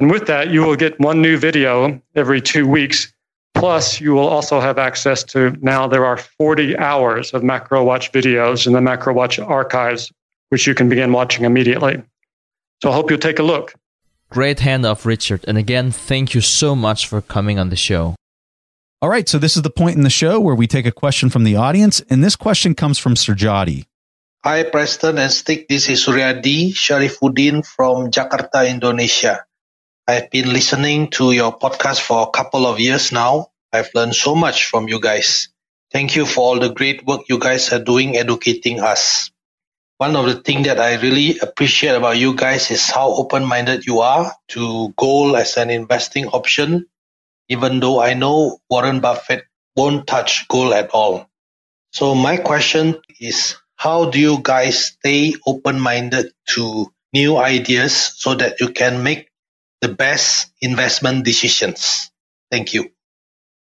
And 0.00 0.10
with 0.10 0.26
that, 0.26 0.50
you 0.50 0.62
will 0.62 0.76
get 0.76 0.98
one 1.00 1.20
new 1.20 1.36
video 1.36 2.00
every 2.14 2.40
two 2.40 2.66
weeks. 2.66 3.12
Plus, 3.54 4.00
you 4.00 4.12
will 4.12 4.28
also 4.28 4.60
have 4.60 4.78
access 4.78 5.24
to 5.24 5.56
now 5.60 5.88
there 5.88 6.06
are 6.06 6.16
40 6.16 6.76
hours 6.78 7.32
of 7.34 7.42
Macro 7.42 7.82
Watch 7.82 8.12
videos 8.12 8.66
in 8.66 8.72
the 8.72 8.80
Macro 8.80 9.12
Watch 9.12 9.40
archives, 9.40 10.12
which 10.50 10.66
you 10.66 10.74
can 10.74 10.88
begin 10.88 11.12
watching 11.12 11.44
immediately. 11.44 12.00
So 12.82 12.90
I 12.90 12.94
hope 12.94 13.10
you'll 13.10 13.18
take 13.18 13.40
a 13.40 13.42
look. 13.42 13.74
Great 14.30 14.58
handoff, 14.58 15.04
Richard. 15.04 15.44
And 15.48 15.58
again, 15.58 15.90
thank 15.90 16.34
you 16.34 16.40
so 16.40 16.76
much 16.76 17.08
for 17.08 17.20
coming 17.20 17.58
on 17.58 17.70
the 17.70 17.76
show. 17.76 18.14
All 19.00 19.08
right, 19.08 19.28
so 19.28 19.38
this 19.38 19.56
is 19.56 19.62
the 19.62 19.70
point 19.70 19.96
in 19.96 20.02
the 20.02 20.10
show 20.10 20.38
where 20.38 20.54
we 20.54 20.66
take 20.66 20.86
a 20.86 20.92
question 20.92 21.30
from 21.30 21.44
the 21.44 21.56
audience, 21.56 22.00
and 22.10 22.22
this 22.22 22.36
question 22.36 22.74
comes 22.74 22.98
from 22.98 23.14
Suryadi. 23.14 23.86
Hi, 24.44 24.62
Preston 24.62 25.18
and 25.18 25.32
Stig. 25.32 25.66
This 25.68 25.88
is 25.88 26.06
Suryadi 26.06 26.70
Sharifuddin 26.72 27.66
from 27.66 28.10
Jakarta, 28.10 28.68
Indonesia. 28.68 29.44
I've 30.06 30.30
been 30.30 30.52
listening 30.52 31.10
to 31.18 31.32
your 31.32 31.58
podcast 31.58 32.00
for 32.00 32.22
a 32.22 32.30
couple 32.30 32.66
of 32.66 32.78
years 32.78 33.12
now. 33.12 33.50
I've 33.72 33.90
learned 33.94 34.14
so 34.14 34.34
much 34.34 34.66
from 34.66 34.88
you 34.88 35.00
guys. 35.00 35.48
Thank 35.90 36.16
you 36.16 36.24
for 36.24 36.40
all 36.40 36.58
the 36.60 36.70
great 36.70 37.04
work 37.04 37.28
you 37.28 37.38
guys 37.38 37.72
are 37.72 37.82
doing 37.82 38.16
educating 38.16 38.80
us. 38.80 39.30
One 39.98 40.14
of 40.16 40.26
the 40.26 40.36
things 40.36 40.66
that 40.66 40.78
I 40.78 40.96
really 41.02 41.38
appreciate 41.40 41.94
about 41.94 42.18
you 42.18 42.34
guys 42.34 42.70
is 42.70 42.88
how 42.90 43.10
open-minded 43.10 43.86
you 43.86 44.00
are 44.00 44.32
to 44.54 44.94
gold 44.96 45.36
as 45.36 45.56
an 45.56 45.70
investing 45.70 46.26
option 46.28 46.86
even 47.48 47.80
though 47.80 48.00
I 48.00 48.14
know 48.14 48.58
Warren 48.70 49.00
Buffett 49.00 49.44
won't 49.76 50.06
touch 50.06 50.46
gold 50.48 50.72
at 50.72 50.90
all. 50.90 51.28
So 51.92 52.14
my 52.14 52.36
question 52.36 53.00
is, 53.20 53.56
how 53.78 54.10
do 54.10 54.18
you 54.18 54.38
guys 54.42 54.86
stay 54.86 55.34
open-minded 55.46 56.32
to 56.48 56.92
new 57.12 57.36
ideas 57.36 58.12
so 58.16 58.34
that 58.34 58.60
you 58.60 58.68
can 58.70 59.02
make 59.02 59.30
the 59.80 59.88
best 59.88 60.50
investment 60.60 61.24
decisions? 61.24 62.10
Thank 62.50 62.74
you. 62.74 62.90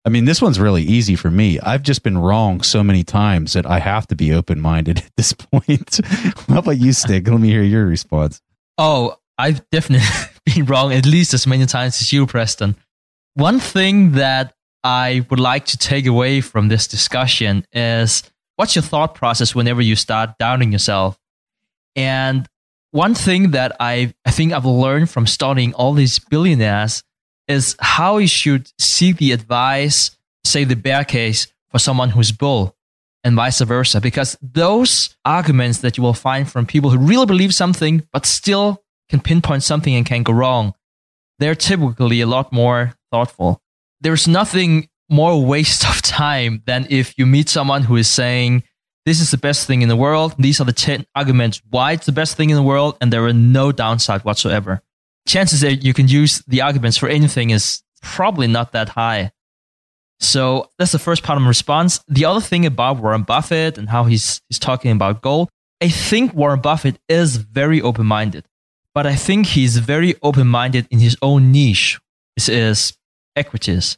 I 0.03 0.09
mean, 0.09 0.25
this 0.25 0.41
one's 0.41 0.59
really 0.59 0.83
easy 0.83 1.15
for 1.15 1.31
me. 1.31 1.59
I've 1.59 1.83
just 1.83 2.03
been 2.03 2.17
wrong 2.17 2.61
so 2.61 2.83
many 2.83 3.03
times 3.03 3.53
that 3.53 3.65
I 3.65 3.79
have 3.79 4.05
to 4.07 4.15
be 4.15 4.33
open 4.33 4.59
minded 4.59 4.97
at 5.05 5.11
this 5.15 5.31
point. 5.31 6.01
How 6.49 6.59
about 6.59 6.77
you, 6.77 6.91
Stig? 6.91 7.27
Let 7.27 7.39
me 7.39 7.49
hear 7.49 7.63
your 7.63 7.85
response. 7.85 8.41
Oh, 8.77 9.15
I've 9.37 9.67
definitely 9.69 10.07
been 10.45 10.65
wrong 10.65 10.91
at 10.91 11.05
least 11.05 11.33
as 11.33 11.47
many 11.47 11.65
times 11.65 12.01
as 12.01 12.11
you, 12.11 12.25
Preston. 12.25 12.75
One 13.35 13.59
thing 13.61 14.11
that 14.13 14.53
I 14.83 15.25
would 15.29 15.39
like 15.39 15.67
to 15.67 15.77
take 15.77 16.05
away 16.05 16.41
from 16.41 16.67
this 16.67 16.85
discussion 16.87 17.65
is 17.71 18.23
what's 18.61 18.75
your 18.75 18.83
thought 18.83 19.15
process 19.15 19.55
whenever 19.55 19.81
you 19.81 19.95
start 19.95 20.37
doubting 20.37 20.71
yourself? 20.71 21.17
And 21.95 22.47
one 22.91 23.15
thing 23.15 23.51
that 23.51 23.75
I, 23.79 24.13
I 24.23 24.29
think 24.29 24.53
I've 24.53 24.65
learned 24.65 25.09
from 25.09 25.25
studying 25.25 25.73
all 25.73 25.93
these 25.93 26.19
billionaires 26.19 27.01
is 27.47 27.75
how 27.79 28.19
you 28.19 28.27
should 28.27 28.71
seek 28.77 29.17
the 29.17 29.31
advice, 29.31 30.15
say 30.43 30.63
the 30.63 30.75
bear 30.75 31.03
case, 31.03 31.47
for 31.71 31.79
someone 31.79 32.11
who's 32.11 32.31
bull 32.31 32.75
and 33.23 33.35
vice 33.35 33.61
versa. 33.61 33.99
Because 33.99 34.37
those 34.43 35.17
arguments 35.25 35.79
that 35.79 35.97
you 35.97 36.03
will 36.03 36.13
find 36.13 36.47
from 36.47 36.67
people 36.67 36.91
who 36.91 36.99
really 36.99 37.25
believe 37.25 37.55
something, 37.55 38.07
but 38.13 38.27
still 38.27 38.83
can 39.09 39.21
pinpoint 39.21 39.63
something 39.63 39.95
and 39.95 40.05
can 40.05 40.21
go 40.21 40.33
wrong, 40.33 40.75
they're 41.39 41.55
typically 41.55 42.21
a 42.21 42.27
lot 42.27 42.53
more 42.53 42.93
thoughtful. 43.09 43.59
There's 44.01 44.27
nothing 44.27 44.87
more 45.11 45.43
waste 45.45 45.85
of 45.87 46.01
time 46.01 46.63
than 46.65 46.87
if 46.89 47.17
you 47.17 47.25
meet 47.25 47.49
someone 47.49 47.83
who 47.83 47.97
is 47.97 48.07
saying, 48.07 48.63
this 49.05 49.19
is 49.19 49.31
the 49.31 49.37
best 49.37 49.67
thing 49.67 49.81
in 49.81 49.89
the 49.89 49.95
world. 49.95 50.35
These 50.37 50.61
are 50.61 50.65
the 50.65 50.73
10 50.73 51.05
arguments 51.15 51.61
why 51.69 51.93
it's 51.93 52.05
the 52.05 52.11
best 52.11 52.37
thing 52.37 52.49
in 52.49 52.55
the 52.55 52.63
world, 52.63 52.97
and 53.01 53.11
there 53.11 53.25
are 53.25 53.33
no 53.33 53.71
downside 53.71 54.21
whatsoever. 54.21 54.81
Chances 55.27 55.61
that 55.61 55.83
you 55.83 55.93
can 55.93 56.07
use 56.07 56.43
the 56.47 56.61
arguments 56.61 56.97
for 56.97 57.09
anything 57.09 57.49
is 57.49 57.83
probably 58.01 58.47
not 58.47 58.71
that 58.71 58.89
high. 58.89 59.31
So 60.19 60.69
that's 60.77 60.91
the 60.91 60.99
first 60.99 61.23
part 61.23 61.37
of 61.37 61.41
my 61.41 61.47
response. 61.47 62.03
The 62.07 62.25
other 62.25 62.41
thing 62.41 62.65
about 62.65 62.97
Warren 62.97 63.23
Buffett 63.23 63.77
and 63.77 63.89
how 63.89 64.03
he's, 64.03 64.39
he's 64.49 64.59
talking 64.59 64.91
about 64.91 65.21
gold, 65.21 65.49
I 65.81 65.89
think 65.89 66.33
Warren 66.33 66.61
Buffett 66.61 66.99
is 67.09 67.37
very 67.37 67.81
open 67.81 68.05
minded, 68.05 68.45
but 68.93 69.07
I 69.07 69.15
think 69.15 69.47
he's 69.47 69.77
very 69.77 70.15
open 70.21 70.47
minded 70.47 70.87
in 70.91 70.99
his 70.99 71.17
own 71.23 71.51
niche, 71.51 71.99
which 72.35 72.47
is 72.49 72.95
equities. 73.35 73.97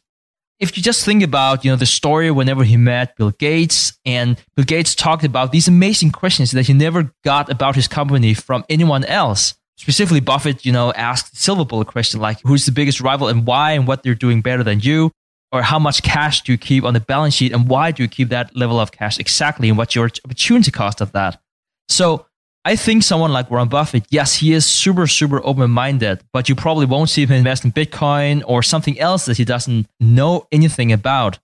If 0.60 0.76
you 0.76 0.82
just 0.82 1.04
think 1.04 1.22
about, 1.22 1.64
you 1.64 1.70
know, 1.70 1.76
the 1.76 1.86
story 1.86 2.30
whenever 2.30 2.62
he 2.62 2.76
met 2.76 3.16
Bill 3.16 3.32
Gates 3.32 3.98
and 4.04 4.40
Bill 4.54 4.64
Gates 4.64 4.94
talked 4.94 5.24
about 5.24 5.50
these 5.50 5.66
amazing 5.66 6.12
questions 6.12 6.52
that 6.52 6.66
he 6.66 6.72
never 6.72 7.12
got 7.24 7.50
about 7.50 7.74
his 7.74 7.88
company 7.88 8.34
from 8.34 8.64
anyone 8.68 9.04
else. 9.04 9.54
Specifically, 9.76 10.20
Buffett, 10.20 10.64
you 10.64 10.70
know, 10.70 10.92
asked 10.92 11.36
silver 11.36 11.64
bullet 11.64 11.88
question 11.88 12.20
like, 12.20 12.40
who's 12.42 12.66
the 12.66 12.72
biggest 12.72 13.00
rival 13.00 13.26
and 13.26 13.46
why 13.46 13.72
and 13.72 13.88
what 13.88 14.04
they're 14.04 14.14
doing 14.14 14.42
better 14.42 14.62
than 14.62 14.78
you? 14.78 15.10
Or 15.50 15.62
how 15.62 15.78
much 15.78 16.02
cash 16.02 16.42
do 16.42 16.52
you 16.52 16.58
keep 16.58 16.84
on 16.84 16.94
the 16.94 17.00
balance 17.00 17.34
sheet 17.34 17.52
and 17.52 17.68
why 17.68 17.90
do 17.90 18.02
you 18.02 18.08
keep 18.08 18.28
that 18.28 18.56
level 18.56 18.78
of 18.78 18.92
cash 18.92 19.18
exactly 19.18 19.68
and 19.68 19.76
what's 19.76 19.94
your 19.94 20.08
opportunity 20.24 20.70
cost 20.70 21.00
of 21.00 21.12
that? 21.12 21.40
So 21.88 22.26
I 22.66 22.76
think 22.76 23.02
someone 23.02 23.30
like 23.30 23.50
Warren 23.50 23.68
Buffett, 23.68 24.06
yes, 24.08 24.36
he 24.36 24.54
is 24.54 24.64
super, 24.64 25.06
super 25.06 25.44
open 25.44 25.70
minded, 25.70 26.22
but 26.32 26.48
you 26.48 26.54
probably 26.54 26.86
won't 26.86 27.10
see 27.10 27.22
him 27.22 27.32
invest 27.32 27.64
in 27.64 27.72
Bitcoin 27.72 28.42
or 28.46 28.62
something 28.62 28.98
else 28.98 29.26
that 29.26 29.36
he 29.36 29.44
doesn't 29.44 29.86
know 30.00 30.46
anything 30.50 30.90
about. 30.90 31.38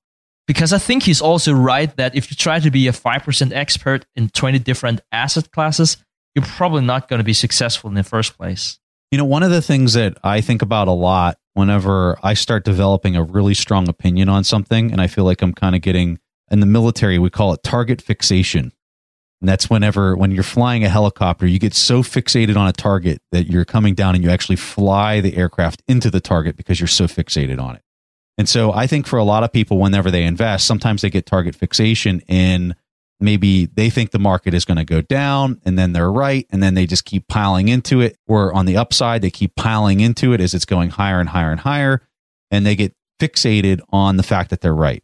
Because 0.47 0.73
I 0.73 0.79
think 0.79 1.03
he's 1.03 1.21
also 1.21 1.53
right 1.53 1.95
that 1.97 2.16
if 2.16 2.31
you 2.31 2.37
try 2.37 2.59
to 2.59 2.71
be 2.71 2.89
a 2.89 2.93
5% 2.93 3.53
expert 3.53 4.07
in 4.16 4.31
20 4.31 4.59
different 4.61 5.03
asset 5.12 5.51
classes, 5.53 5.99
you're 6.35 6.45
probably 6.45 6.83
not 6.83 7.09
going 7.09 7.18
to 7.18 7.25
be 7.25 7.35
successful 7.35 7.89
in 7.89 7.95
the 7.95 8.03
first 8.03 8.39
place. 8.39 8.79
You 9.11 9.18
know, 9.18 9.27
one 9.27 9.43
of 9.43 9.51
the 9.51 9.62
things 9.62 9.93
that 9.93 10.16
I 10.25 10.41
think 10.41 10.62
about 10.62 10.89
a 10.89 10.93
lot 10.93 11.37
whenever 11.53 12.18
I 12.23 12.33
start 12.33 12.64
developing 12.64 13.14
a 13.14 13.23
really 13.23 13.55
strong 13.55 13.89
opinion 13.89 14.31
on 14.31 14.43
something, 14.43 14.91
and 14.91 15.03
I 15.03 15.07
feel 15.07 15.25
like 15.25 15.43
I'm 15.43 15.53
kind 15.53 15.77
of 15.77 15.83
getting 15.83 16.18
in 16.51 16.61
the 16.61 16.66
military, 16.66 17.18
we 17.18 17.29
call 17.29 17.53
it 17.53 17.62
target 17.62 18.01
fixation. 18.01 18.73
And 19.41 19.49
that's 19.49 19.70
whenever, 19.70 20.16
when 20.16 20.30
you're 20.30 20.43
flying 20.43 20.84
a 20.84 20.88
helicopter, 20.88 21.47
you 21.47 21.59
get 21.59 21.74
so 21.74 22.03
fixated 22.03 22.57
on 22.57 22.68
a 22.68 22.72
target 22.72 23.22
that 23.32 23.47
you're 23.47 23.64
coming 23.64 23.95
down 23.95 24.14
and 24.14 24.22
you 24.22 24.30
actually 24.30 24.57
fly 24.57 25.20
the 25.20 25.36
aircraft 25.36 25.82
into 25.88 26.11
the 26.11 26.20
target 26.20 26.57
because 26.57 26.78
you're 26.78 26.86
so 26.86 27.07
fixated 27.07 27.61
on 27.61 27.76
it. 27.76 27.82
And 28.36 28.49
so 28.49 28.72
I 28.72 28.86
think 28.86 29.07
for 29.07 29.18
a 29.18 29.24
lot 29.24 29.43
of 29.43 29.53
people, 29.53 29.78
whenever 29.78 30.11
they 30.11 30.24
invest, 30.24 30.66
sometimes 30.66 31.03
they 31.03 31.11
get 31.11 31.26
target 31.26 31.55
fixation 31.55 32.20
in 32.20 32.74
maybe 33.18 33.66
they 33.66 33.91
think 33.91 34.11
the 34.11 34.18
market 34.18 34.55
is 34.55 34.64
going 34.64 34.78
to 34.78 34.84
go 34.84 35.03
down 35.03 35.61
and 35.64 35.78
then 35.78 35.93
they're 35.93 36.11
right. 36.11 36.47
And 36.51 36.62
then 36.62 36.74
they 36.74 36.86
just 36.86 37.05
keep 37.05 37.28
piling 37.28 37.68
into 37.68 38.01
it. 38.01 38.18
Or 38.26 38.53
on 38.53 38.66
the 38.66 38.76
upside, 38.76 39.22
they 39.22 39.30
keep 39.30 39.57
piling 39.57 40.01
into 40.01 40.32
it 40.32 40.41
as 40.41 40.55
it's 40.55 40.64
going 40.64 40.91
higher 40.91 41.20
and 41.20 41.28
higher 41.28 41.51
and 41.51 41.61
higher. 41.61 42.03
And 42.51 42.64
they 42.64 42.76
get 42.76 42.95
fixated 43.20 43.80
on 43.91 44.16
the 44.16 44.22
fact 44.22 44.51
that 44.51 44.62
they're 44.62 44.74
right 44.74 45.03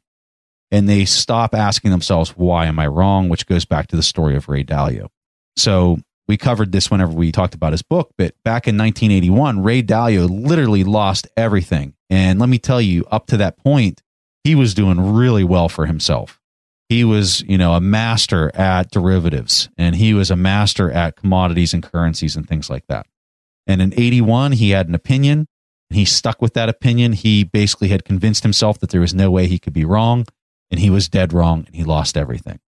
and 0.70 0.88
they 0.88 1.04
stop 1.04 1.54
asking 1.54 1.90
themselves, 1.90 2.30
why 2.30 2.66
am 2.66 2.78
I 2.78 2.86
wrong? 2.86 3.28
Which 3.28 3.46
goes 3.46 3.64
back 3.64 3.86
to 3.88 3.96
the 3.96 4.02
story 4.02 4.36
of 4.36 4.48
Ray 4.48 4.64
Dalio. 4.64 5.08
So 5.56 5.98
we 6.28 6.36
covered 6.36 6.72
this 6.72 6.90
whenever 6.90 7.12
we 7.12 7.30
talked 7.30 7.54
about 7.54 7.72
his 7.72 7.82
book, 7.82 8.10
but 8.18 8.34
back 8.42 8.66
in 8.66 8.76
1981, 8.76 9.62
Ray 9.62 9.82
Dalio 9.82 10.28
literally 10.28 10.84
lost 10.84 11.28
everything. 11.36 11.94
And 12.10 12.38
let 12.40 12.48
me 12.48 12.58
tell 12.58 12.80
you, 12.80 13.04
up 13.10 13.26
to 13.28 13.36
that 13.36 13.56
point, 13.58 14.02
he 14.44 14.54
was 14.54 14.74
doing 14.74 15.14
really 15.14 15.44
well 15.44 15.68
for 15.68 15.86
himself. 15.86 16.40
He 16.88 17.02
was, 17.04 17.42
you 17.42 17.58
know, 17.58 17.74
a 17.74 17.80
master 17.80 18.54
at 18.54 18.90
derivatives 18.92 19.68
and 19.76 19.96
he 19.96 20.14
was 20.14 20.30
a 20.30 20.36
master 20.36 20.90
at 20.90 21.16
commodities 21.16 21.74
and 21.74 21.82
currencies 21.82 22.36
and 22.36 22.48
things 22.48 22.70
like 22.70 22.86
that. 22.88 23.06
And 23.66 23.82
in 23.82 23.92
81, 23.94 24.52
he 24.52 24.70
had 24.70 24.88
an 24.88 24.94
opinion 24.94 25.48
and 25.90 25.98
he 25.98 26.04
stuck 26.04 26.40
with 26.40 26.54
that 26.54 26.68
opinion. 26.68 27.12
He 27.12 27.42
basically 27.42 27.88
had 27.88 28.04
convinced 28.04 28.44
himself 28.44 28.78
that 28.78 28.90
there 28.90 29.00
was 29.00 29.14
no 29.14 29.32
way 29.32 29.48
he 29.48 29.58
could 29.58 29.72
be 29.72 29.84
wrong 29.84 30.26
and 30.70 30.80
he 30.80 30.90
was 30.90 31.08
dead 31.08 31.32
wrong 31.32 31.64
and 31.66 31.74
he 31.74 31.84
lost 31.84 32.16
everything. 32.16 32.60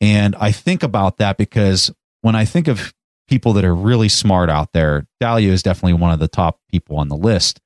And 0.00 0.36
I 0.36 0.52
think 0.52 0.82
about 0.82 1.18
that 1.18 1.36
because 1.36 1.92
when 2.22 2.34
I 2.34 2.44
think 2.44 2.68
of 2.68 2.94
people 3.28 3.52
that 3.54 3.64
are 3.64 3.74
really 3.74 4.08
smart 4.08 4.48
out 4.48 4.72
there, 4.72 5.06
Dalio 5.22 5.48
is 5.48 5.62
definitely 5.62 5.94
one 5.94 6.12
of 6.12 6.18
the 6.18 6.28
top 6.28 6.60
people 6.70 6.96
on 6.96 7.08
the 7.08 7.16
list. 7.16 7.60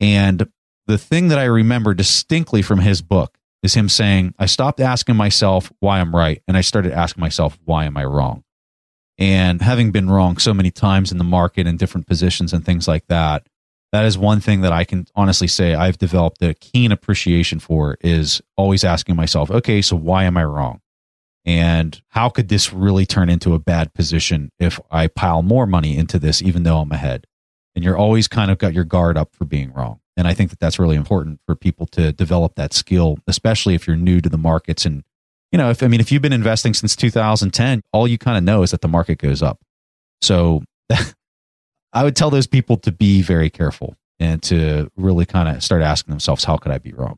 And 0.00 0.48
the 0.86 0.98
thing 0.98 1.28
that 1.28 1.38
I 1.38 1.44
remember 1.44 1.94
distinctly 1.94 2.62
from 2.62 2.80
his 2.80 3.02
book 3.02 3.38
is 3.62 3.74
him 3.74 3.88
saying, 3.88 4.34
I 4.38 4.46
stopped 4.46 4.80
asking 4.80 5.16
myself 5.16 5.72
why 5.80 6.00
I'm 6.00 6.14
right 6.14 6.42
and 6.46 6.56
I 6.56 6.60
started 6.60 6.92
asking 6.92 7.20
myself, 7.20 7.58
why 7.64 7.84
am 7.86 7.96
I 7.96 8.04
wrong? 8.04 8.44
And 9.16 9.62
having 9.62 9.92
been 9.92 10.10
wrong 10.10 10.38
so 10.38 10.52
many 10.52 10.70
times 10.70 11.12
in 11.12 11.18
the 11.18 11.24
market 11.24 11.66
in 11.66 11.76
different 11.76 12.06
positions 12.06 12.52
and 12.52 12.64
things 12.64 12.88
like 12.88 13.06
that, 13.06 13.46
that 13.94 14.04
is 14.04 14.18
one 14.18 14.40
thing 14.40 14.62
that 14.62 14.72
I 14.72 14.84
can 14.84 15.06
honestly 15.14 15.46
say 15.46 15.74
I've 15.74 15.98
developed 15.98 16.42
a 16.42 16.54
keen 16.54 16.90
appreciation 16.90 17.60
for 17.60 17.96
is 18.00 18.42
always 18.56 18.82
asking 18.82 19.14
myself, 19.14 19.50
okay, 19.50 19.80
so 19.82 19.94
why 19.94 20.24
am 20.24 20.36
I 20.36 20.44
wrong? 20.44 20.80
And 21.44 22.00
how 22.08 22.28
could 22.28 22.48
this 22.48 22.72
really 22.72 23.06
turn 23.06 23.28
into 23.28 23.54
a 23.54 23.58
bad 23.58 23.94
position 23.94 24.50
if 24.58 24.80
I 24.90 25.06
pile 25.06 25.42
more 25.42 25.66
money 25.66 25.96
into 25.96 26.18
this, 26.18 26.42
even 26.42 26.62
though 26.62 26.78
I'm 26.78 26.90
ahead? 26.90 27.26
And 27.74 27.84
you're 27.84 27.96
always 27.96 28.28
kind 28.28 28.50
of 28.50 28.58
got 28.58 28.74
your 28.74 28.84
guard 28.84 29.16
up 29.16 29.34
for 29.34 29.44
being 29.44 29.72
wrong. 29.72 30.00
And 30.16 30.26
I 30.26 30.34
think 30.34 30.50
that 30.50 30.58
that's 30.58 30.78
really 30.78 30.96
important 30.96 31.40
for 31.46 31.54
people 31.54 31.86
to 31.88 32.12
develop 32.12 32.54
that 32.54 32.72
skill, 32.72 33.18
especially 33.26 33.74
if 33.74 33.86
you're 33.86 33.96
new 33.96 34.20
to 34.20 34.28
the 34.28 34.38
markets. 34.38 34.84
And, 34.86 35.04
you 35.52 35.58
know, 35.58 35.70
if, 35.70 35.82
I 35.82 35.88
mean, 35.88 36.00
if 36.00 36.10
you've 36.10 36.22
been 36.22 36.32
investing 36.32 36.72
since 36.72 36.96
2010, 36.96 37.82
all 37.92 38.08
you 38.08 38.18
kind 38.18 38.38
of 38.38 38.44
know 38.44 38.62
is 38.62 38.70
that 38.70 38.80
the 38.80 38.88
market 38.88 39.18
goes 39.18 39.42
up. 39.42 39.60
So 40.22 40.62
I 41.94 42.04
would 42.04 42.16
tell 42.16 42.30
those 42.30 42.46
people 42.46 42.76
to 42.78 42.92
be 42.92 43.22
very 43.22 43.48
careful 43.48 43.96
and 44.20 44.42
to 44.44 44.90
really 44.96 45.24
kind 45.26 45.48
of 45.48 45.62
start 45.62 45.80
asking 45.82 46.12
themselves, 46.12 46.44
how 46.44 46.56
could 46.56 46.72
I 46.72 46.78
be 46.78 46.92
wrong? 46.92 47.16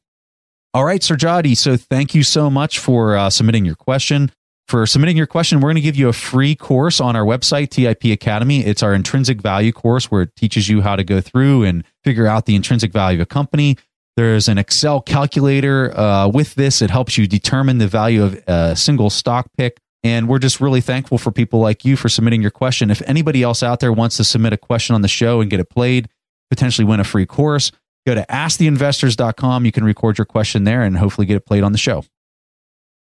All 0.75 0.85
right, 0.85 1.01
Suryadi. 1.01 1.57
So 1.57 1.77
thank 1.77 2.15
you 2.15 2.23
so 2.23 2.51
much 2.51 2.79
for 2.79 3.17
uh, 3.17 3.31
submitting 3.31 3.65
your 3.65 3.77
question. 3.77 4.31
for 4.69 4.87
submitting 4.87 5.17
your 5.17 5.27
question. 5.27 5.61
We're 5.61 5.69
going 5.69 5.77
to 5.77 5.81
give 5.81 5.97
you 5.97 6.09
a 6.09 6.13
free 6.13 6.55
course 6.55 7.01
on 7.01 7.15
our 7.17 7.25
website, 7.25 7.71
TIP 7.71 8.05
Academy. 8.13 8.65
It's 8.65 8.83
our 8.83 8.95
intrinsic 8.95 9.41
value 9.41 9.73
course 9.73 10.11
where 10.11 10.23
it 10.23 10.35
teaches 10.37 10.69
you 10.69 10.83
how 10.83 10.97
to 10.97 11.05
go 11.05 11.21
through 11.21 11.65
and 11.65 11.85
figure 12.05 12.27
out 12.27 12.47
the 12.47 12.55
intrinsic 12.55 12.93
value 12.93 13.19
of 13.19 13.23
a 13.23 13.27
company. 13.27 13.77
There's 14.17 14.49
an 14.49 14.59
Excel 14.59 15.01
calculator. 15.01 15.97
Uh, 15.97 16.29
with 16.29 16.55
this, 16.55 16.83
it 16.83 16.91
helps 16.91 17.17
you 17.17 17.27
determine 17.27 17.79
the 17.79 17.87
value 17.87 18.25
of 18.25 18.43
a 18.47 18.75
single 18.75 19.11
stock 19.11 19.49
pick. 19.57 19.79
And 20.07 20.29
we're 20.29 20.39
just 20.39 20.61
really 20.61 20.81
thankful 20.81 21.19
for 21.19 21.33
people 21.33 21.59
like 21.59 21.85
you 21.85 21.97
for 21.97 22.09
submitting 22.09 22.41
your 22.41 22.53
question. 22.53 22.93
If 22.93 23.03
anybody 23.07 23.43
else 23.43 23.61
out 23.61 23.81
there 23.81 23.93
wants 23.93 24.17
to 24.19 24.25
submit 24.25 24.53
a 24.53 24.57
question 24.57 24.95
on 24.95 25.03
the 25.03 25.09
show 25.09 25.41
and 25.41 25.51
get 25.51 25.59
it 25.59 25.69
played, 25.69 26.09
potentially 26.49 26.85
win 26.85 27.01
a 27.01 27.05
free 27.05 27.27
course, 27.27 27.73
go 28.07 28.15
to 28.15 28.25
asktheinvestors.com. 28.31 29.65
You 29.65 29.73
can 29.73 29.83
record 29.83 30.17
your 30.17 30.25
question 30.25 30.63
there 30.63 30.83
and 30.83 30.97
hopefully 30.97 31.27
get 31.27 31.35
it 31.35 31.45
played 31.45 31.65
on 31.65 31.73
the 31.73 31.79
show. 31.79 32.05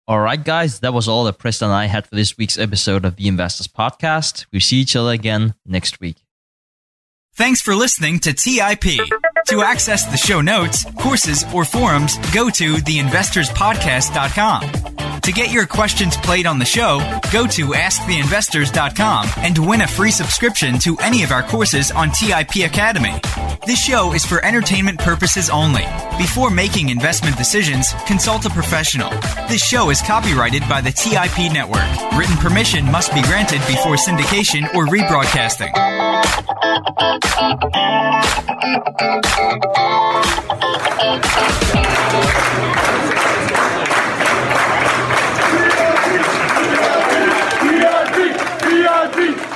All 0.07 0.20
right, 0.20 0.42
guys, 0.42 0.78
that 0.80 0.94
was 0.94 1.09
all 1.09 1.24
that 1.24 1.38
Preston 1.38 1.68
and 1.68 1.74
I 1.74 1.86
had 1.86 2.07
for 2.07 2.14
this 2.14 2.38
week's 2.38 2.57
episode 2.57 3.05
of 3.05 3.16
the 3.16 3.26
Investors 3.26 3.66
Podcast. 3.66 4.46
We'll 4.53 4.61
see 4.61 4.76
each 4.76 4.94
other 4.94 5.11
again 5.11 5.55
next 5.66 5.98
week. 5.98 6.22
Thanks 7.34 7.61
for 7.61 7.74
listening 7.74 8.20
to 8.20 8.32
TIP. 8.32 9.00
To 9.49 9.62
access 9.62 10.05
the 10.05 10.16
show 10.16 10.40
notes, 10.40 10.86
courses, 10.99 11.45
or 11.53 11.64
forums, 11.64 12.16
go 12.32 12.49
to 12.51 12.74
theinvestorspodcast.com. 12.74 15.20
To 15.22 15.32
get 15.32 15.53
your 15.53 15.66
questions 15.66 16.16
played 16.16 16.47
on 16.47 16.59
the 16.59 16.64
show, 16.64 16.99
go 17.30 17.47
to 17.47 17.68
asktheinvestors.com 17.68 19.28
and 19.36 19.68
win 19.68 19.82
a 19.82 19.86
free 19.86 20.11
subscription 20.11 20.80
to 20.80 20.97
any 20.99 21.22
of 21.22 21.30
our 21.30 21.45
courses 21.45 21.93
on 21.93 22.11
TIP 22.11 22.57
Academy. 22.64 23.14
This 23.64 23.80
show 23.80 24.14
is 24.14 24.24
for 24.24 24.45
entertainment 24.45 24.99
purposes 24.99 25.49
only. 25.49 25.84
Before 26.18 26.51
making 26.51 26.88
investment 26.88 27.36
decisions, 27.36 27.93
consult 28.07 28.45
a 28.47 28.51
professional. 28.51 29.11
This 29.49 29.64
show 29.64 29.90
is 29.90 30.03
copyrighted 30.03 30.64
by 30.68 30.80
the 30.80 30.90
TIP 30.90 31.53
Network. 31.53 31.86
Written 32.18 32.36
permission 32.38 32.84
must 32.90 33.14
be 33.14 33.22
granted 33.22 33.61
before 33.68 33.95
syndication 33.95 34.64
or 34.74 34.86
rebroadcasting. 34.86 35.70
VIP, 39.33 39.49